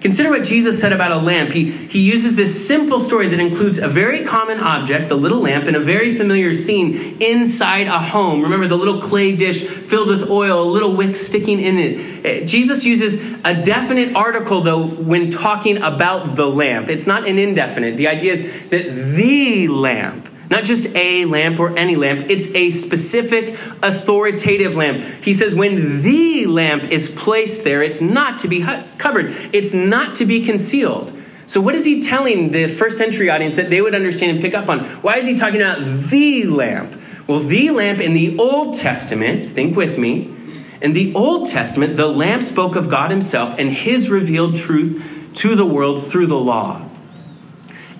Consider 0.00 0.30
what 0.30 0.44
Jesus 0.44 0.80
said 0.80 0.92
about 0.92 1.10
a 1.10 1.16
lamp. 1.16 1.50
He, 1.50 1.70
he 1.70 2.00
uses 2.00 2.36
this 2.36 2.66
simple 2.66 3.00
story 3.00 3.28
that 3.28 3.40
includes 3.40 3.78
a 3.78 3.88
very 3.88 4.24
common 4.24 4.60
object, 4.60 5.08
the 5.08 5.16
little 5.16 5.40
lamp, 5.40 5.66
and 5.66 5.74
a 5.74 5.80
very 5.80 6.14
familiar 6.14 6.54
scene 6.54 7.20
inside 7.20 7.88
a 7.88 7.98
home. 7.98 8.42
Remember 8.42 8.68
the 8.68 8.76
little 8.76 9.00
clay 9.02 9.34
dish 9.34 9.66
filled 9.66 10.08
with 10.08 10.30
oil, 10.30 10.62
a 10.62 10.70
little 10.70 10.94
wick 10.94 11.16
sticking 11.16 11.60
in 11.60 11.78
it. 11.78 12.24
Eh, 12.24 12.44
Jesus 12.44 12.84
uses 12.84 13.20
a 13.44 13.60
definite 13.60 14.14
article, 14.14 14.60
though, 14.62 14.86
when 14.86 15.30
talking 15.30 15.78
about 15.78 16.36
the 16.36 16.46
lamp. 16.46 16.88
It's 16.88 17.08
not 17.08 17.26
an 17.26 17.38
indefinite. 17.38 17.96
The 17.96 18.06
idea 18.06 18.34
is 18.34 18.42
that 18.70 19.16
the 19.16 19.66
lamp 19.66 20.27
not 20.50 20.64
just 20.64 20.86
a 20.94 21.24
lamp 21.26 21.58
or 21.58 21.76
any 21.76 21.96
lamp, 21.96 22.26
it's 22.30 22.46
a 22.48 22.70
specific 22.70 23.58
authoritative 23.82 24.76
lamp. 24.76 25.04
He 25.22 25.34
says, 25.34 25.54
when 25.54 26.02
the 26.02 26.46
lamp 26.46 26.84
is 26.84 27.10
placed 27.10 27.64
there, 27.64 27.82
it's 27.82 28.00
not 28.00 28.38
to 28.40 28.48
be 28.48 28.62
covered, 28.98 29.32
it's 29.52 29.74
not 29.74 30.14
to 30.16 30.24
be 30.24 30.44
concealed. 30.44 31.12
So, 31.46 31.62
what 31.62 31.74
is 31.74 31.86
he 31.86 32.02
telling 32.02 32.50
the 32.50 32.66
first 32.66 32.98
century 32.98 33.30
audience 33.30 33.56
that 33.56 33.70
they 33.70 33.80
would 33.80 33.94
understand 33.94 34.32
and 34.32 34.40
pick 34.40 34.52
up 34.52 34.68
on? 34.68 34.84
Why 35.00 35.16
is 35.16 35.24
he 35.24 35.34
talking 35.34 35.62
about 35.62 35.82
the 36.10 36.44
lamp? 36.44 37.00
Well, 37.26 37.40
the 37.40 37.70
lamp 37.70 38.00
in 38.00 38.12
the 38.12 38.38
Old 38.38 38.74
Testament, 38.74 39.46
think 39.46 39.76
with 39.76 39.98
me, 39.98 40.34
in 40.80 40.92
the 40.92 41.14
Old 41.14 41.48
Testament, 41.48 41.96
the 41.96 42.06
lamp 42.06 42.42
spoke 42.42 42.76
of 42.76 42.88
God 42.88 43.10
Himself 43.10 43.54
and 43.58 43.72
His 43.72 44.10
revealed 44.10 44.56
truth 44.56 45.32
to 45.36 45.54
the 45.54 45.66
world 45.66 46.06
through 46.06 46.26
the 46.26 46.38
law. 46.38 46.87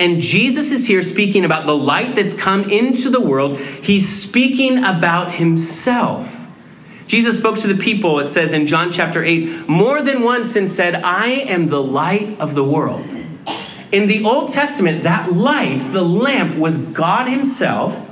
And 0.01 0.21
Jesus 0.21 0.71
is 0.71 0.87
here 0.87 1.03
speaking 1.03 1.45
about 1.45 1.67
the 1.67 1.77
light 1.77 2.15
that's 2.15 2.35
come 2.35 2.71
into 2.71 3.11
the 3.11 3.21
world. 3.21 3.59
He's 3.59 4.09
speaking 4.09 4.85
about 4.85 5.35
himself. 5.35 6.35
Jesus 7.09 7.39
spoke 7.39 7.59
to 7.61 7.67
the 7.67 7.83
people, 7.83 8.21
it 8.21 8.29
says 8.29 8.53
in 8.53 8.67
John 8.67 8.91
chapter 8.91 9.25
8, 9.25 9.67
more 9.69 10.03
than 10.03 10.23
once 10.23 10.55
and 10.57 10.69
said, 10.69 10.97
I 10.97 11.29
am 11.29 11.69
the 11.69 11.83
light 11.83 12.39
of 12.39 12.55
the 12.55 12.63
world. 12.63 13.05
In 13.91 14.07
the 14.07 14.23
Old 14.25 14.49
Testament, 14.49 15.05
that 15.05 15.33
light, 15.33 15.79
the 15.93 16.05
lamp, 16.05 16.57
was 16.57 16.77
God 16.77 17.27
Himself, 17.27 18.07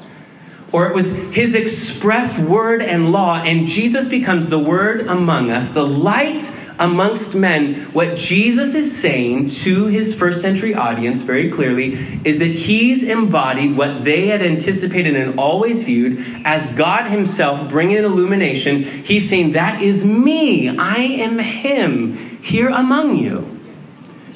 or 0.72 0.88
it 0.88 0.94
was 0.94 1.12
His 1.34 1.54
expressed 1.54 2.38
word 2.38 2.80
and 2.80 3.12
law, 3.12 3.36
and 3.36 3.66
Jesus 3.66 4.08
becomes 4.08 4.48
the 4.48 4.58
word 4.58 5.06
among 5.06 5.50
us, 5.50 5.68
the 5.68 5.86
light 5.86 6.50
amongst 6.78 7.34
men, 7.34 7.92
what 7.92 8.16
Jesus 8.16 8.74
is 8.74 8.96
saying 8.96 9.48
to 9.48 9.86
his 9.86 10.14
first 10.14 10.40
century 10.40 10.74
audience 10.74 11.22
very 11.22 11.50
clearly 11.50 11.94
is 12.24 12.38
that 12.38 12.52
he's 12.52 13.02
embodied 13.02 13.76
what 13.76 14.02
they 14.02 14.28
had 14.28 14.42
anticipated 14.42 15.16
and 15.16 15.38
always 15.38 15.82
viewed 15.82 16.24
as 16.44 16.72
God 16.74 17.10
himself 17.10 17.68
bringing 17.70 17.98
illumination. 17.98 18.82
He's 18.82 19.28
saying, 19.28 19.52
That 19.52 19.82
is 19.82 20.04
me. 20.04 20.76
I 20.76 20.96
am 20.96 21.38
him 21.38 22.40
here 22.42 22.68
among 22.68 23.16
you. 23.16 23.52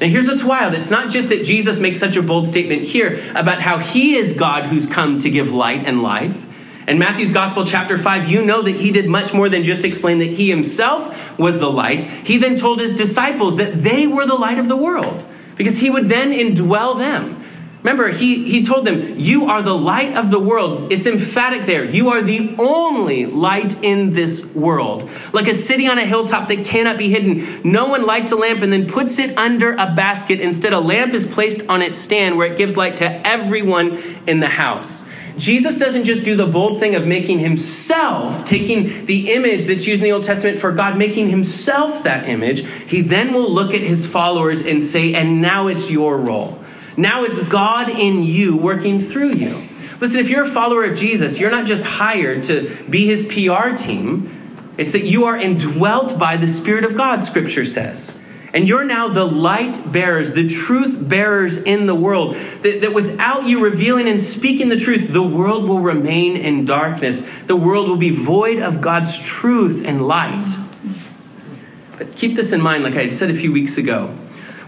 Now, 0.01 0.07
here's 0.07 0.27
what's 0.27 0.45
wild. 0.45 0.73
It's 0.73 0.91
not 0.91 1.11
just 1.11 1.29
that 1.29 1.45
Jesus 1.45 1.79
makes 1.79 2.01
such 2.01 2.17
a 2.17 2.23
bold 2.23 2.49
statement 2.49 2.83
here 2.83 3.23
about 3.35 3.61
how 3.61 3.79
he 3.79 4.17
is 4.17 4.33
God 4.33 4.67
who's 4.67 4.87
come 4.87 5.19
to 5.19 5.29
give 5.29 5.53
light 5.53 5.87
and 5.87 6.03
life. 6.03 6.47
In 6.91 6.99
Matthew's 6.99 7.33
Gospel, 7.33 7.65
chapter 7.65 7.97
5, 7.97 8.29
you 8.29 8.45
know 8.45 8.63
that 8.63 8.75
he 8.75 8.91
did 8.91 9.09
much 9.09 9.33
more 9.33 9.49
than 9.49 9.63
just 9.63 9.85
explain 9.85 10.19
that 10.19 10.31
he 10.31 10.51
himself 10.51 11.39
was 11.39 11.61
the 11.61 11.71
light. 11.71 12.03
He 12.03 12.37
then 12.37 12.57
told 12.57 12.81
his 12.81 12.97
disciples 12.97 13.59
that 13.59 13.85
they 13.85 14.09
were 14.09 14.27
the 14.27 14.35
light 14.35 14.59
of 14.59 14.67
the 14.67 14.77
world 14.77 15.25
because 15.55 15.79
he 15.79 15.89
would 15.89 16.09
then 16.09 16.33
indwell 16.33 16.99
them. 16.99 17.45
Remember, 17.85 18.09
he, 18.09 18.51
he 18.51 18.65
told 18.65 18.89
them, 18.89 19.21
You 19.21 19.45
are 19.45 19.63
the 19.63 19.77
light 19.77 20.17
of 20.17 20.33
the 20.33 20.41
world. 20.41 20.93
It's 20.93 21.07
emphatic 21.07 21.63
there. 21.63 21.85
You 21.85 22.09
are 22.09 22.23
the 22.23 22.57
only 22.59 23.25
light 23.25 23.81
in 23.85 24.13
this 24.13 24.45
world. 24.47 25.09
Like 25.33 25.47
a 25.47 25.55
city 25.55 25.87
on 25.87 25.97
a 25.97 26.05
hilltop 26.05 26.49
that 26.49 26.65
cannot 26.65 26.99
be 26.99 27.09
hidden. 27.09 27.63
No 27.63 27.87
one 27.87 28.05
lights 28.05 28.33
a 28.33 28.37
lamp 28.37 28.63
and 28.63 28.73
then 28.73 28.89
puts 28.89 29.21
it 29.21 29.39
under 29.39 29.75
a 29.75 29.95
basket. 29.95 30.41
Instead, 30.41 30.73
a 30.73 30.81
lamp 30.81 31.15
is 31.15 31.29
placed 31.29 31.67
on 31.69 31.83
its 31.83 31.99
stand 31.99 32.37
where 32.37 32.53
it 32.53 32.59
gives 32.59 32.77
light 32.77 32.97
to 32.97 33.27
everyone 33.27 34.03
in 34.27 34.41
the 34.41 34.49
house. 34.49 35.05
Jesus 35.37 35.77
doesn't 35.77 36.05
just 36.05 36.25
do 36.25 36.37
the 36.37 36.47
bold 36.47 36.79
thing 36.79 36.95
of 36.95 37.07
making 37.07 37.39
himself, 37.39 38.45
taking 38.45 39.07
the 39.07 39.33
image 39.33 39.65
that's 39.65 39.87
used 39.87 40.03
in 40.03 40.05
the 40.05 40.13
Old 40.13 40.23
Testament 40.23 40.59
for 40.59 40.73
God, 40.73 40.97
making 40.97 41.31
himself 41.31 42.03
that 42.03 42.29
image. 42.29 42.67
He 42.87 43.01
then 43.01 43.33
will 43.33 43.53
look 43.53 43.75
at 43.75 43.81
his 43.81 44.07
followers 44.07 44.65
and 44.65 44.83
say, 44.83 45.15
And 45.15 45.41
now 45.41 45.67
it's 45.67 45.91
your 45.91 46.17
role. 46.19 46.63
Now 46.97 47.25
it's 47.25 47.43
God 47.49 47.89
in 47.89 48.23
you 48.23 48.57
working 48.57 49.01
through 49.01 49.35
you. 49.35 49.67
Listen, 50.01 50.21
if 50.21 50.29
you're 50.29 50.45
a 50.45 50.51
follower 50.51 50.85
of 50.85 50.99
Jesus, 50.99 51.39
you're 51.39 51.51
not 51.51 51.67
just 51.67 51.85
hired 51.85 52.43
to 52.45 52.75
be 52.89 53.07
his 53.07 53.25
PR 53.25 53.75
team, 53.75 54.37
it's 54.77 54.93
that 54.93 55.05
you 55.05 55.25
are 55.25 55.37
indwelt 55.37 56.19
by 56.19 56.37
the 56.37 56.47
Spirit 56.47 56.85
of 56.85 56.97
God, 56.97 57.23
Scripture 57.23 57.65
says. 57.65 58.20
And 58.53 58.67
you're 58.67 58.85
now 58.85 59.09
the 59.09 59.25
light 59.25 59.93
bearers, 59.93 60.33
the 60.33 60.49
truth 60.49 61.09
bearers 61.09 61.57
in 61.57 61.87
the 61.87 61.95
world. 61.95 62.35
That, 62.63 62.81
that, 62.81 62.93
without 62.93 63.47
you 63.47 63.63
revealing 63.63 64.09
and 64.09 64.21
speaking 64.21 64.69
the 64.69 64.77
truth, 64.77 65.13
the 65.13 65.23
world 65.23 65.69
will 65.69 65.81
remain 65.81 66.37
in 66.37 66.65
darkness. 66.65 67.27
The 67.47 67.57
world 67.57 67.89
will 67.89 67.97
be 67.97 68.11
void 68.11 68.59
of 68.59 68.81
God's 68.81 69.19
truth 69.19 69.85
and 69.85 70.07
light. 70.07 70.49
But 71.97 72.17
keep 72.17 72.35
this 72.35 72.53
in 72.53 72.61
mind, 72.61 72.83
like 72.83 72.97
I 72.97 73.03
had 73.03 73.13
said 73.13 73.31
a 73.31 73.35
few 73.35 73.53
weeks 73.53 73.79
ago. 73.79 74.17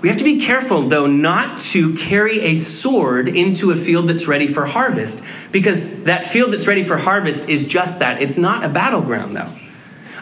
We 0.01 0.09
have 0.09 0.19
to 0.19 0.25
be 0.25 0.41
careful, 0.41 0.89
though, 0.89 1.07
not 1.07 1.61
to 1.61 1.95
carry 1.95 2.41
a 2.41 2.57
sword 2.57 3.29
into 3.29 3.71
a 3.71 3.77
field 3.77 4.09
that's 4.09 4.27
ready 4.27 4.49
for 4.49 4.67
harvest, 4.67 5.23
because 5.53 6.03
that 6.03 6.25
field 6.25 6.53
that's 6.53 6.67
ready 6.67 6.83
for 6.83 6.99
harvest 6.99 7.49
is 7.49 7.67
just 7.67 8.01
that. 8.01 8.21
It's 8.21 8.37
not 8.37 8.65
a 8.65 8.69
battleground, 8.69 9.37
though. 9.37 9.49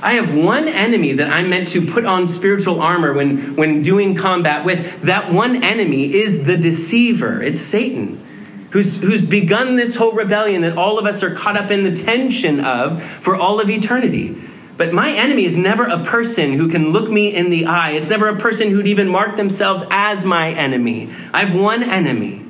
I 0.02 0.14
have 0.14 0.34
one 0.34 0.66
enemy 0.66 1.12
that 1.12 1.30
I'm 1.30 1.50
meant 1.50 1.68
to 1.68 1.86
put 1.86 2.06
on 2.06 2.26
spiritual 2.26 2.80
armor 2.80 3.12
when, 3.12 3.56
when 3.56 3.82
doing 3.82 4.16
combat 4.16 4.64
with. 4.64 5.02
That 5.02 5.32
one 5.32 5.62
enemy 5.62 6.14
is 6.14 6.44
the 6.44 6.56
deceiver, 6.56 7.42
it's 7.42 7.60
Satan. 7.60 8.26
Who's, 8.70 8.98
who's 8.98 9.22
begun 9.22 9.76
this 9.76 9.96
whole 9.96 10.12
rebellion 10.12 10.62
that 10.62 10.78
all 10.78 10.98
of 10.98 11.04
us 11.04 11.22
are 11.24 11.34
caught 11.34 11.56
up 11.56 11.70
in 11.72 11.82
the 11.82 11.92
tension 11.92 12.60
of 12.60 13.02
for 13.02 13.34
all 13.34 13.60
of 13.60 13.68
eternity. 13.68 14.36
But 14.76 14.94
my 14.94 15.10
enemy 15.10 15.44
is 15.44 15.56
never 15.56 15.84
a 15.84 16.02
person 16.02 16.54
who 16.54 16.70
can 16.70 16.90
look 16.90 17.10
me 17.10 17.34
in 17.34 17.50
the 17.50 17.66
eye. 17.66 17.90
It's 17.90 18.08
never 18.08 18.28
a 18.28 18.38
person 18.38 18.70
who'd 18.70 18.86
even 18.86 19.08
mark 19.08 19.36
themselves 19.36 19.82
as 19.90 20.24
my 20.24 20.52
enemy. 20.52 21.12
I 21.34 21.44
have 21.44 21.54
one 21.54 21.82
enemy. 21.82 22.46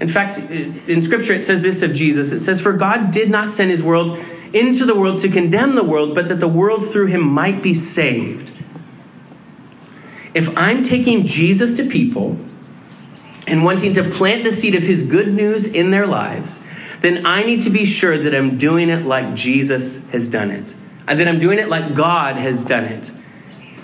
In 0.00 0.08
fact, 0.08 0.38
in 0.50 1.00
Scripture, 1.00 1.34
it 1.34 1.44
says 1.44 1.62
this 1.62 1.82
of 1.82 1.92
Jesus 1.92 2.32
it 2.32 2.40
says, 2.40 2.60
For 2.60 2.72
God 2.72 3.12
did 3.12 3.30
not 3.30 3.50
send 3.50 3.70
his 3.70 3.82
world 3.82 4.18
into 4.52 4.84
the 4.84 4.94
world 4.94 5.18
to 5.18 5.28
condemn 5.28 5.74
the 5.74 5.84
world, 5.84 6.14
but 6.14 6.28
that 6.28 6.40
the 6.40 6.48
world 6.48 6.84
through 6.84 7.06
him 7.06 7.22
might 7.22 7.62
be 7.62 7.74
saved. 7.74 8.50
If 10.34 10.56
I'm 10.56 10.82
taking 10.82 11.24
Jesus 11.24 11.74
to 11.74 11.84
people 11.84 12.38
and 13.46 13.64
wanting 13.64 13.92
to 13.94 14.04
plant 14.04 14.44
the 14.44 14.52
seed 14.52 14.74
of 14.74 14.82
his 14.82 15.02
good 15.02 15.32
news 15.32 15.66
in 15.66 15.90
their 15.90 16.06
lives, 16.06 16.64
then 17.00 17.26
I 17.26 17.42
need 17.42 17.62
to 17.62 17.70
be 17.70 17.84
sure 17.84 18.16
that 18.16 18.34
I'm 18.34 18.56
doing 18.58 18.88
it 18.88 19.04
like 19.04 19.34
Jesus 19.34 20.08
has 20.10 20.28
done 20.28 20.50
it 20.50 20.74
and 21.06 21.18
that 21.18 21.28
I'm 21.28 21.38
doing 21.38 21.58
it 21.58 21.68
like 21.68 21.94
God 21.94 22.36
has 22.36 22.64
done 22.64 22.84
it, 22.84 23.12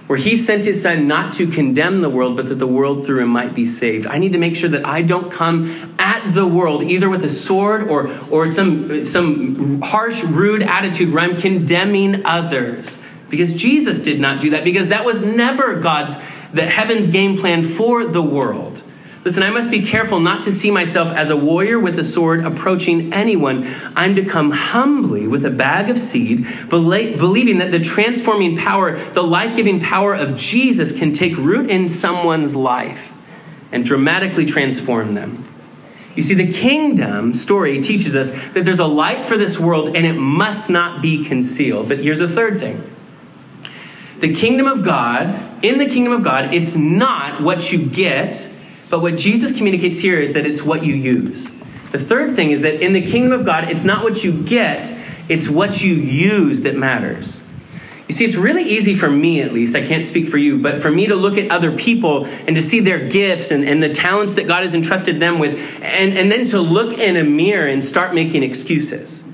where 0.09 0.19
He 0.19 0.35
sent 0.35 0.65
His 0.65 0.83
Son 0.83 1.07
not 1.07 1.33
to 1.35 1.47
condemn 1.47 2.01
the 2.01 2.11
world, 2.11 2.35
but 2.35 2.47
that 2.47 2.57
the 2.57 2.67
world 2.67 3.07
through 3.07 3.23
Him 3.23 3.29
might 3.29 3.55
be 3.55 3.65
saved. 3.65 4.07
I 4.07 4.19
need 4.19 4.33
to 4.33 4.39
make 4.39 4.57
sure 4.57 4.71
that 4.71 4.85
I 4.85 5.03
don't 5.03 5.31
come 5.31 5.95
at 5.99 6.33
the 6.33 6.47
world 6.47 6.83
either 6.83 7.09
with 7.09 7.25
a 7.25 7.31
sword 7.31 7.89
or, 7.89 8.09
or 8.29 8.51
some, 8.51 9.05
some 9.05 9.83
harsh, 9.83 10.25
rude 10.25 10.63
attitude 10.63 11.13
where 11.13 11.23
I'm 11.23 11.39
condemning 11.39 12.27
others. 12.27 13.01
Because 13.29 13.55
Jesus 13.55 14.01
did 14.01 14.19
not 14.19 14.41
do 14.41 14.51
that, 14.51 14.65
because 14.65 14.89
that 14.89 15.05
was 15.05 15.23
never 15.23 15.79
God's, 15.79 16.17
the 16.53 16.65
heaven's 16.65 17.11
game 17.11 17.37
plan 17.37 17.63
for 17.63 18.07
the 18.07 18.23
world. 18.23 18.83
Listen, 19.25 19.43
I 19.43 19.51
must 19.51 19.71
be 19.71 19.83
careful 19.83 20.21
not 20.21 20.45
to 20.45 20.53
see 20.53 20.71
myself 20.71 21.09
as 21.09 21.31
a 21.31 21.37
warrior 21.37 21.79
with 21.79 21.99
a 21.99 22.05
sword 22.05 22.45
approaching 22.45 23.13
anyone. 23.13 23.67
I'm 23.97 24.15
to 24.15 24.25
come 24.25 24.53
humbly 24.53 25.27
with 25.27 25.45
a 25.45 25.51
bag 25.51 25.91
of 25.91 25.99
seed, 25.99 26.47
believing 26.69 27.59
that 27.59 27.73
the 27.73 27.81
transforming 27.81 28.57
power, 28.57 28.99
the 28.99 29.25
life 29.25 29.57
giving 29.57 29.81
power 29.81 30.15
of 30.15 30.37
Jesus 30.37 30.97
can 30.97 31.13
take 31.13 31.37
root 31.37 31.69
in 31.69 31.89
someone's 31.89 32.55
life 32.55 33.17
and 33.73 33.85
dramatically 33.85 34.45
transform 34.45 35.15
them. 35.15 35.45
You 36.15 36.23
see, 36.23 36.35
the 36.35 36.53
kingdom 36.53 37.35
story 37.35 37.81
teaches 37.81 38.17
us 38.17 38.31
that 38.53 38.65
there's 38.65 38.81
a 38.81 38.87
light 38.87 39.27
for 39.27 39.37
this 39.37 39.59
world 39.59 39.97
and 39.97 40.07
it 40.07 40.15
must 40.15 40.71
not 40.71 41.03
be 41.03 41.25
concealed. 41.25 41.89
But 41.89 41.99
here's 41.99 42.21
a 42.21 42.29
third 42.29 42.59
thing 42.59 42.89
the 44.21 44.35
kingdom 44.35 44.67
of 44.67 44.85
God, 44.85 45.65
in 45.65 45.79
the 45.79 45.87
kingdom 45.87 46.13
of 46.13 46.25
God, 46.25 46.53
it's 46.53 46.75
not 46.75 47.41
what 47.41 47.71
you 47.71 47.87
get 47.87 48.53
but 48.91 49.01
what 49.01 49.17
Jesus 49.17 49.57
communicates 49.57 49.99
here 49.99 50.21
is 50.21 50.33
that 50.33 50.47
it's 50.47 50.63
what 50.63 50.85
you 50.85 50.95
use. 50.95 51.51
The 51.93 51.99
third 51.99 52.33
thing 52.33 52.51
is 52.51 52.63
that 52.63 52.83
in 52.83 52.93
the 52.93 53.03
kingdom 53.03 53.39
of 53.39 53.47
God, 53.47 53.71
it's 53.71 53.85
not 53.85 54.03
what 54.03 54.23
you 54.23 54.43
get, 54.45 54.95
it's 55.29 55.49
what 55.49 55.83
you 55.83 55.95
use 55.95 56.63
that 56.63 56.77
matters. 56.77 57.45
You 58.09 58.15
see, 58.15 58.25
it's 58.25 58.37
really 58.37 58.63
easy 58.63 58.95
for 58.95 59.11
me, 59.11 59.43
at 59.43 59.53
least, 59.53 59.77
I 59.77 59.87
can't 59.87 60.05
speak 60.05 60.29
for 60.29 60.39
you, 60.39 60.59
but 60.59 60.81
for 60.81 60.91
me 60.91 61.07
to 61.07 61.15
look 61.15 61.37
at 61.37 61.51
other 61.51 61.77
people 61.77 62.25
and 62.25 62.57
to 62.57 62.63
see 62.63 62.81
their 62.81 63.07
gifts 63.07 63.51
and, 63.51 63.69
and 63.69 63.83
the 63.83 63.93
talents 63.93 64.35
that 64.35 64.47
God 64.47 64.63
has 64.63 64.75
entrusted 64.75 65.21
them 65.21 65.39
with, 65.39 65.59
and, 65.83 66.17
and 66.17 66.33
then 66.33 66.47
to 66.47 66.61
look 66.61 66.99
in 66.99 67.17
a 67.17 67.25
mirror 67.25 67.69
and 67.69 67.85
start 67.85 68.15
making 68.15 68.43
excuses. 68.43 69.25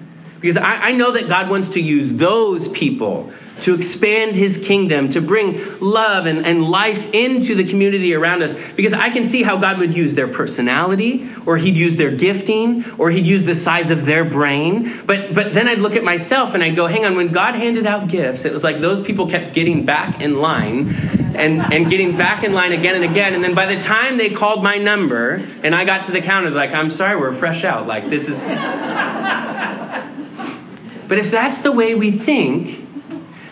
Because 0.40 0.56
I, 0.56 0.88
I 0.88 0.92
know 0.92 1.12
that 1.12 1.28
God 1.28 1.48
wants 1.48 1.68
to 1.70 1.80
use 1.80 2.12
those 2.14 2.68
people 2.68 3.32
to 3.62 3.74
expand 3.74 4.36
his 4.36 4.58
kingdom, 4.58 5.08
to 5.10 5.20
bring 5.20 5.60
love 5.80 6.26
and, 6.26 6.44
and 6.44 6.64
life 6.64 7.10
into 7.12 7.54
the 7.54 7.64
community 7.64 8.14
around 8.14 8.42
us. 8.42 8.54
Because 8.76 8.92
I 8.92 9.10
can 9.10 9.24
see 9.24 9.42
how 9.42 9.56
God 9.56 9.78
would 9.78 9.96
use 9.96 10.14
their 10.14 10.28
personality, 10.28 11.28
or 11.46 11.56
he'd 11.56 11.76
use 11.76 11.96
their 11.96 12.10
gifting, 12.10 12.84
or 12.98 13.10
he'd 13.10 13.26
use 13.26 13.44
the 13.44 13.54
size 13.54 13.90
of 13.90 14.06
their 14.06 14.24
brain. 14.24 15.02
But, 15.06 15.34
but 15.34 15.54
then 15.54 15.68
I'd 15.68 15.78
look 15.78 15.94
at 15.94 16.04
myself 16.04 16.54
and 16.54 16.62
I'd 16.62 16.76
go, 16.76 16.86
hang 16.86 17.04
on, 17.04 17.16
when 17.16 17.32
God 17.32 17.54
handed 17.54 17.86
out 17.86 18.08
gifts, 18.08 18.44
it 18.44 18.52
was 18.52 18.64
like 18.64 18.80
those 18.80 19.00
people 19.00 19.30
kept 19.30 19.54
getting 19.54 19.84
back 19.84 20.20
in 20.20 20.40
line 20.40 20.94
and, 21.34 21.72
and 21.72 21.90
getting 21.90 22.16
back 22.16 22.44
in 22.44 22.52
line 22.52 22.72
again 22.72 22.96
and 22.96 23.04
again. 23.04 23.34
And 23.34 23.42
then 23.42 23.54
by 23.54 23.72
the 23.72 23.80
time 23.80 24.18
they 24.18 24.30
called 24.30 24.62
my 24.62 24.76
number 24.76 25.34
and 25.62 25.74
I 25.74 25.84
got 25.84 26.02
to 26.04 26.12
the 26.12 26.20
counter, 26.20 26.50
like, 26.50 26.72
I'm 26.72 26.90
sorry, 26.90 27.16
we're 27.16 27.32
fresh 27.32 27.64
out. 27.64 27.86
Like, 27.86 28.10
this 28.10 28.28
is. 28.28 28.42
but 31.08 31.18
if 31.18 31.30
that's 31.30 31.60
the 31.60 31.72
way 31.72 31.94
we 31.94 32.10
think, 32.10 32.83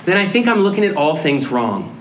then 0.05 0.17
I 0.17 0.29
think 0.29 0.47
I'm 0.47 0.61
looking 0.61 0.85
at 0.85 0.97
all 0.97 1.17
things 1.17 1.49
wrong. 1.49 1.99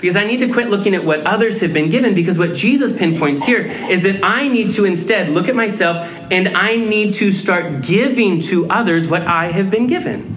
Because 0.00 0.16
I 0.16 0.24
need 0.24 0.40
to 0.40 0.52
quit 0.52 0.68
looking 0.68 0.94
at 0.94 1.04
what 1.04 1.26
others 1.26 1.60
have 1.62 1.72
been 1.72 1.90
given, 1.90 2.14
because 2.14 2.38
what 2.38 2.54
Jesus 2.54 2.96
pinpoints 2.96 3.44
here 3.44 3.62
is 3.62 4.02
that 4.02 4.22
I 4.22 4.46
need 4.46 4.70
to 4.72 4.84
instead 4.84 5.30
look 5.30 5.48
at 5.48 5.54
myself 5.54 6.06
and 6.30 6.48
I 6.48 6.76
need 6.76 7.14
to 7.14 7.32
start 7.32 7.82
giving 7.82 8.38
to 8.40 8.68
others 8.68 9.08
what 9.08 9.22
I 9.22 9.52
have 9.52 9.70
been 9.70 9.86
given. 9.86 10.36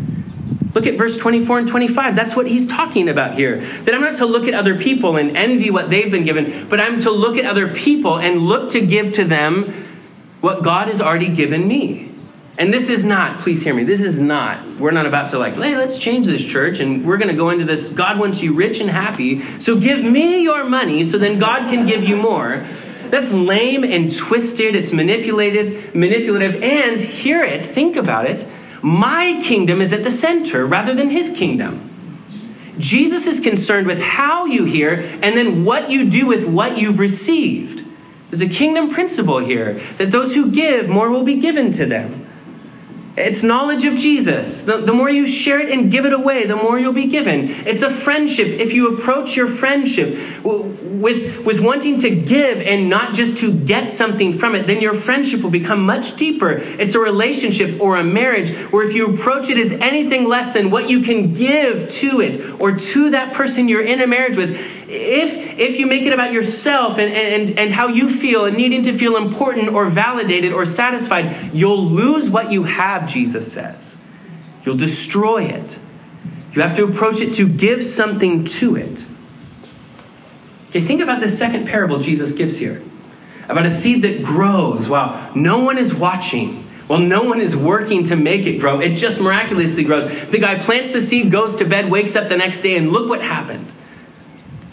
Look 0.73 0.85
at 0.85 0.97
verse 0.97 1.17
24 1.17 1.59
and 1.59 1.67
25. 1.67 2.15
That's 2.15 2.35
what 2.35 2.47
he's 2.47 2.67
talking 2.67 3.09
about 3.09 3.35
here. 3.35 3.57
That 3.83 3.93
I'm 3.93 4.01
not 4.01 4.15
to 4.17 4.25
look 4.25 4.47
at 4.47 4.53
other 4.53 4.77
people 4.77 5.17
and 5.17 5.35
envy 5.35 5.69
what 5.69 5.89
they've 5.89 6.11
been 6.11 6.25
given, 6.25 6.69
but 6.69 6.79
I'm 6.79 6.99
to 7.01 7.11
look 7.11 7.37
at 7.37 7.45
other 7.45 7.73
people 7.73 8.17
and 8.17 8.41
look 8.41 8.69
to 8.69 8.85
give 8.85 9.11
to 9.13 9.25
them 9.25 9.73
what 10.41 10.63
God 10.63 10.87
has 10.87 11.01
already 11.01 11.29
given 11.29 11.67
me. 11.67 12.08
And 12.59 12.73
this 12.73 12.89
is 12.89 13.05
not, 13.05 13.39
please 13.39 13.63
hear 13.63 13.73
me, 13.73 13.85
this 13.85 14.01
is 14.01 14.19
not, 14.19 14.67
we're 14.75 14.91
not 14.91 15.05
about 15.05 15.29
to 15.29 15.39
like, 15.39 15.53
hey, 15.53 15.77
let's 15.77 15.97
change 15.97 16.25
this 16.25 16.43
church 16.43 16.81
and 16.81 17.05
we're 17.05 17.15
going 17.15 17.29
to 17.29 17.33
go 17.33 17.51
into 17.51 17.63
this. 17.63 17.87
God 17.87 18.19
wants 18.19 18.41
you 18.41 18.53
rich 18.53 18.81
and 18.81 18.89
happy, 18.89 19.41
so 19.59 19.79
give 19.79 20.03
me 20.03 20.43
your 20.43 20.65
money 20.65 21.05
so 21.05 21.17
then 21.17 21.39
God 21.39 21.69
can 21.69 21.87
give 21.87 22.03
you 22.03 22.17
more. 22.17 22.67
That's 23.09 23.31
lame 23.31 23.85
and 23.85 24.13
twisted. 24.13 24.75
It's 24.75 24.91
manipulated, 24.91 25.95
manipulative. 25.95 26.61
And 26.61 26.99
hear 26.99 27.41
it, 27.41 27.65
think 27.65 27.95
about 27.95 28.25
it. 28.29 28.45
My 28.81 29.39
kingdom 29.41 29.79
is 29.79 29.93
at 29.93 30.03
the 30.03 30.11
center 30.11 30.65
rather 30.65 30.93
than 30.93 31.11
his 31.11 31.29
kingdom. 31.29 31.85
Jesus 32.77 33.25
is 33.25 33.39
concerned 33.39 33.87
with 33.87 34.01
how 34.01 34.45
you 34.45 34.65
hear 34.65 34.95
and 35.21 35.37
then 35.37 35.63
what 35.63 35.89
you 35.89 36.09
do 36.09 36.27
with 36.27 36.43
what 36.43 36.77
you've 36.77 36.99
received. 36.99 37.85
There's 38.29 38.41
a 38.41 38.49
kingdom 38.49 38.89
principle 38.89 39.39
here 39.39 39.81
that 39.97 40.11
those 40.11 40.35
who 40.35 40.51
give, 40.51 40.89
more 40.89 41.09
will 41.09 41.23
be 41.23 41.35
given 41.35 41.71
to 41.71 41.85
them. 41.85 42.25
It's 43.17 43.43
knowledge 43.43 43.85
of 43.85 43.95
Jesus. 43.95 44.63
The, 44.63 44.77
the, 44.77 44.93
more 44.93 45.09
you 45.09 45.25
share 45.25 45.59
it 45.59 45.69
and 45.71 45.91
give 45.91 46.05
it 46.05 46.13
away, 46.13 46.45
the 46.45 46.55
more 46.55 46.79
you'll 46.79 46.93
be 46.93 47.07
given. 47.07 47.49
It's 47.67 47.81
a 47.81 47.89
friendship. 47.89 48.47
If 48.47 48.71
you 48.73 48.95
approach 48.95 49.35
your 49.35 49.47
friendship 49.47 50.43
with, 50.43 51.45
with 51.45 51.59
wanting 51.59 51.99
to 51.99 52.09
give 52.15 52.59
and 52.59 52.89
not 52.89 53.13
just 53.13 53.37
to 53.37 53.51
get 53.51 53.89
something 53.89 54.31
from 54.31 54.55
it, 54.55 54.67
then 54.67 54.81
your 54.81 54.93
friendship 54.93 55.41
will 55.41 55.49
become 55.49 55.85
much 55.85 56.15
deeper. 56.15 56.51
It's 56.51 56.95
a 56.95 56.99
relationship 56.99 57.81
or 57.81 57.97
a 57.97 58.03
marriage 58.03 58.51
where 58.71 58.87
if 58.87 58.95
you 58.95 59.13
approach 59.13 59.49
it 59.49 59.57
as 59.57 59.71
anything 59.73 60.27
less 60.27 60.51
than 60.51 60.71
what 60.71 60.89
you 60.89 61.01
can 61.01 61.33
give 61.33 61.89
to 61.89 62.21
it 62.21 62.59
or 62.59 62.75
to 62.75 63.09
that 63.09 63.33
person 63.33 63.67
you're 63.67 63.85
in 63.85 64.01
a 64.01 64.07
marriage 64.07 64.37
with, 64.37 64.57
if, 64.89 65.59
if 65.59 65.79
you 65.79 65.85
make 65.85 66.03
it 66.03 66.13
about 66.13 66.33
yourself 66.33 66.97
and, 66.97 67.13
and, 67.13 67.59
and 67.59 67.71
how 67.71 67.87
you 67.87 68.09
feel 68.09 68.45
and 68.45 68.57
needing 68.57 68.81
to 68.83 68.97
feel 68.97 69.15
important 69.17 69.69
or 69.69 69.87
validated 69.87 70.51
or 70.51 70.65
satisfied, 70.65 71.53
you'll 71.53 71.85
lose 71.85 72.29
what 72.29 72.51
you 72.51 72.63
have, 72.63 73.07
Jesus 73.07 73.51
says. 73.51 74.01
You'll 74.65 74.77
destroy 74.77 75.43
it. 75.43 75.79
You 76.53 76.63
have 76.63 76.75
to 76.77 76.83
approach 76.85 77.21
it 77.21 77.33
to 77.35 77.47
give 77.47 77.83
something 77.83 78.43
to 78.45 78.75
it. 78.75 79.05
Okay, 80.69 80.81
think 80.81 81.01
about 81.01 81.19
the 81.19 81.29
second 81.29 81.67
parable 81.67 81.99
Jesus 81.99 82.33
gives 82.33 82.57
here 82.57 82.81
about 83.47 83.65
a 83.65 83.71
seed 83.71 84.03
that 84.03 84.23
grows 84.23 84.87
while 84.87 85.31
no 85.35 85.59
one 85.59 85.77
is 85.77 85.93
watching. 85.93 86.65
While 86.85 86.99
no 86.99 87.23
one 87.23 87.39
is 87.39 87.55
working 87.55 88.03
to 88.05 88.15
make 88.15 88.47
it 88.47 88.57
grow, 88.59 88.79
it 88.79 88.95
just 88.95 89.21
miraculously 89.21 89.83
grows. 89.83 90.25
The 90.27 90.39
guy 90.39 90.57
plants 90.57 90.89
the 90.89 91.01
seed, 91.01 91.31
goes 91.31 91.55
to 91.57 91.65
bed, 91.65 91.91
wakes 91.91 92.15
up 92.15 92.29
the 92.29 92.37
next 92.37 92.61
day, 92.61 92.75
and 92.75 92.91
look 92.91 93.07
what 93.07 93.21
happened. 93.21 93.71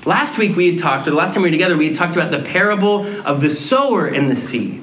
Last 0.07 0.39
week 0.39 0.55
we 0.55 0.71
had 0.71 0.79
talked, 0.79 1.09
or 1.09 1.11
the 1.11 1.17
last 1.17 1.35
time 1.35 1.43
we 1.43 1.49
were 1.49 1.53
together, 1.53 1.77
we 1.77 1.89
had 1.89 1.97
talked 1.97 2.15
about 2.15 2.31
the 2.31 2.39
parable 2.39 3.05
of 3.27 3.41
the 3.41 3.51
sower 3.51 4.07
and 4.07 4.31
the 4.31 4.37
seed. 4.37 4.81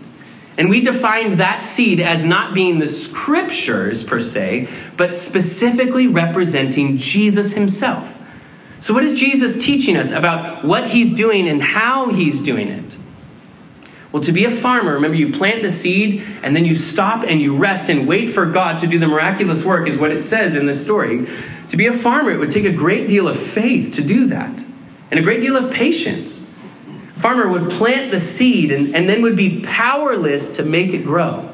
And 0.58 0.70
we 0.70 0.82
defined 0.82 1.40
that 1.40 1.62
seed 1.62 2.02
as 2.02 2.26
not 2.26 2.54
being 2.54 2.80
the 2.80 2.90
scriptures 2.90 4.04
per 4.04 4.20
se, 4.20 4.68
but 4.98 5.16
specifically 5.16 6.08
representing 6.08 6.98
Jesus 6.98 7.54
himself. 7.54 8.20
So, 8.80 8.94
what 8.94 9.06
is 9.06 9.18
Jesus 9.18 9.64
teaching 9.64 9.96
us 9.96 10.12
about 10.12 10.66
what 10.66 10.90
he's 10.90 11.14
doing 11.14 11.48
and 11.48 11.64
how 11.64 12.12
he's 12.12 12.42
doing 12.42 12.68
it? 12.68 12.98
Well, 14.12 14.22
to 14.24 14.34
be 14.34 14.44
a 14.44 14.52
farmer, 14.52 14.94
remember 14.94 15.16
you 15.16 15.32
plant 15.32 15.64
the 15.64 15.72
seed 15.72 16.22
and 16.44 16.54
then 16.54 16.66
you 16.66 16.76
stop 16.76 17.24
and 17.26 17.40
you 17.40 17.56
rest 17.56 17.90
and 17.90 18.08
wait 18.10 18.30
for 18.30 18.46
God 18.46 18.78
to 18.80 18.88
do 18.88 19.00
the 19.00 19.08
miraculous 19.08 19.64
work, 19.64 19.88
is 19.88 19.98
what 19.98 20.12
it 20.12 20.22
says 20.22 20.54
in 20.54 20.66
this 20.66 20.84
story. 20.84 21.26
To 21.70 21.78
be 21.78 21.88
a 21.88 21.94
farmer, 21.94 22.30
it 22.30 22.40
would 22.40 22.52
take 22.52 22.66
a 22.66 22.74
great 22.74 23.08
deal 23.08 23.30
of 23.30 23.40
faith 23.40 23.94
to 23.94 24.04
do 24.04 24.28
that 24.28 24.64
and 25.14 25.20
a 25.20 25.22
great 25.22 25.42
deal 25.42 25.56
of 25.56 25.72
patience. 25.72 26.44
Farmer 27.18 27.48
would 27.48 27.70
plant 27.70 28.10
the 28.10 28.20
seed 28.20 28.72
and, 28.72 28.96
and 28.96 29.08
then 29.08 29.22
would 29.22 29.36
be 29.36 29.60
powerless 29.62 30.50
to 30.50 30.64
make 30.64 30.90
it 30.90 31.04
grow. 31.04 31.54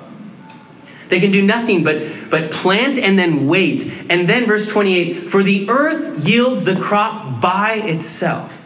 They 1.10 1.20
can 1.20 1.30
do 1.34 1.42
nothing 1.42 1.84
but, 1.84 2.30
but 2.30 2.52
plant 2.52 2.98
and 2.98 3.20
then 3.20 3.48
wait. 3.48 3.86
And 4.10 4.30
then, 4.30 4.46
verse 4.46 4.66
28 4.70 5.30
for 5.30 5.44
the 5.44 5.70
earth 5.70 6.26
yields 6.26 6.64
the 6.64 6.80
crop 6.80 7.42
by 7.42 7.74
itself. 7.74 8.64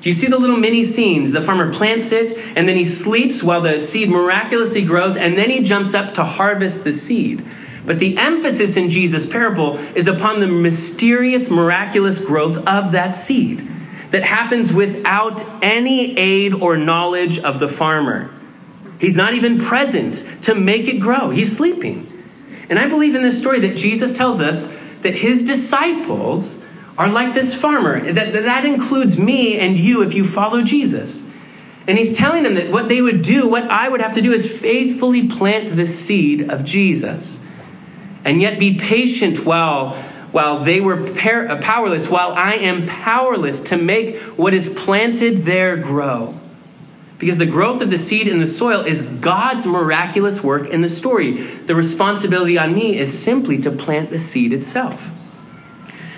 Do 0.00 0.08
you 0.08 0.14
see 0.14 0.28
the 0.28 0.38
little 0.38 0.56
mini 0.56 0.82
scenes? 0.82 1.32
The 1.32 1.42
farmer 1.42 1.70
plants 1.70 2.10
it, 2.10 2.38
and 2.56 2.66
then 2.66 2.78
he 2.78 2.86
sleeps 2.86 3.42
while 3.42 3.60
the 3.60 3.78
seed 3.78 4.08
miraculously 4.08 4.82
grows, 4.82 5.18
and 5.18 5.36
then 5.36 5.50
he 5.50 5.62
jumps 5.62 5.92
up 5.92 6.14
to 6.14 6.24
harvest 6.24 6.84
the 6.84 6.94
seed. 6.94 7.44
But 7.84 7.98
the 7.98 8.16
emphasis 8.16 8.78
in 8.78 8.88
Jesus' 8.88 9.26
parable 9.26 9.76
is 9.94 10.08
upon 10.08 10.40
the 10.40 10.46
mysterious, 10.46 11.50
miraculous 11.50 12.18
growth 12.18 12.56
of 12.66 12.92
that 12.92 13.14
seed 13.14 13.68
that 14.10 14.22
happens 14.22 14.72
without 14.72 15.44
any 15.62 16.16
aid 16.18 16.54
or 16.54 16.76
knowledge 16.76 17.38
of 17.38 17.60
the 17.60 17.68
farmer. 17.68 18.30
He's 18.98 19.16
not 19.16 19.34
even 19.34 19.58
present 19.58 20.26
to 20.42 20.54
make 20.54 20.86
it 20.88 20.98
grow, 20.98 21.30
he's 21.30 21.56
sleeping. 21.56 22.06
And 22.68 22.78
I 22.78 22.88
believe 22.88 23.14
in 23.14 23.22
this 23.22 23.38
story 23.38 23.58
that 23.60 23.76
Jesus 23.76 24.16
tells 24.16 24.40
us 24.40 24.74
that 25.02 25.16
his 25.16 25.44
disciples 25.44 26.64
are 26.96 27.08
like 27.08 27.34
this 27.34 27.54
farmer. 27.54 28.12
That, 28.12 28.32
that 28.32 28.64
includes 28.64 29.18
me 29.18 29.58
and 29.58 29.76
you 29.76 30.02
if 30.02 30.14
you 30.14 30.26
follow 30.26 30.62
Jesus. 30.62 31.28
And 31.88 31.98
he's 31.98 32.16
telling 32.16 32.44
them 32.44 32.54
that 32.54 32.70
what 32.70 32.88
they 32.88 33.00
would 33.00 33.22
do, 33.22 33.48
what 33.48 33.64
I 33.64 33.88
would 33.88 34.00
have 34.00 34.12
to 34.12 34.22
do, 34.22 34.32
is 34.32 34.60
faithfully 34.60 35.26
plant 35.26 35.74
the 35.76 35.86
seed 35.86 36.48
of 36.48 36.62
Jesus. 36.62 37.42
And 38.24 38.40
yet 38.40 38.58
be 38.58 38.78
patient 38.78 39.44
while, 39.44 40.00
while 40.32 40.64
they 40.64 40.80
were 40.80 41.12
par- 41.12 41.48
uh, 41.48 41.60
powerless, 41.60 42.08
while 42.08 42.32
I 42.32 42.54
am 42.54 42.86
powerless 42.86 43.60
to 43.62 43.76
make 43.76 44.18
what 44.36 44.54
is 44.54 44.70
planted 44.70 45.38
there 45.38 45.76
grow. 45.76 46.38
Because 47.18 47.36
the 47.36 47.46
growth 47.46 47.82
of 47.82 47.90
the 47.90 47.98
seed 47.98 48.26
in 48.26 48.38
the 48.38 48.46
soil 48.46 48.80
is 48.80 49.02
God's 49.02 49.66
miraculous 49.66 50.42
work 50.42 50.68
in 50.68 50.80
the 50.80 50.88
story. 50.88 51.42
The 51.42 51.74
responsibility 51.74 52.56
on 52.56 52.74
me 52.74 52.96
is 52.96 53.16
simply 53.16 53.58
to 53.58 53.70
plant 53.70 54.10
the 54.10 54.18
seed 54.18 54.52
itself. 54.52 55.10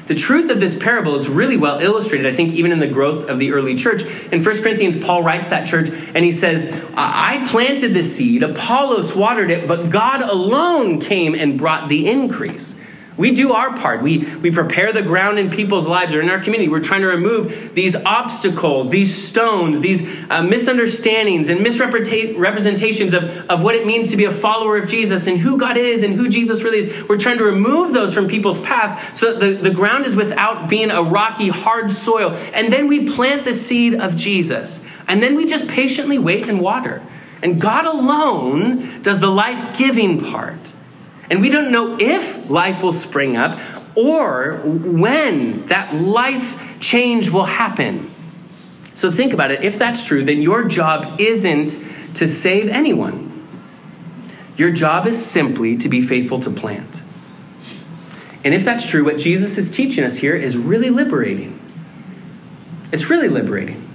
The 0.06 0.14
truth 0.14 0.50
of 0.50 0.60
this 0.60 0.76
parable 0.76 1.14
is 1.14 1.28
really 1.28 1.56
well 1.56 1.80
illustrated, 1.80 2.26
I 2.26 2.36
think, 2.36 2.52
even 2.52 2.72
in 2.72 2.80
the 2.80 2.88
growth 2.88 3.28
of 3.28 3.38
the 3.38 3.52
early 3.52 3.74
church. 3.74 4.02
In 4.32 4.44
1 4.44 4.62
Corinthians, 4.62 4.96
Paul 4.98 5.22
writes 5.22 5.48
that 5.48 5.66
church 5.66 5.90
and 5.90 6.24
he 6.24 6.32
says, 6.32 6.72
I 6.94 7.46
planted 7.48 7.94
the 7.94 8.02
seed, 8.02 8.42
Apollos 8.42 9.14
watered 9.16 9.50
it, 9.50 9.66
but 9.66 9.90
God 9.90 10.22
alone 10.22 11.00
came 11.00 11.34
and 11.34 11.58
brought 11.58 11.88
the 11.88 12.08
increase. 12.08 12.78
We 13.22 13.30
do 13.30 13.52
our 13.52 13.76
part. 13.76 14.02
We, 14.02 14.18
we 14.18 14.50
prepare 14.50 14.92
the 14.92 15.00
ground 15.00 15.38
in 15.38 15.48
people's 15.48 15.86
lives 15.86 16.12
or 16.12 16.20
in 16.20 16.28
our 16.28 16.40
community. 16.40 16.68
We're 16.68 16.80
trying 16.80 17.02
to 17.02 17.06
remove 17.06 17.72
these 17.72 17.94
obstacles, 17.94 18.90
these 18.90 19.14
stones, 19.14 19.78
these 19.78 20.04
uh, 20.28 20.42
misunderstandings 20.42 21.48
and 21.48 21.60
misrepresentations 21.60 23.14
of, 23.14 23.22
of 23.48 23.62
what 23.62 23.76
it 23.76 23.86
means 23.86 24.10
to 24.10 24.16
be 24.16 24.24
a 24.24 24.32
follower 24.32 24.76
of 24.76 24.88
Jesus 24.88 25.28
and 25.28 25.38
who 25.38 25.56
God 25.56 25.76
is 25.76 26.02
and 26.02 26.14
who 26.14 26.28
Jesus 26.28 26.64
really 26.64 26.78
is. 26.78 27.08
We're 27.08 27.16
trying 27.16 27.38
to 27.38 27.44
remove 27.44 27.92
those 27.92 28.12
from 28.12 28.26
people's 28.26 28.58
paths 28.58 29.16
so 29.16 29.34
that 29.34 29.38
the, 29.38 29.70
the 29.70 29.72
ground 29.72 30.04
is 30.04 30.16
without 30.16 30.68
being 30.68 30.90
a 30.90 31.00
rocky, 31.00 31.48
hard 31.48 31.92
soil. 31.92 32.34
And 32.52 32.72
then 32.72 32.88
we 32.88 33.08
plant 33.08 33.44
the 33.44 33.54
seed 33.54 33.94
of 33.94 34.16
Jesus. 34.16 34.84
And 35.06 35.22
then 35.22 35.36
we 35.36 35.46
just 35.46 35.68
patiently 35.68 36.18
wait 36.18 36.48
and 36.48 36.60
water. 36.60 37.00
And 37.40 37.60
God 37.60 37.86
alone 37.86 39.00
does 39.02 39.20
the 39.20 39.30
life 39.30 39.78
giving 39.78 40.18
part. 40.18 40.71
And 41.30 41.40
we 41.40 41.48
don't 41.48 41.70
know 41.70 41.96
if 41.98 42.48
life 42.50 42.82
will 42.82 42.92
spring 42.92 43.36
up 43.36 43.58
or 43.94 44.60
when 44.64 45.66
that 45.66 45.94
life 45.94 46.80
change 46.80 47.30
will 47.30 47.44
happen. 47.44 48.12
So 48.94 49.10
think 49.10 49.32
about 49.32 49.50
it. 49.50 49.64
If 49.64 49.78
that's 49.78 50.06
true, 50.06 50.24
then 50.24 50.42
your 50.42 50.64
job 50.64 51.20
isn't 51.20 51.78
to 52.14 52.28
save 52.28 52.68
anyone. 52.68 53.30
Your 54.56 54.70
job 54.70 55.06
is 55.06 55.24
simply 55.24 55.76
to 55.78 55.88
be 55.88 56.02
faithful 56.02 56.40
to 56.40 56.50
plant. 56.50 57.02
And 58.44 58.52
if 58.54 58.64
that's 58.64 58.88
true, 58.88 59.04
what 59.04 59.18
Jesus 59.18 59.56
is 59.56 59.70
teaching 59.70 60.04
us 60.04 60.18
here 60.18 60.34
is 60.34 60.56
really 60.56 60.90
liberating. 60.90 61.58
It's 62.92 63.08
really 63.08 63.28
liberating. 63.28 63.88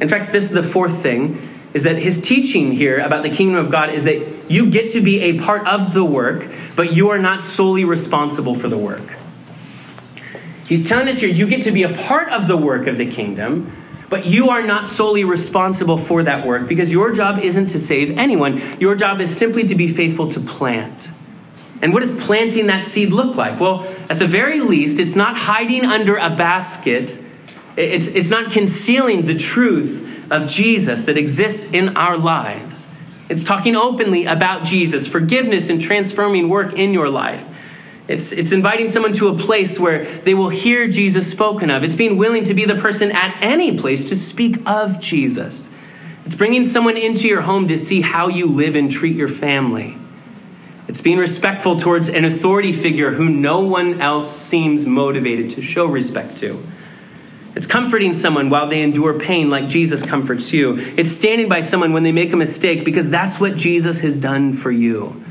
In 0.00 0.08
fact, 0.08 0.32
this 0.32 0.44
is 0.44 0.50
the 0.50 0.62
fourth 0.62 1.02
thing 1.02 1.51
is 1.74 1.84
that 1.84 1.98
his 1.98 2.20
teaching 2.20 2.72
here 2.72 2.98
about 2.98 3.22
the 3.22 3.30
kingdom 3.30 3.56
of 3.56 3.70
God 3.70 3.90
is 3.90 4.04
that 4.04 4.50
you 4.50 4.70
get 4.70 4.90
to 4.92 5.00
be 5.00 5.20
a 5.20 5.38
part 5.38 5.66
of 5.66 5.94
the 5.94 6.04
work, 6.04 6.50
but 6.76 6.92
you 6.92 7.10
are 7.10 7.18
not 7.18 7.40
solely 7.40 7.84
responsible 7.84 8.54
for 8.54 8.68
the 8.68 8.76
work. 8.76 9.16
He's 10.66 10.86
telling 10.86 11.08
us 11.08 11.20
here 11.20 11.30
you 11.30 11.46
get 11.46 11.62
to 11.62 11.72
be 11.72 11.82
a 11.82 11.94
part 11.94 12.28
of 12.30 12.48
the 12.48 12.56
work 12.56 12.86
of 12.86 12.98
the 12.98 13.10
kingdom, 13.10 13.74
but 14.08 14.26
you 14.26 14.50
are 14.50 14.62
not 14.62 14.86
solely 14.86 15.24
responsible 15.24 15.96
for 15.96 16.22
that 16.22 16.46
work 16.46 16.68
because 16.68 16.92
your 16.92 17.12
job 17.12 17.38
isn't 17.38 17.66
to 17.68 17.78
save 17.78 18.16
anyone. 18.18 18.78
Your 18.78 18.94
job 18.94 19.20
is 19.20 19.34
simply 19.34 19.64
to 19.64 19.74
be 19.74 19.88
faithful 19.88 20.28
to 20.28 20.40
plant. 20.40 21.10
And 21.80 21.92
what 21.92 22.00
does 22.00 22.12
planting 22.12 22.66
that 22.68 22.84
seed 22.84 23.10
look 23.10 23.36
like? 23.36 23.58
Well, 23.58 23.84
at 24.08 24.18
the 24.18 24.26
very 24.26 24.60
least, 24.60 24.98
it's 24.98 25.16
not 25.16 25.36
hiding 25.36 25.84
under 25.84 26.16
a 26.16 26.30
basket, 26.30 27.22
it's, 27.76 28.06
it's 28.08 28.30
not 28.30 28.52
concealing 28.52 29.24
the 29.24 29.34
truth 29.34 30.11
of 30.32 30.48
Jesus 30.48 31.02
that 31.02 31.16
exists 31.16 31.70
in 31.72 31.96
our 31.96 32.18
lives. 32.18 32.88
It's 33.28 33.44
talking 33.44 33.76
openly 33.76 34.26
about 34.26 34.64
Jesus, 34.64 35.06
forgiveness 35.06 35.70
and 35.70 35.80
transforming 35.80 36.48
work 36.48 36.72
in 36.72 36.92
your 36.92 37.08
life. 37.08 37.46
It's, 38.08 38.32
it's 38.32 38.52
inviting 38.52 38.88
someone 38.88 39.12
to 39.14 39.28
a 39.28 39.38
place 39.38 39.78
where 39.78 40.04
they 40.04 40.34
will 40.34 40.48
hear 40.48 40.88
Jesus 40.88 41.30
spoken 41.30 41.70
of. 41.70 41.84
It's 41.84 41.94
being 41.94 42.16
willing 42.16 42.44
to 42.44 42.54
be 42.54 42.64
the 42.64 42.74
person 42.74 43.12
at 43.12 43.38
any 43.40 43.78
place 43.78 44.04
to 44.06 44.16
speak 44.16 44.58
of 44.66 44.98
Jesus. 45.00 45.70
It's 46.26 46.34
bringing 46.34 46.64
someone 46.64 46.96
into 46.96 47.28
your 47.28 47.42
home 47.42 47.68
to 47.68 47.76
see 47.76 48.00
how 48.00 48.28
you 48.28 48.46
live 48.46 48.74
and 48.74 48.90
treat 48.90 49.16
your 49.16 49.28
family. 49.28 49.96
It's 50.88 51.00
being 51.00 51.18
respectful 51.18 51.78
towards 51.78 52.08
an 52.08 52.24
authority 52.24 52.72
figure 52.72 53.12
who 53.12 53.28
no 53.28 53.60
one 53.60 54.00
else 54.00 54.30
seems 54.30 54.84
motivated 54.84 55.50
to 55.50 55.62
show 55.62 55.86
respect 55.86 56.36
to. 56.38 56.62
It's 57.54 57.66
comforting 57.66 58.12
someone 58.14 58.48
while 58.48 58.68
they 58.68 58.80
endure 58.80 59.18
pain 59.18 59.50
like 59.50 59.68
Jesus 59.68 60.04
comforts 60.04 60.52
you. 60.52 60.76
It's 60.96 61.10
standing 61.10 61.48
by 61.48 61.60
someone 61.60 61.92
when 61.92 62.02
they 62.02 62.12
make 62.12 62.32
a 62.32 62.36
mistake 62.36 62.84
because 62.84 63.10
that's 63.10 63.38
what 63.38 63.56
Jesus 63.56 64.00
has 64.00 64.18
done 64.18 64.52
for 64.52 64.70
you. 64.70 65.22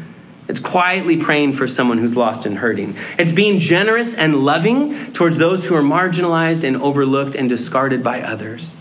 It's 0.48 0.60
quietly 0.60 1.18
praying 1.18 1.54
for 1.54 1.66
someone 1.66 1.98
who's 1.98 2.16
lost 2.16 2.46
and 2.46 2.58
hurting. 2.58 2.96
It's 3.18 3.32
being 3.32 3.58
generous 3.58 4.14
and 4.14 4.44
loving 4.44 5.14
towards 5.14 5.38
those 5.38 5.66
who 5.66 5.76
are 5.76 5.84
marginalized 5.84 6.64
and 6.64 6.78
overlooked 6.78 7.36
and 7.36 7.48
discarded 7.48 8.04
by 8.04 8.22
others. 8.22 8.76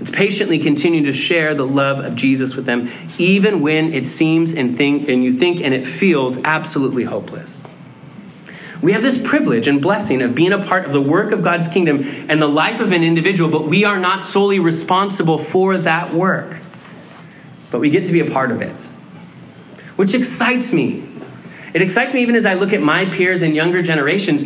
It's 0.00 0.10
patiently 0.10 0.58
continuing 0.58 1.04
to 1.04 1.12
share 1.12 1.54
the 1.54 1.66
love 1.66 1.98
of 1.98 2.16
Jesus 2.16 2.56
with 2.56 2.64
them, 2.64 2.90
even 3.18 3.60
when 3.60 3.92
it 3.92 4.06
seems 4.06 4.54
and 4.54 4.74
think 4.74 5.08
and 5.08 5.22
you 5.22 5.32
think 5.32 5.60
and 5.60 5.74
it 5.74 5.84
feels 5.84 6.38
absolutely 6.44 7.04
hopeless. 7.04 7.64
We 8.82 8.92
have 8.92 9.02
this 9.02 9.20
privilege 9.22 9.68
and 9.68 9.82
blessing 9.82 10.22
of 10.22 10.34
being 10.34 10.52
a 10.52 10.64
part 10.64 10.86
of 10.86 10.92
the 10.92 11.02
work 11.02 11.32
of 11.32 11.42
God's 11.42 11.68
kingdom 11.68 12.02
and 12.28 12.40
the 12.40 12.48
life 12.48 12.80
of 12.80 12.92
an 12.92 13.02
individual, 13.02 13.50
but 13.50 13.66
we 13.66 13.84
are 13.84 14.00
not 14.00 14.22
solely 14.22 14.58
responsible 14.58 15.36
for 15.36 15.76
that 15.76 16.14
work. 16.14 16.58
But 17.70 17.80
we 17.80 17.90
get 17.90 18.06
to 18.06 18.12
be 18.12 18.20
a 18.20 18.30
part 18.30 18.50
of 18.50 18.62
it, 18.62 18.82
which 19.96 20.14
excites 20.14 20.72
me. 20.72 21.06
It 21.72 21.82
excites 21.82 22.12
me 22.12 22.22
even 22.22 22.34
as 22.34 22.46
I 22.46 22.54
look 22.54 22.72
at 22.72 22.82
my 22.82 23.04
peers 23.04 23.42
and 23.42 23.54
younger 23.54 23.82
generations, 23.82 24.42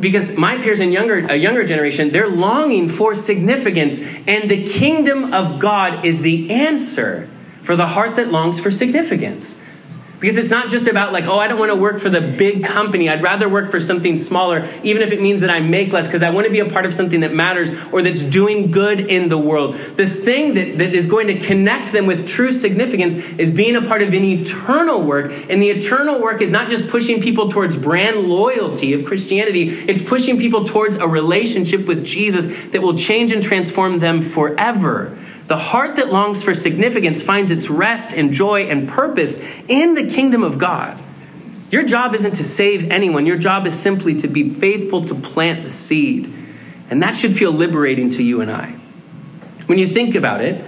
because 0.00 0.36
my 0.36 0.58
peers 0.58 0.78
and 0.78 0.92
younger, 0.92 1.18
a 1.18 1.34
younger 1.34 1.64
generation, 1.64 2.10
they're 2.10 2.28
longing 2.28 2.88
for 2.88 3.14
significance, 3.14 3.98
and 4.28 4.48
the 4.50 4.64
kingdom 4.64 5.32
of 5.32 5.58
God 5.58 6.04
is 6.04 6.20
the 6.20 6.50
answer 6.50 7.28
for 7.62 7.74
the 7.74 7.88
heart 7.88 8.16
that 8.16 8.30
longs 8.30 8.60
for 8.60 8.70
significance. 8.70 9.60
Because 10.20 10.36
it's 10.36 10.50
not 10.50 10.68
just 10.68 10.88
about 10.88 11.12
like, 11.12 11.24
oh, 11.24 11.38
I 11.38 11.46
don't 11.46 11.58
want 11.58 11.70
to 11.70 11.76
work 11.76 12.00
for 12.00 12.10
the 12.10 12.20
big 12.20 12.64
company. 12.64 13.08
I'd 13.08 13.22
rather 13.22 13.48
work 13.48 13.70
for 13.70 13.78
something 13.78 14.16
smaller, 14.16 14.68
even 14.82 15.00
if 15.00 15.12
it 15.12 15.20
means 15.20 15.42
that 15.42 15.50
I 15.50 15.60
make 15.60 15.92
less, 15.92 16.08
because 16.08 16.24
I 16.24 16.30
want 16.30 16.46
to 16.46 16.52
be 16.52 16.58
a 16.58 16.68
part 16.68 16.86
of 16.86 16.92
something 16.92 17.20
that 17.20 17.32
matters 17.32 17.70
or 17.92 18.02
that's 18.02 18.22
doing 18.22 18.72
good 18.72 18.98
in 18.98 19.28
the 19.28 19.38
world. 19.38 19.74
The 19.74 20.08
thing 20.08 20.54
that, 20.54 20.78
that 20.78 20.92
is 20.92 21.06
going 21.06 21.28
to 21.28 21.38
connect 21.38 21.92
them 21.92 22.06
with 22.06 22.26
true 22.26 22.50
significance 22.50 23.14
is 23.14 23.52
being 23.52 23.76
a 23.76 23.82
part 23.82 24.02
of 24.02 24.12
an 24.12 24.24
eternal 24.24 25.02
work. 25.02 25.32
And 25.48 25.62
the 25.62 25.70
eternal 25.70 26.20
work 26.20 26.42
is 26.42 26.50
not 26.50 26.68
just 26.68 26.88
pushing 26.88 27.22
people 27.22 27.48
towards 27.48 27.76
brand 27.76 28.26
loyalty 28.26 28.92
of 28.94 29.04
Christianity, 29.04 29.68
it's 29.70 30.02
pushing 30.02 30.38
people 30.38 30.64
towards 30.64 30.96
a 30.96 31.06
relationship 31.06 31.86
with 31.86 32.04
Jesus 32.04 32.46
that 32.72 32.82
will 32.82 32.96
change 32.96 33.30
and 33.30 33.42
transform 33.42 34.00
them 34.00 34.20
forever. 34.20 35.16
The 35.48 35.56
heart 35.56 35.96
that 35.96 36.12
longs 36.12 36.42
for 36.42 36.54
significance 36.54 37.22
finds 37.22 37.50
its 37.50 37.70
rest 37.70 38.12
and 38.12 38.34
joy 38.34 38.66
and 38.66 38.86
purpose 38.86 39.40
in 39.66 39.94
the 39.94 40.06
kingdom 40.06 40.44
of 40.44 40.58
God. 40.58 41.02
Your 41.70 41.82
job 41.82 42.14
isn't 42.14 42.34
to 42.34 42.44
save 42.44 42.90
anyone, 42.90 43.24
your 43.24 43.38
job 43.38 43.66
is 43.66 43.78
simply 43.78 44.14
to 44.16 44.28
be 44.28 44.52
faithful 44.52 45.06
to 45.06 45.14
plant 45.14 45.64
the 45.64 45.70
seed. 45.70 46.32
And 46.90 47.02
that 47.02 47.16
should 47.16 47.34
feel 47.34 47.50
liberating 47.50 48.10
to 48.10 48.22
you 48.22 48.42
and 48.42 48.50
I. 48.50 48.72
When 49.66 49.78
you 49.78 49.86
think 49.86 50.14
about 50.14 50.42
it, 50.42 50.62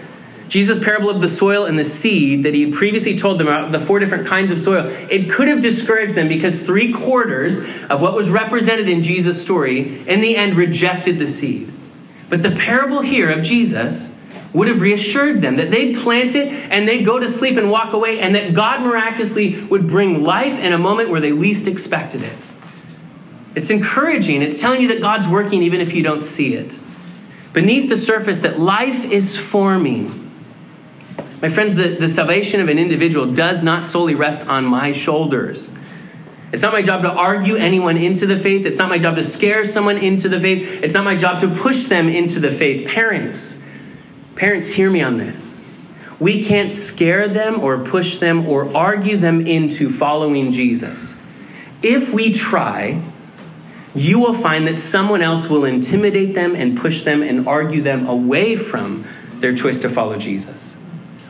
Jesus' 0.48 0.82
parable 0.82 1.10
of 1.10 1.20
the 1.20 1.28
soil 1.28 1.66
and 1.66 1.78
the 1.78 1.84
seed 1.84 2.42
that 2.44 2.54
he 2.54 2.62
had 2.62 2.72
previously 2.72 3.16
told 3.16 3.38
them 3.38 3.48
about, 3.48 3.72
the 3.72 3.78
four 3.78 3.98
different 3.98 4.26
kinds 4.26 4.50
of 4.50 4.58
soil, 4.58 4.86
it 5.10 5.30
could 5.30 5.46
have 5.46 5.60
discouraged 5.60 6.14
them 6.14 6.28
because 6.28 6.58
three 6.58 6.90
quarters 6.90 7.60
of 7.90 8.00
what 8.00 8.14
was 8.14 8.30
represented 8.30 8.88
in 8.88 9.02
Jesus' 9.02 9.40
story 9.40 10.06
in 10.08 10.20
the 10.20 10.36
end 10.36 10.54
rejected 10.54 11.18
the 11.18 11.26
seed. 11.26 11.70
But 12.30 12.42
the 12.42 12.50
parable 12.50 13.02
here 13.02 13.30
of 13.30 13.42
Jesus 13.42 14.16
would 14.52 14.68
have 14.68 14.80
reassured 14.80 15.40
them 15.40 15.56
that 15.56 15.70
they'd 15.70 15.96
plant 15.96 16.34
it 16.34 16.48
and 16.48 16.88
they'd 16.88 17.04
go 17.04 17.18
to 17.18 17.28
sleep 17.28 17.56
and 17.56 17.70
walk 17.70 17.92
away, 17.92 18.20
and 18.20 18.34
that 18.34 18.54
God 18.54 18.82
miraculously 18.82 19.62
would 19.64 19.86
bring 19.86 20.24
life 20.24 20.58
in 20.58 20.72
a 20.72 20.78
moment 20.78 21.10
where 21.10 21.20
they 21.20 21.32
least 21.32 21.66
expected 21.66 22.22
it. 22.22 22.50
It's 23.54 23.70
encouraging. 23.70 24.42
It's 24.42 24.60
telling 24.60 24.80
you 24.80 24.88
that 24.88 25.00
God's 25.00 25.26
working 25.26 25.62
even 25.62 25.80
if 25.80 25.92
you 25.92 26.02
don't 26.02 26.22
see 26.22 26.54
it. 26.54 26.78
Beneath 27.52 27.88
the 27.88 27.96
surface, 27.96 28.40
that 28.40 28.60
life 28.60 29.04
is 29.04 29.36
forming. 29.36 30.30
My 31.42 31.48
friends, 31.48 31.74
the, 31.74 31.96
the 31.96 32.08
salvation 32.08 32.60
of 32.60 32.68
an 32.68 32.78
individual 32.78 33.32
does 33.32 33.64
not 33.64 33.86
solely 33.86 34.14
rest 34.14 34.46
on 34.46 34.64
my 34.64 34.92
shoulders. 34.92 35.74
It's 36.52 36.62
not 36.62 36.72
my 36.72 36.82
job 36.82 37.02
to 37.02 37.10
argue 37.10 37.56
anyone 37.56 37.96
into 37.96 38.26
the 38.26 38.36
faith. 38.36 38.66
It's 38.66 38.78
not 38.78 38.88
my 38.88 38.98
job 38.98 39.16
to 39.16 39.22
scare 39.22 39.64
someone 39.64 39.96
into 39.96 40.28
the 40.28 40.38
faith. 40.38 40.82
It's 40.82 40.94
not 40.94 41.04
my 41.04 41.16
job 41.16 41.40
to 41.40 41.48
push 41.48 41.84
them 41.84 42.08
into 42.08 42.40
the 42.40 42.50
faith. 42.50 42.88
Parents, 42.88 43.59
Parents, 44.40 44.70
hear 44.72 44.90
me 44.90 45.02
on 45.02 45.18
this. 45.18 45.60
We 46.18 46.42
can't 46.42 46.72
scare 46.72 47.28
them 47.28 47.60
or 47.60 47.84
push 47.84 48.16
them 48.16 48.48
or 48.48 48.74
argue 48.74 49.18
them 49.18 49.46
into 49.46 49.90
following 49.90 50.50
Jesus. 50.50 51.20
If 51.82 52.10
we 52.14 52.32
try, 52.32 53.02
you 53.94 54.18
will 54.18 54.32
find 54.32 54.66
that 54.66 54.78
someone 54.78 55.20
else 55.20 55.50
will 55.50 55.66
intimidate 55.66 56.34
them 56.34 56.56
and 56.56 56.78
push 56.78 57.02
them 57.02 57.22
and 57.22 57.46
argue 57.46 57.82
them 57.82 58.06
away 58.06 58.56
from 58.56 59.04
their 59.40 59.54
choice 59.54 59.78
to 59.80 59.90
follow 59.90 60.16
Jesus. 60.16 60.78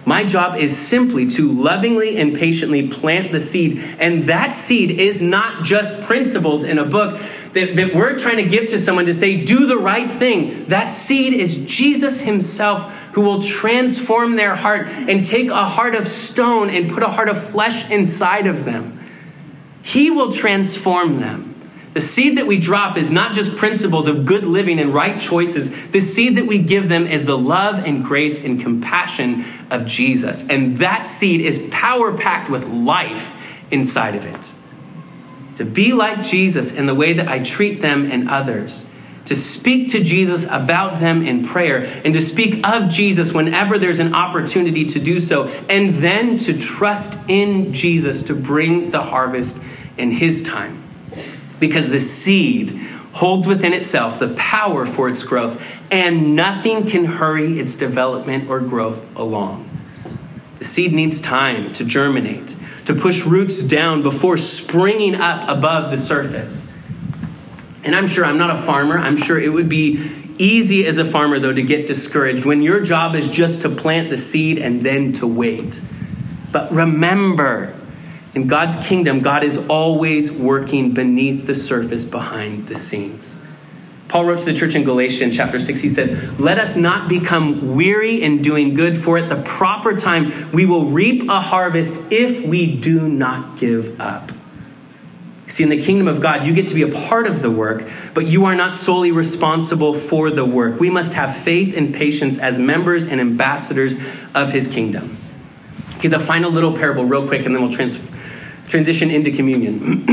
My 0.07 0.25
job 0.25 0.57
is 0.57 0.77
simply 0.77 1.29
to 1.31 1.51
lovingly 1.51 2.17
and 2.17 2.35
patiently 2.35 2.89
plant 2.89 3.33
the 3.33 3.41
seed. 3.41 3.79
And 3.99 4.25
that 4.25 4.55
seed 4.55 4.91
is 4.93 5.21
not 5.21 5.65
just 5.65 6.01
principles 6.03 6.65
in 6.65 6.79
a 6.79 6.85
book 6.85 7.21
that, 7.53 7.77
that 7.77 7.95
we're 7.95 8.17
trying 8.19 8.37
to 8.37 8.45
give 8.45 8.69
to 8.69 8.79
someone 8.79 9.07
to 9.07 9.15
say, 9.15 9.45
do 9.45 9.67
the 9.67 9.77
right 9.77 10.11
thing. 10.11 10.67
That 10.67 10.87
seed 10.87 11.33
is 11.33 11.65
Jesus 11.65 12.23
Himself 12.23 12.93
who 13.13 13.23
will 13.23 13.43
transform 13.43 14.37
their 14.37 14.55
heart 14.55 14.87
and 14.87 15.25
take 15.25 15.49
a 15.49 15.65
heart 15.65 15.95
of 15.95 16.07
stone 16.07 16.71
and 16.71 16.91
put 16.91 17.03
a 17.03 17.09
heart 17.09 17.29
of 17.29 17.43
flesh 17.43 17.91
inside 17.91 18.47
of 18.47 18.65
them. 18.65 18.99
He 19.83 20.11
will 20.11 20.31
transform 20.31 21.21
them. 21.21 21.47
The 21.93 22.01
seed 22.01 22.39
that 22.39 22.47
we 22.47 22.61
drop 22.61 22.97
is 22.97 23.11
not 23.11 23.33
just 23.33 23.57
principles 23.57 24.07
of 24.07 24.25
good 24.25 24.45
living 24.45 24.79
and 24.79 24.95
right 24.95 25.19
choices. 25.19 25.73
The 25.89 26.01
seed 26.01 26.37
that 26.37 26.47
we 26.47 26.59
give 26.59 26.89
them 26.89 27.07
is 27.07 27.25
the 27.25 27.37
love 27.37 27.81
and 27.81 28.05
grace 28.05 28.45
and 28.45 28.61
compassion 28.61 29.45
of 29.71 29.87
Jesus. 29.87 30.49
And 30.49 30.79
that 30.79 31.05
seed 31.05 31.41
is 31.41 31.67
power 31.73 32.17
packed 32.17 32.49
with 32.49 32.65
life 32.67 33.35
inside 33.73 34.15
of 34.15 34.25
it. 34.25 34.53
To 35.57 35.65
be 35.65 35.93
like 35.93 36.23
Jesus 36.23 36.73
in 36.73 36.87
the 36.87 36.95
way 36.95 37.13
that 37.13 37.27
I 37.27 37.43
treat 37.43 37.81
them 37.81 38.11
and 38.11 38.31
others 38.31 38.90
to 39.31 39.37
speak 39.37 39.89
to 39.91 40.03
Jesus 40.03 40.45
about 40.47 40.99
them 40.99 41.25
in 41.25 41.45
prayer, 41.45 41.85
and 42.05 42.13
to 42.13 42.21
speak 42.21 42.67
of 42.67 42.89
Jesus 42.89 43.33
whenever 43.33 43.79
there's 43.79 44.01
an 44.01 44.13
opportunity 44.13 44.85
to 44.85 44.99
do 44.99 45.21
so, 45.21 45.47
and 45.69 45.95
then 46.03 46.37
to 46.37 46.59
trust 46.59 47.17
in 47.29 47.73
Jesus 47.73 48.25
to 48.25 48.35
bring 48.35 48.91
the 48.91 49.05
harvest 49.05 49.63
in 49.97 50.11
His 50.11 50.43
time. 50.43 50.83
Because 51.61 51.91
the 51.91 52.01
seed 52.01 52.73
holds 53.13 53.47
within 53.47 53.73
itself 53.73 54.19
the 54.19 54.35
power 54.35 54.85
for 54.85 55.09
its 55.09 55.23
growth, 55.23 55.65
and 55.93 56.35
nothing 56.35 56.89
can 56.89 57.05
hurry 57.05 57.61
its 57.61 57.77
development 57.77 58.51
or 58.51 58.59
growth 58.59 59.17
along. 59.17 59.71
The 60.59 60.65
seed 60.65 60.93
needs 60.93 61.21
time 61.21 61.73
to 61.75 61.85
germinate, 61.85 62.57
to 62.87 62.95
push 62.95 63.25
roots 63.25 63.63
down 63.63 64.03
before 64.03 64.37
springing 64.37 65.15
up 65.15 65.49
above 65.49 65.93
the 65.93 65.99
surface. 65.99 66.70
And 67.83 67.95
I'm 67.95 68.07
sure 68.07 68.25
I'm 68.25 68.39
not 68.39 68.51
a 68.51 68.61
farmer. 68.61 68.99
I'm 68.99 69.17
sure 69.17 69.39
it 69.39 69.53
would 69.53 69.69
be 69.69 70.11
easy 70.39 70.87
as 70.87 70.99
a 70.99 71.05
farmer, 71.05 71.39
though, 71.39 71.53
to 71.53 71.63
get 71.63 71.87
discouraged 71.87 72.45
when 72.45 72.63
your 72.63 72.81
job 72.81 73.15
is 73.15 73.29
just 73.29 73.63
to 73.63 73.69
plant 73.69 74.11
the 74.11 74.19
seed 74.19 74.59
and 74.59 74.83
then 74.83 75.13
to 75.15 75.27
wait. 75.27 75.81
But 76.53 76.73
remember, 76.73 77.75
in 78.35 78.47
God's 78.47 78.77
kingdom, 78.87 79.21
God 79.21 79.45
is 79.45 79.57
always 79.69 80.31
working 80.31 80.93
beneath 80.93 81.47
the 81.47 81.55
surface, 81.55 82.05
behind 82.05 82.69
the 82.69 82.77
scenes. 82.77 83.37
Paul 84.09 84.25
wrote 84.25 84.41
to 84.41 84.45
the 84.45 84.55
church 84.55 84.75
in 84.75 84.83
Galatia 84.83 85.23
in 85.23 85.31
chapter 85.31 85.61
6, 85.61 85.81
he 85.81 85.89
said, 85.89 86.41
Let 86.41 86.59
us 86.59 86.77
not 86.77 87.09
become 87.09 87.77
weary 87.77 88.21
in 88.23 88.43
doing 88.43 88.75
good, 88.75 88.99
for 88.99 89.17
at 89.17 89.29
the 89.29 89.41
proper 89.43 89.97
time 89.97 90.51
we 90.51 90.67
will 90.67 90.87
reap 90.87 91.29
a 91.29 91.41
harvest 91.41 92.01
if 92.11 92.45
we 92.45 92.77
do 92.77 93.09
not 93.09 93.57
give 93.57 94.01
up. 94.01 94.33
See, 95.51 95.65
in 95.65 95.69
the 95.69 95.83
kingdom 95.83 96.07
of 96.07 96.21
God, 96.21 96.47
you 96.47 96.55
get 96.55 96.69
to 96.69 96.75
be 96.75 96.83
a 96.83 96.89
part 96.89 97.27
of 97.27 97.43
the 97.43 97.51
work, 97.51 97.91
but 98.15 98.25
you 98.25 98.45
are 98.45 98.55
not 98.55 98.77
solely 98.77 99.11
responsible 99.11 99.93
for 99.95 100.31
the 100.31 100.45
work. 100.45 100.79
We 100.79 100.91
must 100.91 101.15
have 101.15 101.37
faith 101.37 101.77
and 101.77 101.93
patience 101.93 102.39
as 102.39 102.57
members 102.57 103.09
and 103.09 103.21
ambassadors 103.21 103.97
of 104.33 104.53
his 104.53 104.69
kingdom. 104.69 105.19
Okay, 105.97 106.07
the 106.07 106.21
final 106.21 106.53
little 106.53 106.73
parable, 106.73 107.05
real 107.05 107.27
quick, 107.27 107.47
and 107.47 107.55
then 107.55 107.63
we'll 107.63 107.73
trans- 107.73 108.01
transition 108.69 109.11
into 109.11 109.33
communion. 109.33 110.07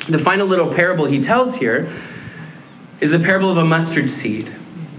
the 0.08 0.18
final 0.18 0.48
little 0.48 0.74
parable 0.74 1.04
he 1.04 1.20
tells 1.20 1.54
here 1.54 1.88
is 3.00 3.12
the 3.12 3.20
parable 3.20 3.48
of 3.48 3.58
a 3.58 3.64
mustard 3.64 4.10
seed. 4.10 4.52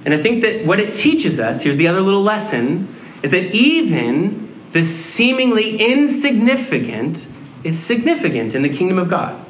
And 0.05 0.13
I 0.13 0.21
think 0.21 0.41
that 0.43 0.65
what 0.65 0.79
it 0.79 0.93
teaches 0.93 1.37
us, 1.37 1.63
here's 1.63 1.75
the 1.75 1.89
other 1.89 2.01
little 2.01 2.23
lesson, 2.23 2.95
is 3.21 3.31
that 3.31 3.53
even 3.53 4.69
the 4.71 4.85
seemingly 4.85 5.75
insignificant 5.81 7.27
is 7.63 7.81
significant 7.81 8.55
in 8.55 8.61
the 8.61 8.69
kingdom 8.69 8.97
of 8.97 9.09
God. 9.09 9.43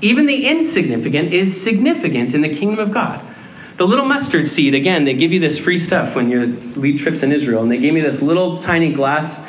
Even 0.00 0.26
the 0.26 0.46
insignificant 0.46 1.32
is 1.32 1.60
significant 1.60 2.34
in 2.34 2.42
the 2.42 2.54
kingdom 2.54 2.78
of 2.78 2.92
God. 2.92 3.24
The 3.76 3.86
little 3.86 4.06
mustard 4.06 4.48
seed, 4.48 4.74
again, 4.74 5.04
they 5.04 5.14
give 5.14 5.32
you 5.32 5.40
this 5.40 5.58
free 5.58 5.78
stuff 5.78 6.16
when 6.16 6.30
you 6.30 6.46
lead 6.76 6.98
trips 6.98 7.22
in 7.22 7.32
Israel, 7.32 7.62
and 7.62 7.70
they 7.70 7.78
gave 7.78 7.92
me 7.92 8.00
this 8.00 8.22
little 8.22 8.58
tiny 8.58 8.92
glass, 8.92 9.46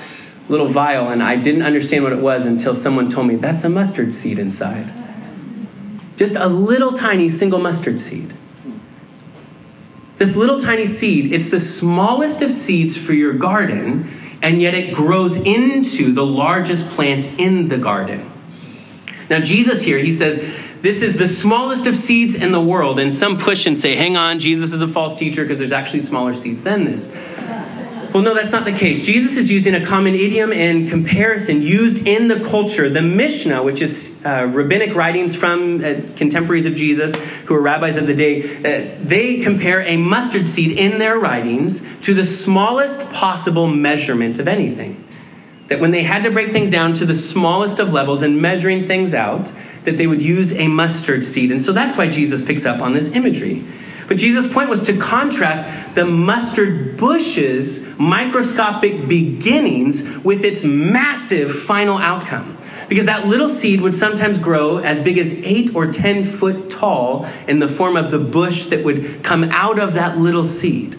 little 0.49 0.67
vial, 0.67 1.09
and 1.09 1.23
I 1.23 1.37
didn't 1.37 1.63
understand 1.63 2.03
what 2.03 2.13
it 2.13 2.21
was 2.21 2.45
until 2.45 2.75
someone 2.75 3.09
told 3.09 3.27
me 3.27 3.35
that's 3.35 3.63
a 3.63 3.69
mustard 3.69 4.13
seed 4.13 4.37
inside. 4.37 4.91
Just 6.17 6.35
a 6.35 6.47
little 6.47 6.91
tiny 6.91 7.29
single 7.29 7.59
mustard 7.59 8.01
seed. 8.01 8.33
This 10.17 10.35
little 10.35 10.59
tiny 10.59 10.85
seed, 10.85 11.31
it's 11.31 11.49
the 11.49 11.59
smallest 11.59 12.41
of 12.41 12.53
seeds 12.53 12.97
for 12.97 13.13
your 13.13 13.33
garden, 13.33 14.09
and 14.41 14.61
yet 14.61 14.73
it 14.73 14.93
grows 14.93 15.35
into 15.35 16.13
the 16.13 16.25
largest 16.25 16.87
plant 16.89 17.27
in 17.39 17.67
the 17.67 17.77
garden. 17.77 18.31
Now, 19.29 19.39
Jesus 19.39 19.81
here, 19.81 19.97
he 19.99 20.11
says, 20.11 20.37
this 20.81 21.01
is 21.01 21.17
the 21.17 21.27
smallest 21.27 21.87
of 21.87 21.97
seeds 21.97 22.35
in 22.35 22.51
the 22.51 22.61
world. 22.61 22.99
And 22.99 23.11
some 23.11 23.37
push 23.37 23.65
and 23.65 23.77
say, 23.77 23.95
hang 23.95 24.15
on, 24.15 24.39
Jesus 24.39 24.73
is 24.73 24.81
a 24.81 24.87
false 24.87 25.15
teacher 25.15 25.43
because 25.43 25.57
there's 25.57 25.71
actually 25.71 25.99
smaller 26.01 26.33
seeds 26.33 26.63
than 26.63 26.85
this. 26.85 27.11
Well, 28.13 28.23
no, 28.23 28.33
that's 28.33 28.51
not 28.51 28.63
the 28.63 28.71
case. 28.71 29.05
Jesus 29.05 29.37
is 29.37 29.51
using 29.51 29.75
a 29.75 29.85
common 29.85 30.15
idiom 30.15 30.53
and 30.53 30.89
comparison 30.89 31.61
used 31.61 32.07
in 32.07 32.29
the 32.29 32.39
culture. 32.39 32.89
The 32.89 33.01
Mishnah, 33.01 33.63
which 33.63 33.81
is 33.81 34.19
uh, 34.25 34.45
rabbinic 34.45 34.95
writings 34.95 35.35
from 35.35 35.83
uh, 35.83 36.01
contemporaries 36.15 36.65
of 36.65 36.73
Jesus 36.73 37.15
who 37.45 37.55
are 37.55 37.61
rabbis 37.61 37.97
of 37.97 38.07
the 38.07 38.15
day, 38.15 38.43
uh, 38.59 38.97
they 39.03 39.39
compare 39.39 39.81
a 39.81 39.97
mustard 39.97 40.47
seed 40.47 40.77
in 40.77 40.99
their 40.99 41.19
writings 41.19 41.85
to 42.01 42.13
the 42.13 42.23
smallest 42.23 43.11
possible 43.11 43.67
measurement 43.67 44.39
of 44.39 44.47
anything. 44.47 45.03
that 45.67 45.79
when 45.79 45.91
they 45.91 46.03
had 46.03 46.23
to 46.23 46.31
break 46.31 46.51
things 46.51 46.69
down 46.69 46.93
to 46.93 47.05
the 47.05 47.15
smallest 47.15 47.79
of 47.79 47.91
levels 47.93 48.21
and 48.21 48.41
measuring 48.41 48.87
things 48.87 49.13
out, 49.13 49.53
that 49.83 49.97
they 49.97 50.07
would 50.07 50.21
use 50.21 50.53
a 50.53 50.67
mustard 50.67 51.23
seed. 51.23 51.51
And 51.51 51.61
so 51.61 51.71
that's 51.71 51.97
why 51.97 52.09
Jesus 52.09 52.43
picks 52.43 52.65
up 52.65 52.81
on 52.81 52.93
this 52.93 53.13
imagery. 53.13 53.63
But 54.07 54.17
Jesus' 54.17 54.51
point 54.51 54.69
was 54.69 54.83
to 54.83 54.97
contrast 54.97 55.67
the 55.95 56.05
mustard 56.05 56.97
bush's 56.97 57.87
microscopic 57.97 59.07
beginnings 59.07 60.03
with 60.19 60.45
its 60.45 60.63
massive 60.63 61.53
final 61.53 61.97
outcome. 61.97 62.57
Because 62.87 63.05
that 63.05 63.27
little 63.27 63.49
seed 63.49 63.81
would 63.81 63.93
sometimes 63.93 64.39
grow 64.39 64.77
as 64.77 65.01
big 65.01 65.17
as 65.17 65.33
eight 65.33 65.75
or 65.75 65.91
ten 65.91 66.23
foot 66.23 66.69
tall 66.69 67.27
in 67.47 67.59
the 67.59 67.67
form 67.67 67.97
of 67.97 68.11
the 68.11 68.19
bush 68.19 68.67
that 68.67 68.85
would 68.85 69.23
come 69.23 69.43
out 69.45 69.77
of 69.77 69.93
that 69.93 70.17
little 70.17 70.45
seed. 70.45 70.97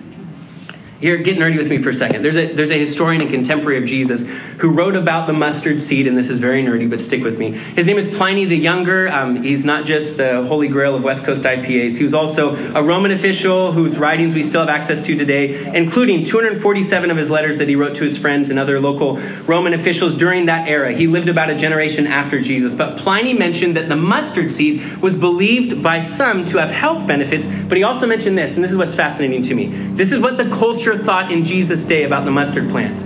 Here, 1.00 1.16
get 1.18 1.38
nerdy 1.38 1.56
with 1.56 1.70
me 1.70 1.78
for 1.78 1.90
a 1.90 1.94
second. 1.94 2.22
There's 2.22 2.36
a, 2.36 2.52
there's 2.52 2.72
a 2.72 2.78
historian 2.78 3.20
and 3.20 3.30
contemporary 3.30 3.78
of 3.78 3.84
Jesus 3.84 4.26
who 4.58 4.70
wrote 4.70 4.96
about 4.96 5.28
the 5.28 5.32
mustard 5.32 5.80
seed, 5.80 6.08
and 6.08 6.18
this 6.18 6.28
is 6.28 6.40
very 6.40 6.60
nerdy, 6.60 6.90
but 6.90 7.00
stick 7.00 7.22
with 7.22 7.38
me. 7.38 7.52
His 7.52 7.86
name 7.86 7.98
is 7.98 8.08
Pliny 8.08 8.46
the 8.46 8.56
Younger. 8.56 9.08
Um, 9.08 9.44
he's 9.44 9.64
not 9.64 9.84
just 9.84 10.16
the 10.16 10.44
holy 10.44 10.66
grail 10.66 10.96
of 10.96 11.04
West 11.04 11.24
Coast 11.24 11.44
IPAs, 11.44 11.98
he 11.98 12.02
was 12.02 12.14
also 12.14 12.56
a 12.74 12.82
Roman 12.82 13.12
official 13.12 13.70
whose 13.70 13.96
writings 13.96 14.34
we 14.34 14.42
still 14.42 14.62
have 14.62 14.68
access 14.68 15.00
to 15.02 15.16
today, 15.16 15.72
including 15.72 16.24
247 16.24 17.12
of 17.12 17.16
his 17.16 17.30
letters 17.30 17.58
that 17.58 17.68
he 17.68 17.76
wrote 17.76 17.94
to 17.94 18.02
his 18.02 18.18
friends 18.18 18.50
and 18.50 18.58
other 18.58 18.80
local 18.80 19.18
Roman 19.46 19.74
officials 19.74 20.16
during 20.16 20.46
that 20.46 20.66
era. 20.66 20.92
He 20.92 21.06
lived 21.06 21.28
about 21.28 21.48
a 21.48 21.54
generation 21.54 22.08
after 22.08 22.40
Jesus. 22.40 22.74
But 22.74 22.98
Pliny 22.98 23.34
mentioned 23.34 23.76
that 23.76 23.88
the 23.88 23.94
mustard 23.94 24.50
seed 24.50 24.96
was 24.96 25.14
believed 25.14 25.80
by 25.80 26.00
some 26.00 26.44
to 26.46 26.58
have 26.58 26.70
health 26.70 27.06
benefits, 27.06 27.46
but 27.46 27.76
he 27.76 27.84
also 27.84 28.08
mentioned 28.08 28.36
this, 28.36 28.56
and 28.56 28.64
this 28.64 28.72
is 28.72 28.76
what's 28.76 28.94
fascinating 28.94 29.42
to 29.42 29.54
me. 29.54 29.68
This 29.94 30.10
is 30.10 30.18
what 30.18 30.36
the 30.36 30.50
culture 30.50 30.87
thought 30.96 31.30
in 31.30 31.44
Jesus' 31.44 31.84
day 31.84 32.04
about 32.04 32.24
the 32.24 32.30
mustard 32.30 32.70
plant. 32.70 33.04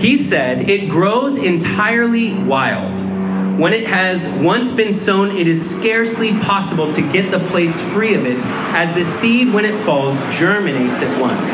He 0.00 0.16
said, 0.16 0.70
It 0.70 0.88
grows 0.88 1.36
entirely 1.36 2.34
wild. 2.34 2.98
When 3.58 3.74
it 3.74 3.86
has 3.86 4.26
once 4.42 4.72
been 4.72 4.94
sown, 4.94 5.36
it 5.36 5.46
is 5.46 5.76
scarcely 5.76 6.32
possible 6.38 6.90
to 6.92 7.02
get 7.12 7.30
the 7.30 7.40
place 7.40 7.78
free 7.80 8.14
of 8.14 8.24
it, 8.24 8.42
as 8.46 8.96
the 8.96 9.04
seed, 9.04 9.52
when 9.52 9.66
it 9.66 9.76
falls, 9.76 10.18
germinates 10.34 11.02
at 11.02 11.20
once. 11.20 11.50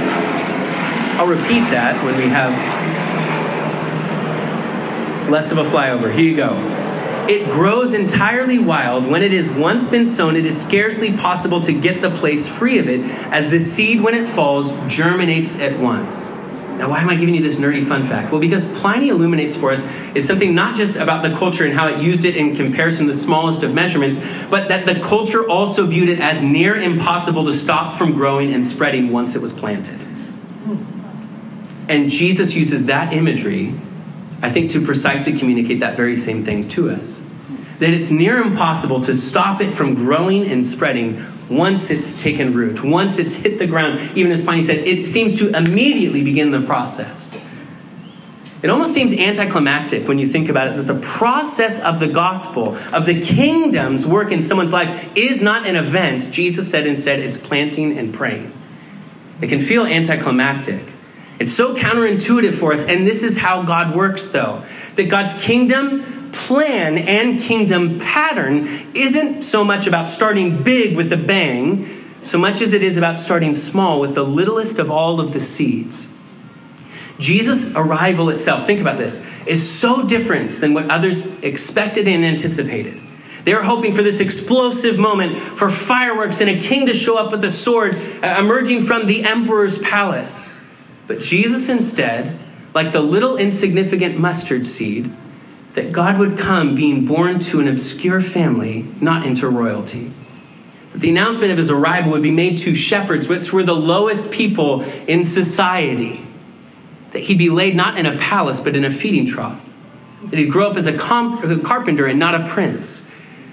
I'll 1.19 1.27
repeat 1.27 1.71
that 1.71 2.05
when 2.05 2.17
we 2.17 2.29
have 2.29 2.53
less 5.31 5.51
of 5.51 5.59
a 5.59 5.64
flyover. 5.64 6.12
Here 6.12 6.25
you 6.25 6.37
go. 6.37 6.76
It 7.29 7.51
grows 7.51 7.93
entirely 7.93 8.59
wild. 8.59 9.07
When 9.07 9.22
it 9.22 9.33
has 9.33 9.51
once 9.51 9.87
been 9.87 10.07
sown, 10.07 10.37
it 10.37 10.47
is 10.47 10.61
scarcely 10.61 11.12
possible 11.12 11.61
to 11.62 11.72
get 11.72 12.01
the 12.01 12.11
place 12.11 12.49
free 12.49 12.79
of 12.79 12.89
it, 12.89 13.01
as 13.33 13.51
the 13.51 13.59
seed, 13.59 14.01
when 14.01 14.14
it 14.14 14.29
falls, 14.29 14.72
germinates 14.87 15.59
at 15.59 15.79
once. 15.79 16.33
Now, 16.79 16.91
why 16.91 17.01
am 17.01 17.09
I 17.09 17.16
giving 17.16 17.35
you 17.35 17.43
this 17.43 17.59
nerdy 17.59 17.87
fun 17.87 18.05
fact? 18.05 18.31
Well, 18.31 18.41
because 18.41 18.64
Pliny 18.81 19.09
illuminates 19.09 19.57
for 19.57 19.72
us 19.72 19.85
is 20.14 20.27
something 20.27 20.55
not 20.55 20.77
just 20.77 20.97
about 20.97 21.22
the 21.22 21.35
culture 21.35 21.64
and 21.64 21.72
how 21.72 21.89
it 21.89 22.01
used 22.01 22.27
it 22.27 22.37
in 22.37 22.55
comparison 22.55 23.07
to 23.07 23.12
the 23.12 23.18
smallest 23.18 23.62
of 23.62 23.72
measurements, 23.72 24.18
but 24.51 24.68
that 24.68 24.85
the 24.85 25.01
culture 25.01 25.49
also 25.49 25.87
viewed 25.87 26.11
it 26.11 26.20
as 26.20 26.43
near 26.43 26.77
impossible 26.77 27.47
to 27.47 27.53
stop 27.53 27.97
from 27.97 28.12
growing 28.12 28.53
and 28.53 28.66
spreading 28.66 29.11
once 29.11 29.35
it 29.35 29.41
was 29.41 29.55
planted. 29.55 29.99
And 31.89 32.11
Jesus 32.11 32.55
uses 32.55 32.87
that 32.87 33.12
imagery 33.12 33.74
I 34.43 34.51
think, 34.51 34.70
to 34.72 34.84
precisely 34.84 35.39
communicate 35.39 35.80
that 35.80 35.97
very 35.97 36.16
same 36.16 36.45
thing 36.45 36.66
to 36.68 36.91
us. 36.91 37.24
That 37.78 37.91
it's 37.91 38.11
near 38.11 38.39
impossible 38.39 39.01
to 39.03 39.14
stop 39.14 39.61
it 39.61 39.72
from 39.72 39.95
growing 39.95 40.51
and 40.51 40.64
spreading 40.64 41.24
once 41.49 41.91
it's 41.91 42.20
taken 42.20 42.53
root, 42.53 42.82
once 42.82 43.18
it's 43.18 43.34
hit 43.34 43.59
the 43.59 43.66
ground. 43.66 44.01
Even 44.16 44.32
as 44.32 44.43
Pliny 44.43 44.62
said, 44.62 44.78
it 44.78 45.07
seems 45.07 45.39
to 45.39 45.55
immediately 45.57 46.22
begin 46.22 46.51
the 46.51 46.61
process. 46.62 47.39
It 48.62 48.70
almost 48.70 48.95
seems 48.95 49.12
anticlimactic 49.12 50.09
when 50.09 50.18
you 50.18 50.26
think 50.26 50.49
about 50.49 50.68
it 50.68 50.76
that 50.76 50.87
the 50.87 50.99
process 51.01 51.78
of 51.78 52.01
the 52.01 52.09
gospel, 52.09 52.74
of 52.93 53.07
the 53.07 53.20
kingdom's 53.20 54.07
work 54.07 54.32
in 54.32 54.41
someone's 54.41 54.72
life, 54.72 55.09
is 55.14 55.43
not 55.43 55.66
an 55.66 55.76
event. 55.76 56.28
Jesus 56.32 56.68
said 56.68 56.87
instead, 56.87 57.20
it's 57.20 57.37
planting 57.37 57.97
and 57.97 58.12
praying. 58.12 58.53
It 59.41 59.49
can 59.49 59.61
feel 59.61 59.84
anticlimactic. 59.84 60.82
It's 61.39 61.53
so 61.53 61.74
counterintuitive 61.74 62.55
for 62.55 62.72
us, 62.72 62.80
and 62.82 63.07
this 63.07 63.22
is 63.22 63.37
how 63.37 63.62
God 63.62 63.95
works, 63.95 64.26
though. 64.28 64.64
That 64.95 65.05
God's 65.05 65.34
kingdom 65.34 66.30
plan 66.32 66.99
and 66.99 67.41
kingdom 67.41 67.99
pattern 68.01 68.91
isn't 68.95 69.43
so 69.43 69.64
much 69.64 69.87
about 69.87 70.09
starting 70.09 70.62
big 70.62 70.97
with 70.97 71.12
a 71.12 71.16
bang, 71.16 72.05
so 72.22 72.39
much 72.39 72.61
as 72.61 72.72
it 72.72 72.82
is 72.82 72.97
about 72.97 73.16
starting 73.18 73.55
small 73.55 74.01
with 74.01 74.14
the 74.14 74.24
littlest 74.24 74.78
of 74.78 74.91
all 74.91 75.20
of 75.20 75.32
the 75.32 75.41
seeds. 75.41 76.09
Jesus' 77.18 77.72
arrival 77.74 78.28
itself, 78.28 78.66
think 78.66 78.80
about 78.80 78.99
this, 78.99 79.24
is 79.47 79.68
so 79.68 80.07
different 80.07 80.53
than 80.53 80.74
what 80.74 80.91
others 80.91 81.26
expected 81.43 82.07
and 82.09 82.24
anticipated. 82.24 83.01
They 83.45 83.55
were 83.55 83.62
hoping 83.62 83.95
for 83.95 84.03
this 84.03 84.20
explosive 84.20 84.99
moment, 84.99 85.39
for 85.39 85.70
fireworks 85.70 86.41
and 86.41 86.51
a 86.51 86.61
king 86.61 86.87
to 86.87 86.95
show 86.95 87.16
up 87.16 87.30
with 87.30 87.45
a 87.45 87.51
sword 87.51 87.95
uh, 88.22 88.37
emerging 88.39 88.82
from 88.82 89.07
the 89.07 89.22
emperor's 89.24 89.78
palace. 89.78 90.53
But 91.07 91.20
Jesus 91.20 91.68
instead, 91.68 92.38
like 92.74 92.92
the 92.92 93.00
little 93.00 93.36
insignificant 93.36 94.18
mustard 94.18 94.66
seed, 94.66 95.12
that 95.74 95.92
God 95.92 96.18
would 96.18 96.38
come 96.38 96.74
being 96.74 97.04
born 97.04 97.38
to 97.40 97.61
an 97.61 97.68
obscure 97.68 98.20
family, 98.20 98.86
not 99.00 99.26
into 99.26 99.48
royalty. 99.48 100.12
That 100.92 101.00
the 101.00 101.11
announcement 101.11 101.52
of 101.52 101.59
his 101.59 101.70
arrival 101.70 102.12
would 102.12 102.22
be 102.22 102.30
made 102.30 102.59
to 102.59 102.74
shepherds, 102.74 103.28
which 103.28 103.52
were 103.52 103.62
the 103.62 103.74
lowest 103.74 104.30
people 104.30 104.82
in 105.07 105.22
society. 105.22 106.26
That 107.12 107.24
he'd 107.24 107.38
be 107.38 107.50
laid 107.50 107.76
not 107.76 107.98
in 107.98 108.07
a 108.07 108.16
palace, 108.16 108.61
but 108.61 108.74
in 108.74 108.84
a 108.84 108.90
feeding 108.90 109.26
trough. 109.26 109.62
That 110.24 110.38
he'd 110.38 110.50
grow 110.50 110.70
up 110.70 110.76
as 110.76 110.86
a, 110.86 110.96
comp- 110.96 111.44
a 111.44 111.59
carpenter 111.59 112.07
and 112.07 112.18
not 112.18 112.34
a 112.34 112.48
prince. 112.48 113.09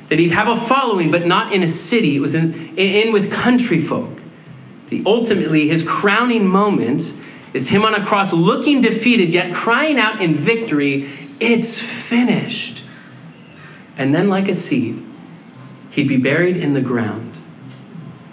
That 0.09 0.17
he'd 0.17 0.31
have 0.31 0.47
a 0.47 0.55
following, 0.55 1.11
but 1.11 1.27
not 1.27 1.53
in 1.53 1.61
a 1.61 1.67
city. 1.67 2.15
It 2.15 2.19
was 2.19 2.33
in, 2.33 2.77
in 2.77 3.11
with 3.11 3.31
country 3.31 3.81
folk. 3.81 4.19
The, 4.87 5.03
ultimately, 5.05 5.67
his 5.67 5.85
crowning 5.87 6.47
moment 6.47 7.13
is 7.53 7.69
him 7.69 7.83
on 7.83 7.93
a 7.93 8.05
cross 8.05 8.33
looking 8.33 8.81
defeated, 8.81 9.33
yet 9.33 9.53
crying 9.53 9.97
out 9.97 10.21
in 10.21 10.35
victory, 10.35 11.09
It's 11.39 11.79
finished. 11.79 12.83
And 13.97 14.13
then, 14.13 14.29
like 14.29 14.47
a 14.47 14.53
seed, 14.53 15.03
he'd 15.91 16.07
be 16.07 16.17
buried 16.17 16.57
in 16.57 16.73
the 16.73 16.81
ground, 16.81 17.33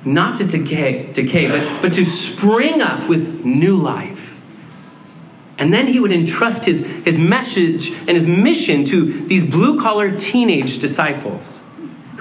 not 0.04 0.36
to 0.36 0.44
decay, 0.44 1.12
decay 1.12 1.48
but, 1.48 1.82
but 1.82 1.92
to 1.94 2.04
spring 2.04 2.80
up 2.80 3.08
with 3.08 3.44
new 3.44 3.76
life. 3.76 4.40
And 5.58 5.74
then 5.74 5.88
he 5.88 6.00
would 6.00 6.12
entrust 6.12 6.64
his, 6.64 6.86
his 7.04 7.18
message 7.18 7.90
and 7.90 8.10
his 8.10 8.26
mission 8.26 8.84
to 8.86 9.26
these 9.26 9.48
blue 9.48 9.78
collar 9.78 10.16
teenage 10.16 10.78
disciples 10.78 11.62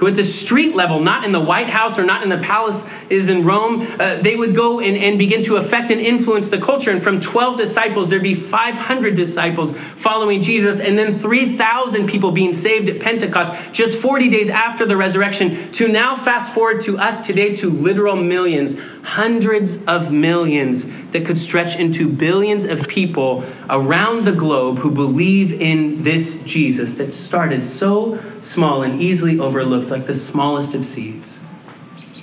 who 0.00 0.06
at 0.06 0.16
the 0.16 0.24
street 0.24 0.74
level, 0.74 0.98
not 0.98 1.26
in 1.26 1.32
the 1.32 1.40
White 1.40 1.68
House 1.68 1.98
or 1.98 2.04
not 2.04 2.22
in 2.22 2.30
the 2.30 2.38
palaces 2.38 3.28
in 3.28 3.44
Rome, 3.44 3.82
uh, 4.00 4.14
they 4.22 4.34
would 4.34 4.54
go 4.56 4.80
and, 4.80 4.96
and 4.96 5.18
begin 5.18 5.42
to 5.42 5.56
affect 5.56 5.90
and 5.90 6.00
influence 6.00 6.48
the 6.48 6.58
culture. 6.58 6.90
And 6.90 7.02
from 7.02 7.20
12 7.20 7.58
disciples, 7.58 8.08
there'd 8.08 8.22
be 8.22 8.34
500 8.34 9.14
disciples 9.14 9.76
following 9.76 10.40
Jesus, 10.40 10.80
and 10.80 10.96
then 10.96 11.18
3,000 11.18 12.06
people 12.06 12.32
being 12.32 12.54
saved 12.54 12.88
at 12.88 12.98
Pentecost 12.98 13.52
just 13.74 13.98
40 13.98 14.30
days 14.30 14.48
after 14.48 14.86
the 14.86 14.96
resurrection. 14.96 15.70
To 15.72 15.86
now 15.86 16.16
fast 16.16 16.54
forward 16.54 16.80
to 16.82 16.96
us 16.96 17.20
today 17.20 17.54
to 17.56 17.68
literal 17.68 18.16
millions, 18.16 18.76
hundreds 19.02 19.84
of 19.84 20.10
millions 20.10 20.90
that 21.10 21.26
could 21.26 21.38
stretch 21.38 21.78
into 21.78 22.08
billions 22.08 22.64
of 22.64 22.88
people 22.88 23.44
around 23.68 24.24
the 24.24 24.32
globe 24.32 24.78
who 24.78 24.90
believe 24.90 25.52
in 25.60 26.02
this 26.02 26.42
Jesus 26.44 26.94
that 26.94 27.12
started 27.12 27.66
so 27.66 28.18
small 28.40 28.82
and 28.82 29.00
easily 29.02 29.38
overlooked, 29.38 29.89
like 29.90 30.06
the 30.06 30.14
smallest 30.14 30.74
of 30.74 30.84
seeds. 30.84 31.40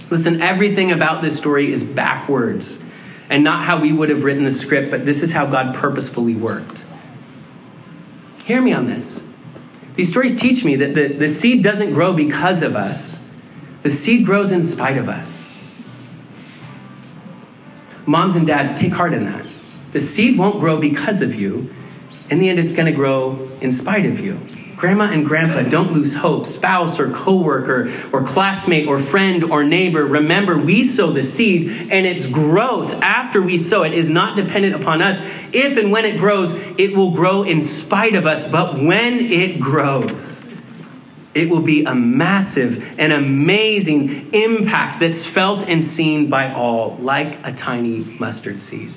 Listen, 0.10 0.42
everything 0.42 0.92
about 0.92 1.22
this 1.22 1.38
story 1.38 1.72
is 1.72 1.84
backwards 1.84 2.82
and 3.30 3.44
not 3.44 3.66
how 3.66 3.80
we 3.80 3.92
would 3.92 4.10
have 4.10 4.24
written 4.24 4.44
the 4.44 4.52
script, 4.52 4.90
but 4.90 5.06
this 5.06 5.22
is 5.22 5.34
how 5.34 5.46
God 5.46 5.76
purposefully 5.76 6.36
worked. 6.36 6.86
Hear 8.46 8.62
me 8.62 8.72
on 8.72 8.88
this. 8.88 9.24
These 9.96 10.10
stories 10.10 10.40
teach 10.40 10.64
me 10.64 10.76
that 10.78 10.94
the, 10.94 11.08
the 11.08 11.28
seed 11.28 11.64
doesn't 11.64 11.94
grow 11.94 12.14
because 12.14 12.62
of 12.62 12.76
us, 12.76 13.28
the 13.82 13.90
seed 13.90 14.26
grows 14.26 14.52
in 14.52 14.64
spite 14.64 14.98
of 14.98 15.10
us. 15.10 15.50
Moms 18.06 18.36
and 18.36 18.48
dads, 18.48 18.80
take 18.80 18.94
heart 18.94 19.14
in 19.14 19.26
that. 19.26 19.46
The 19.92 20.00
seed 20.00 20.38
won't 20.38 20.60
grow 20.60 20.80
because 20.80 21.22
of 21.22 21.36
you. 21.36 21.74
In 22.30 22.40
the 22.40 22.50
end, 22.50 22.60
it's 22.60 22.74
going 22.74 22.86
to 22.86 22.92
grow 22.92 23.50
in 23.60 23.72
spite 23.72 24.06
of 24.06 24.20
you. 24.20 24.40
Grandma 24.78 25.06
and 25.06 25.26
grandpa, 25.26 25.68
don't 25.68 25.92
lose 25.92 26.16
hope. 26.18 26.46
Spouse 26.46 27.00
or 27.00 27.10
coworker 27.10 27.92
or 28.14 28.24
classmate 28.24 28.88
or 28.88 29.00
friend 29.00 29.44
or 29.44 29.64
neighbor, 29.64 30.06
remember 30.06 30.56
we 30.56 30.84
sow 30.84 31.12
the 31.12 31.24
seed 31.24 31.92
and 31.92 32.06
its 32.06 32.28
growth 32.28 32.94
after 33.02 33.42
we 33.42 33.58
sow 33.58 33.82
it 33.82 33.94
is 33.94 34.08
not 34.08 34.36
dependent 34.36 34.76
upon 34.76 35.02
us. 35.02 35.20
If 35.52 35.78
and 35.78 35.92
when 35.92 36.06
it 36.06 36.20
grows, 36.20 36.54
it 36.78 36.96
will 36.96 37.10
grow 37.10 37.42
in 37.42 37.60
spite 37.60 38.14
of 38.14 38.28
us. 38.28 38.48
But 38.48 38.76
when 38.76 39.16
it 39.16 39.60
grows, 39.60 40.44
it 41.34 41.50
will 41.50 41.62
be 41.62 41.84
a 41.84 41.96
massive 41.96 43.00
and 43.00 43.12
amazing 43.12 44.32
impact 44.32 45.00
that's 45.00 45.26
felt 45.26 45.68
and 45.68 45.84
seen 45.84 46.30
by 46.30 46.54
all, 46.54 46.98
like 46.98 47.44
a 47.44 47.52
tiny 47.52 47.98
mustard 48.20 48.62
seed. 48.62 48.94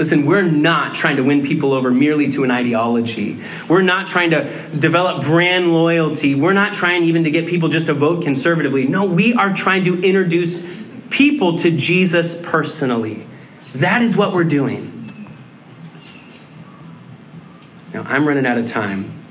Listen, 0.00 0.24
we're 0.24 0.40
not 0.40 0.94
trying 0.94 1.16
to 1.16 1.22
win 1.22 1.42
people 1.42 1.74
over 1.74 1.90
merely 1.90 2.30
to 2.30 2.42
an 2.42 2.50
ideology. 2.50 3.38
We're 3.68 3.82
not 3.82 4.06
trying 4.06 4.30
to 4.30 4.50
develop 4.70 5.22
brand 5.22 5.74
loyalty. 5.74 6.34
We're 6.34 6.54
not 6.54 6.72
trying 6.72 7.02
even 7.02 7.24
to 7.24 7.30
get 7.30 7.46
people 7.46 7.68
just 7.68 7.84
to 7.88 7.92
vote 7.92 8.24
conservatively. 8.24 8.86
No, 8.86 9.04
we 9.04 9.34
are 9.34 9.52
trying 9.52 9.84
to 9.84 10.02
introduce 10.02 10.64
people 11.10 11.58
to 11.58 11.70
Jesus 11.70 12.34
personally. 12.34 13.26
That 13.74 14.00
is 14.00 14.16
what 14.16 14.32
we're 14.32 14.44
doing. 14.44 15.28
Now, 17.92 18.04
I'm 18.04 18.26
running 18.26 18.46
out 18.46 18.56
of 18.56 18.64
time. 18.64 19.22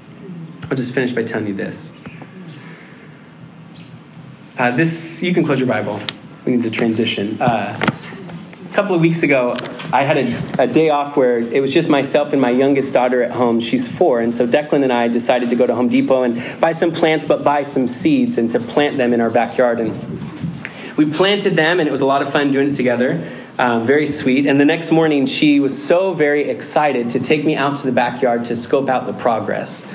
I'll 0.70 0.78
just 0.78 0.94
finish 0.94 1.14
by 1.14 1.24
telling 1.24 1.48
you 1.48 1.56
this. 1.56 1.98
Uh, 4.56 4.70
this, 4.70 5.24
you 5.24 5.34
can 5.34 5.44
close 5.44 5.60
your 5.60 5.68
Bible. 5.68 6.00
We 6.46 6.58
need 6.58 6.62
to 6.62 6.70
transition. 6.70 7.42
Uh, 7.42 7.99
a 8.70 8.74
couple 8.74 8.96
of 8.96 9.02
weeks 9.02 9.24
ago, 9.24 9.56
I 9.92 10.04
had 10.04 10.18
a, 10.18 10.64
a, 10.64 10.68
day 10.68 10.90
off 10.90 11.18
where 11.18 11.40
it 11.40 11.60
was 11.60 11.74
just 11.74 11.90
myself 11.90 12.34
and 12.34 12.42
my 12.42 12.52
youngest 12.52 12.94
daughter 12.94 13.24
at 13.24 13.32
home. 13.32 13.60
She's 13.60 13.88
four. 13.88 14.20
And 14.20 14.34
so 14.34 14.48
Declan 14.48 14.84
and 14.84 14.94
I 14.94 15.08
decided 15.08 15.50
to 15.50 15.56
go 15.56 15.66
to 15.66 15.74
Home 15.74 15.90
Depot 15.90 16.22
and 16.22 16.62
buy 16.62 16.74
some 16.74 16.92
plants, 16.92 17.26
but 17.26 17.44
buy 17.44 17.64
some 17.64 17.88
seeds 17.88 18.38
and 18.38 18.52
to 18.52 18.60
plant 18.60 18.98
them 18.98 19.12
in 19.12 19.22
our 19.22 19.32
backyard. 19.32 19.80
And 19.80 20.98
we 20.98 21.10
planted 21.10 21.56
them, 21.56 21.80
and 21.80 21.90
it 21.90 21.92
was 21.92 22.02
a 22.02 22.06
lot 22.06 22.22
of 22.22 22.32
fun 22.32 22.52
doing 22.52 22.70
it 22.70 22.76
together. 22.76 23.28
Um, 23.58 23.86
very 23.86 24.06
sweet. 24.06 24.46
And 24.46 24.60
the 24.62 24.66
next 24.66 24.92
morning, 24.92 25.26
she 25.26 25.60
was 25.60 25.84
so 25.84 26.14
very 26.14 26.50
excited 26.50 27.10
to 27.12 27.20
take 27.20 27.44
me 27.44 27.56
out 27.56 27.78
to 27.78 27.86
the 27.86 27.92
backyard 27.92 28.46
to 28.46 28.56
scope 28.56 28.88
out 28.88 29.08
the 29.08 29.14
progress. 29.14 29.86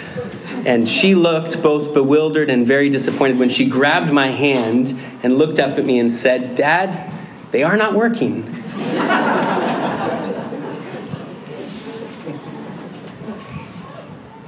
And 0.66 0.89
she 0.89 1.14
looked 1.14 1.62
both 1.62 1.95
bewildered 1.95 2.51
and 2.51 2.66
very 2.66 2.91
disappointed 2.91 3.39
when 3.39 3.51
she 3.51 3.68
grabbed 3.68 4.12
my 4.12 4.33
hand 4.33 4.99
and 5.22 5.39
looked 5.39 5.61
up 5.61 5.79
at 5.79 5.85
me 5.85 5.99
and 5.99 6.11
said, 6.11 6.57
Dad, 6.57 7.12
they 7.53 7.62
are 7.62 7.77
not 7.77 7.95
working. 7.95 8.64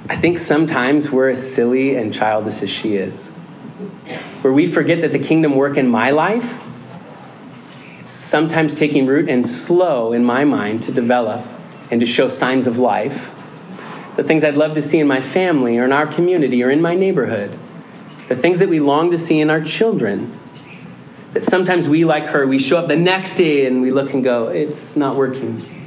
I 0.09 0.17
think 0.17 0.39
sometimes 0.39 1.11
we're 1.11 1.31
as 1.31 1.55
silly 1.55 1.97
and 1.97 2.13
childish 2.13 2.63
as 2.63 2.71
she 2.71 2.97
is, 2.97 3.29
where 4.41 4.53
we 4.53 4.67
forget 4.67 5.01
that 5.01 5.13
the 5.13 5.19
kingdom 5.19 5.55
work 5.55 5.77
in 5.77 5.89
my 5.89 6.11
life 6.11 6.63
sometimes 8.09 8.75
taking 8.75 9.07
root 9.07 9.29
and 9.29 9.47
slow 9.47 10.13
in 10.13 10.25
my 10.25 10.45
mind 10.45 10.83
to 10.83 10.93
develop 10.93 11.47
and 11.91 12.01
to 12.01 12.07
show 12.07 12.29
signs 12.29 12.67
of 12.67 12.79
life. 12.79 13.33
The 14.17 14.25
things 14.25 14.43
I'd 14.43 14.57
love 14.57 14.75
to 14.75 14.83
see 14.83 14.99
in 14.99 15.07
my 15.07 15.21
family 15.21 15.79
or 15.79 15.85
in 15.85 15.93
our 15.93 16.07
community 16.07 16.63
or 16.63 16.71
in 16.71 16.81
my 16.81 16.95
neighborhood. 16.95 17.59
The 18.29 18.37
things 18.37 18.59
that 18.59 18.69
we 18.69 18.81
long 18.81 19.11
to 19.11 19.19
see 19.19 19.41
in 19.41 19.51
our 19.51 19.61
children. 19.61 20.39
That 21.37 21.45
sometimes 21.45 21.87
we, 21.87 22.07
like 22.07 22.25
her, 22.29 22.47
we 22.47 22.59
show 22.59 22.79
up 22.79 22.89
the 22.89 22.97
next 22.97 23.35
day 23.35 23.67
and 23.67 23.83
we 23.83 23.93
look 23.93 24.15
and 24.15 24.25
go, 24.25 24.49
it's 24.49 24.97
not 24.97 25.17
working. 25.17 25.87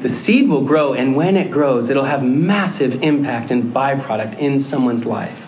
The 0.00 0.08
seed 0.08 0.48
will 0.48 0.64
grow, 0.64 0.94
and 0.94 1.14
when 1.14 1.36
it 1.36 1.50
grows, 1.50 1.90
it'll 1.90 2.04
have 2.04 2.24
massive 2.24 3.02
impact 3.02 3.50
and 3.50 3.64
byproduct 3.64 4.38
in 4.38 4.60
someone's 4.60 5.04
life. 5.04 5.43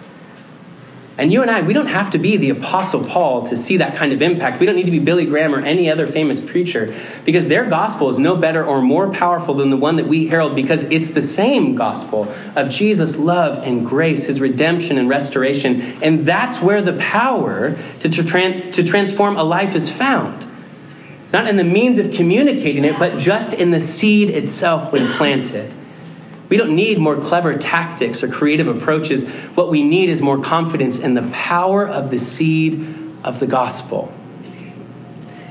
And 1.19 1.33
you 1.33 1.41
and 1.41 1.51
I, 1.51 1.63
we 1.63 1.73
don't 1.73 1.87
have 1.87 2.11
to 2.11 2.19
be 2.19 2.37
the 2.37 2.51
Apostle 2.51 3.03
Paul 3.03 3.49
to 3.49 3.57
see 3.57 3.79
that 3.79 3.97
kind 3.97 4.13
of 4.13 4.21
impact. 4.21 4.61
We 4.61 4.67
don't 4.67 4.77
need 4.77 4.85
to 4.85 4.91
be 4.91 4.99
Billy 4.99 5.25
Graham 5.25 5.55
or 5.55 5.61
any 5.61 5.91
other 5.91 6.07
famous 6.07 6.43
preacher 6.43 6.95
because 7.25 7.49
their 7.49 7.65
gospel 7.65 8.11
is 8.11 8.19
no 8.19 8.37
better 8.37 8.63
or 8.63 8.83
more 8.83 9.11
powerful 9.11 9.55
than 9.55 9.71
the 9.71 9.79
one 9.79 9.97
that 9.97 10.07
we 10.07 10.27
herald 10.27 10.55
because 10.55 10.83
it's 10.85 11.11
the 11.11 11.23
same 11.23 11.75
gospel 11.75 12.31
of 12.55 12.69
Jesus' 12.69 13.17
love 13.17 13.65
and 13.65 13.87
grace, 13.87 14.27
his 14.27 14.43
redemption 14.43 14.99
and 14.99 15.09
restoration. 15.09 15.81
And 16.03 16.27
that's 16.27 16.61
where 16.61 16.83
the 16.83 16.99
power 16.99 17.79
to, 18.01 18.09
to, 18.11 18.71
to 18.73 18.85
transform 18.85 19.39
a 19.39 19.45
life 19.45 19.75
is 19.75 19.91
found. 19.91 20.47
Not 21.33 21.49
in 21.49 21.57
the 21.57 21.65
means 21.65 21.99
of 21.99 22.13
communicating 22.13 22.85
it, 22.85 22.99
but 22.99 23.19
just 23.19 23.55
in 23.55 23.71
the 23.71 23.81
seed 23.81 24.29
itself 24.29 24.93
when 24.93 25.11
planted. 25.15 25.73
We 26.49 26.57
don't 26.57 26.77
need 26.77 26.99
more 26.99 27.21
clever 27.21 27.57
tactics 27.57 28.23
or 28.23 28.29
creative 28.29 28.69
approaches. 28.69 29.27
What 29.55 29.71
we 29.71 29.83
need 29.83 30.09
is 30.09 30.23
more 30.23 30.41
confidence 30.41 30.99
in 30.99 31.15
the 31.15 31.29
power 31.33 31.87
of 31.87 32.11
the 32.11 32.19
seed 32.19 32.95
of 33.25 33.41
the 33.41 33.47
gospel. 33.47 34.13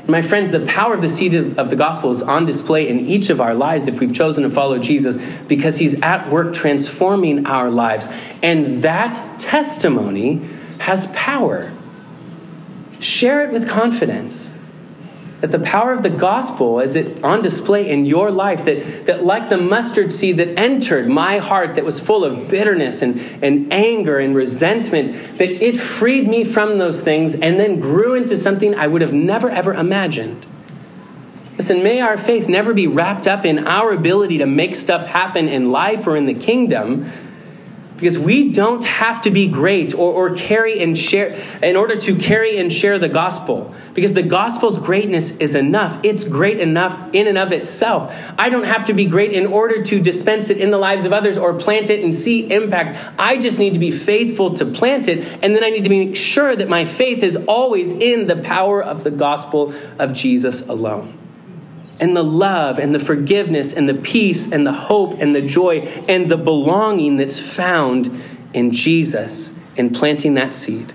My 0.07 0.21
friends, 0.21 0.51
the 0.51 0.59
power 0.67 0.93
of 0.93 1.01
the 1.01 1.09
seed 1.09 1.33
of 1.33 1.69
the 1.69 1.75
gospel 1.75 2.11
is 2.11 2.21
on 2.21 2.45
display 2.45 2.87
in 2.87 2.99
each 2.99 3.31
of 3.31 3.41
our 3.41 3.55
lives 3.55 3.87
if 3.87 3.99
we've 3.99 4.13
chosen 4.13 4.43
to 4.43 4.49
follow 4.51 4.77
Jesus 4.77 5.17
because 5.47 5.79
he's 5.79 5.99
at 6.01 6.29
work 6.29 6.53
transforming 6.53 7.47
our 7.47 7.71
lives. 7.71 8.07
And 8.43 8.83
that 8.83 9.39
testimony 9.39 10.47
has 10.79 11.07
power. 11.07 11.73
Share 12.99 13.43
it 13.43 13.51
with 13.51 13.67
confidence 13.67 14.51
that 15.41 15.51
the 15.51 15.59
power 15.59 15.91
of 15.91 16.01
the 16.01 16.09
gospel 16.09 16.79
is 16.79 16.95
it 16.95 17.23
on 17.23 17.41
display 17.41 17.89
in 17.89 18.05
your 18.05 18.31
life 18.31 18.65
that, 18.65 19.05
that 19.05 19.23
like 19.23 19.49
the 19.49 19.57
mustard 19.57 20.11
seed 20.11 20.37
that 20.37 20.59
entered 20.59 21.07
my 21.07 21.37
heart 21.39 21.75
that 21.75 21.83
was 21.83 21.99
full 21.99 22.23
of 22.23 22.47
bitterness 22.47 23.01
and, 23.01 23.19
and 23.43 23.71
anger 23.71 24.17
and 24.17 24.35
resentment 24.35 25.37
that 25.37 25.49
it 25.49 25.77
freed 25.77 26.27
me 26.27 26.43
from 26.43 26.77
those 26.77 27.01
things 27.01 27.33
and 27.35 27.59
then 27.59 27.79
grew 27.79 28.15
into 28.15 28.37
something 28.37 28.75
i 28.75 28.87
would 28.87 29.01
have 29.01 29.13
never 29.13 29.49
ever 29.49 29.73
imagined. 29.73 30.45
Listen 31.57 31.83
may 31.83 32.01
our 32.01 32.17
faith 32.17 32.49
never 32.49 32.73
be 32.73 32.87
wrapped 32.87 33.27
up 33.27 33.45
in 33.45 33.67
our 33.67 33.91
ability 33.91 34.37
to 34.39 34.45
make 34.45 34.75
stuff 34.75 35.05
happen 35.05 35.47
in 35.47 35.71
life 35.71 36.05
or 36.07 36.17
in 36.17 36.25
the 36.25 36.33
kingdom 36.33 37.11
because 37.97 38.19
we 38.19 38.51
don't 38.51 38.83
have 38.83 39.21
to 39.21 39.31
be 39.31 39.47
great 39.47 39.93
or, 39.93 40.11
or 40.11 40.35
carry 40.35 40.81
and 40.81 40.97
share 40.97 41.41
in 41.63 41.75
order 41.75 41.95
to 41.95 42.15
carry 42.15 42.57
and 42.57 42.71
share 42.71 42.99
the 42.99 43.07
gospel. 43.07 43.73
Because 43.93 44.13
the 44.13 44.23
gospel's 44.23 44.77
greatness 44.79 45.37
is 45.37 45.55
enough. 45.55 45.99
It's 46.03 46.25
great 46.25 46.59
enough 46.59 47.13
in 47.13 47.27
and 47.27 47.37
of 47.37 47.53
itself. 47.53 48.13
I 48.37 48.49
don't 48.49 48.65
have 48.65 48.87
to 48.87 48.93
be 48.93 49.05
great 49.05 49.31
in 49.31 49.47
order 49.47 49.83
to 49.83 49.99
dispense 50.01 50.49
it 50.49 50.57
in 50.57 50.71
the 50.71 50.77
lives 50.77 51.05
of 51.05 51.13
others 51.13 51.37
or 51.37 51.53
plant 51.53 51.89
it 51.89 52.03
and 52.03 52.13
see 52.13 52.51
impact. 52.51 53.13
I 53.17 53.37
just 53.37 53.59
need 53.59 53.73
to 53.73 53.79
be 53.79 53.91
faithful 53.91 54.55
to 54.55 54.65
plant 54.65 55.07
it, 55.07 55.25
and 55.41 55.55
then 55.55 55.63
I 55.63 55.69
need 55.69 55.85
to 55.85 55.89
make 55.89 56.17
sure 56.17 56.55
that 56.55 56.67
my 56.67 56.83
faith 56.83 57.23
is 57.23 57.37
always 57.47 57.91
in 57.93 58.27
the 58.27 58.35
power 58.35 58.83
of 58.83 59.03
the 59.03 59.11
gospel 59.11 59.73
of 59.97 60.13
Jesus 60.13 60.67
alone 60.67 61.24
and 61.99 62.15
the 62.15 62.23
love 62.23 62.79
and 62.79 62.93
the 62.93 62.99
forgiveness 62.99 63.73
and 63.73 63.87
the 63.87 63.93
peace 63.93 64.51
and 64.51 64.65
the 64.65 64.73
hope 64.73 65.19
and 65.19 65.35
the 65.35 65.41
joy 65.41 65.79
and 66.07 66.29
the 66.29 66.37
belonging 66.37 67.17
that's 67.17 67.39
found 67.39 68.21
in 68.53 68.71
Jesus 68.71 69.53
in 69.75 69.91
planting 69.93 70.33
that 70.35 70.53
seed. 70.53 70.93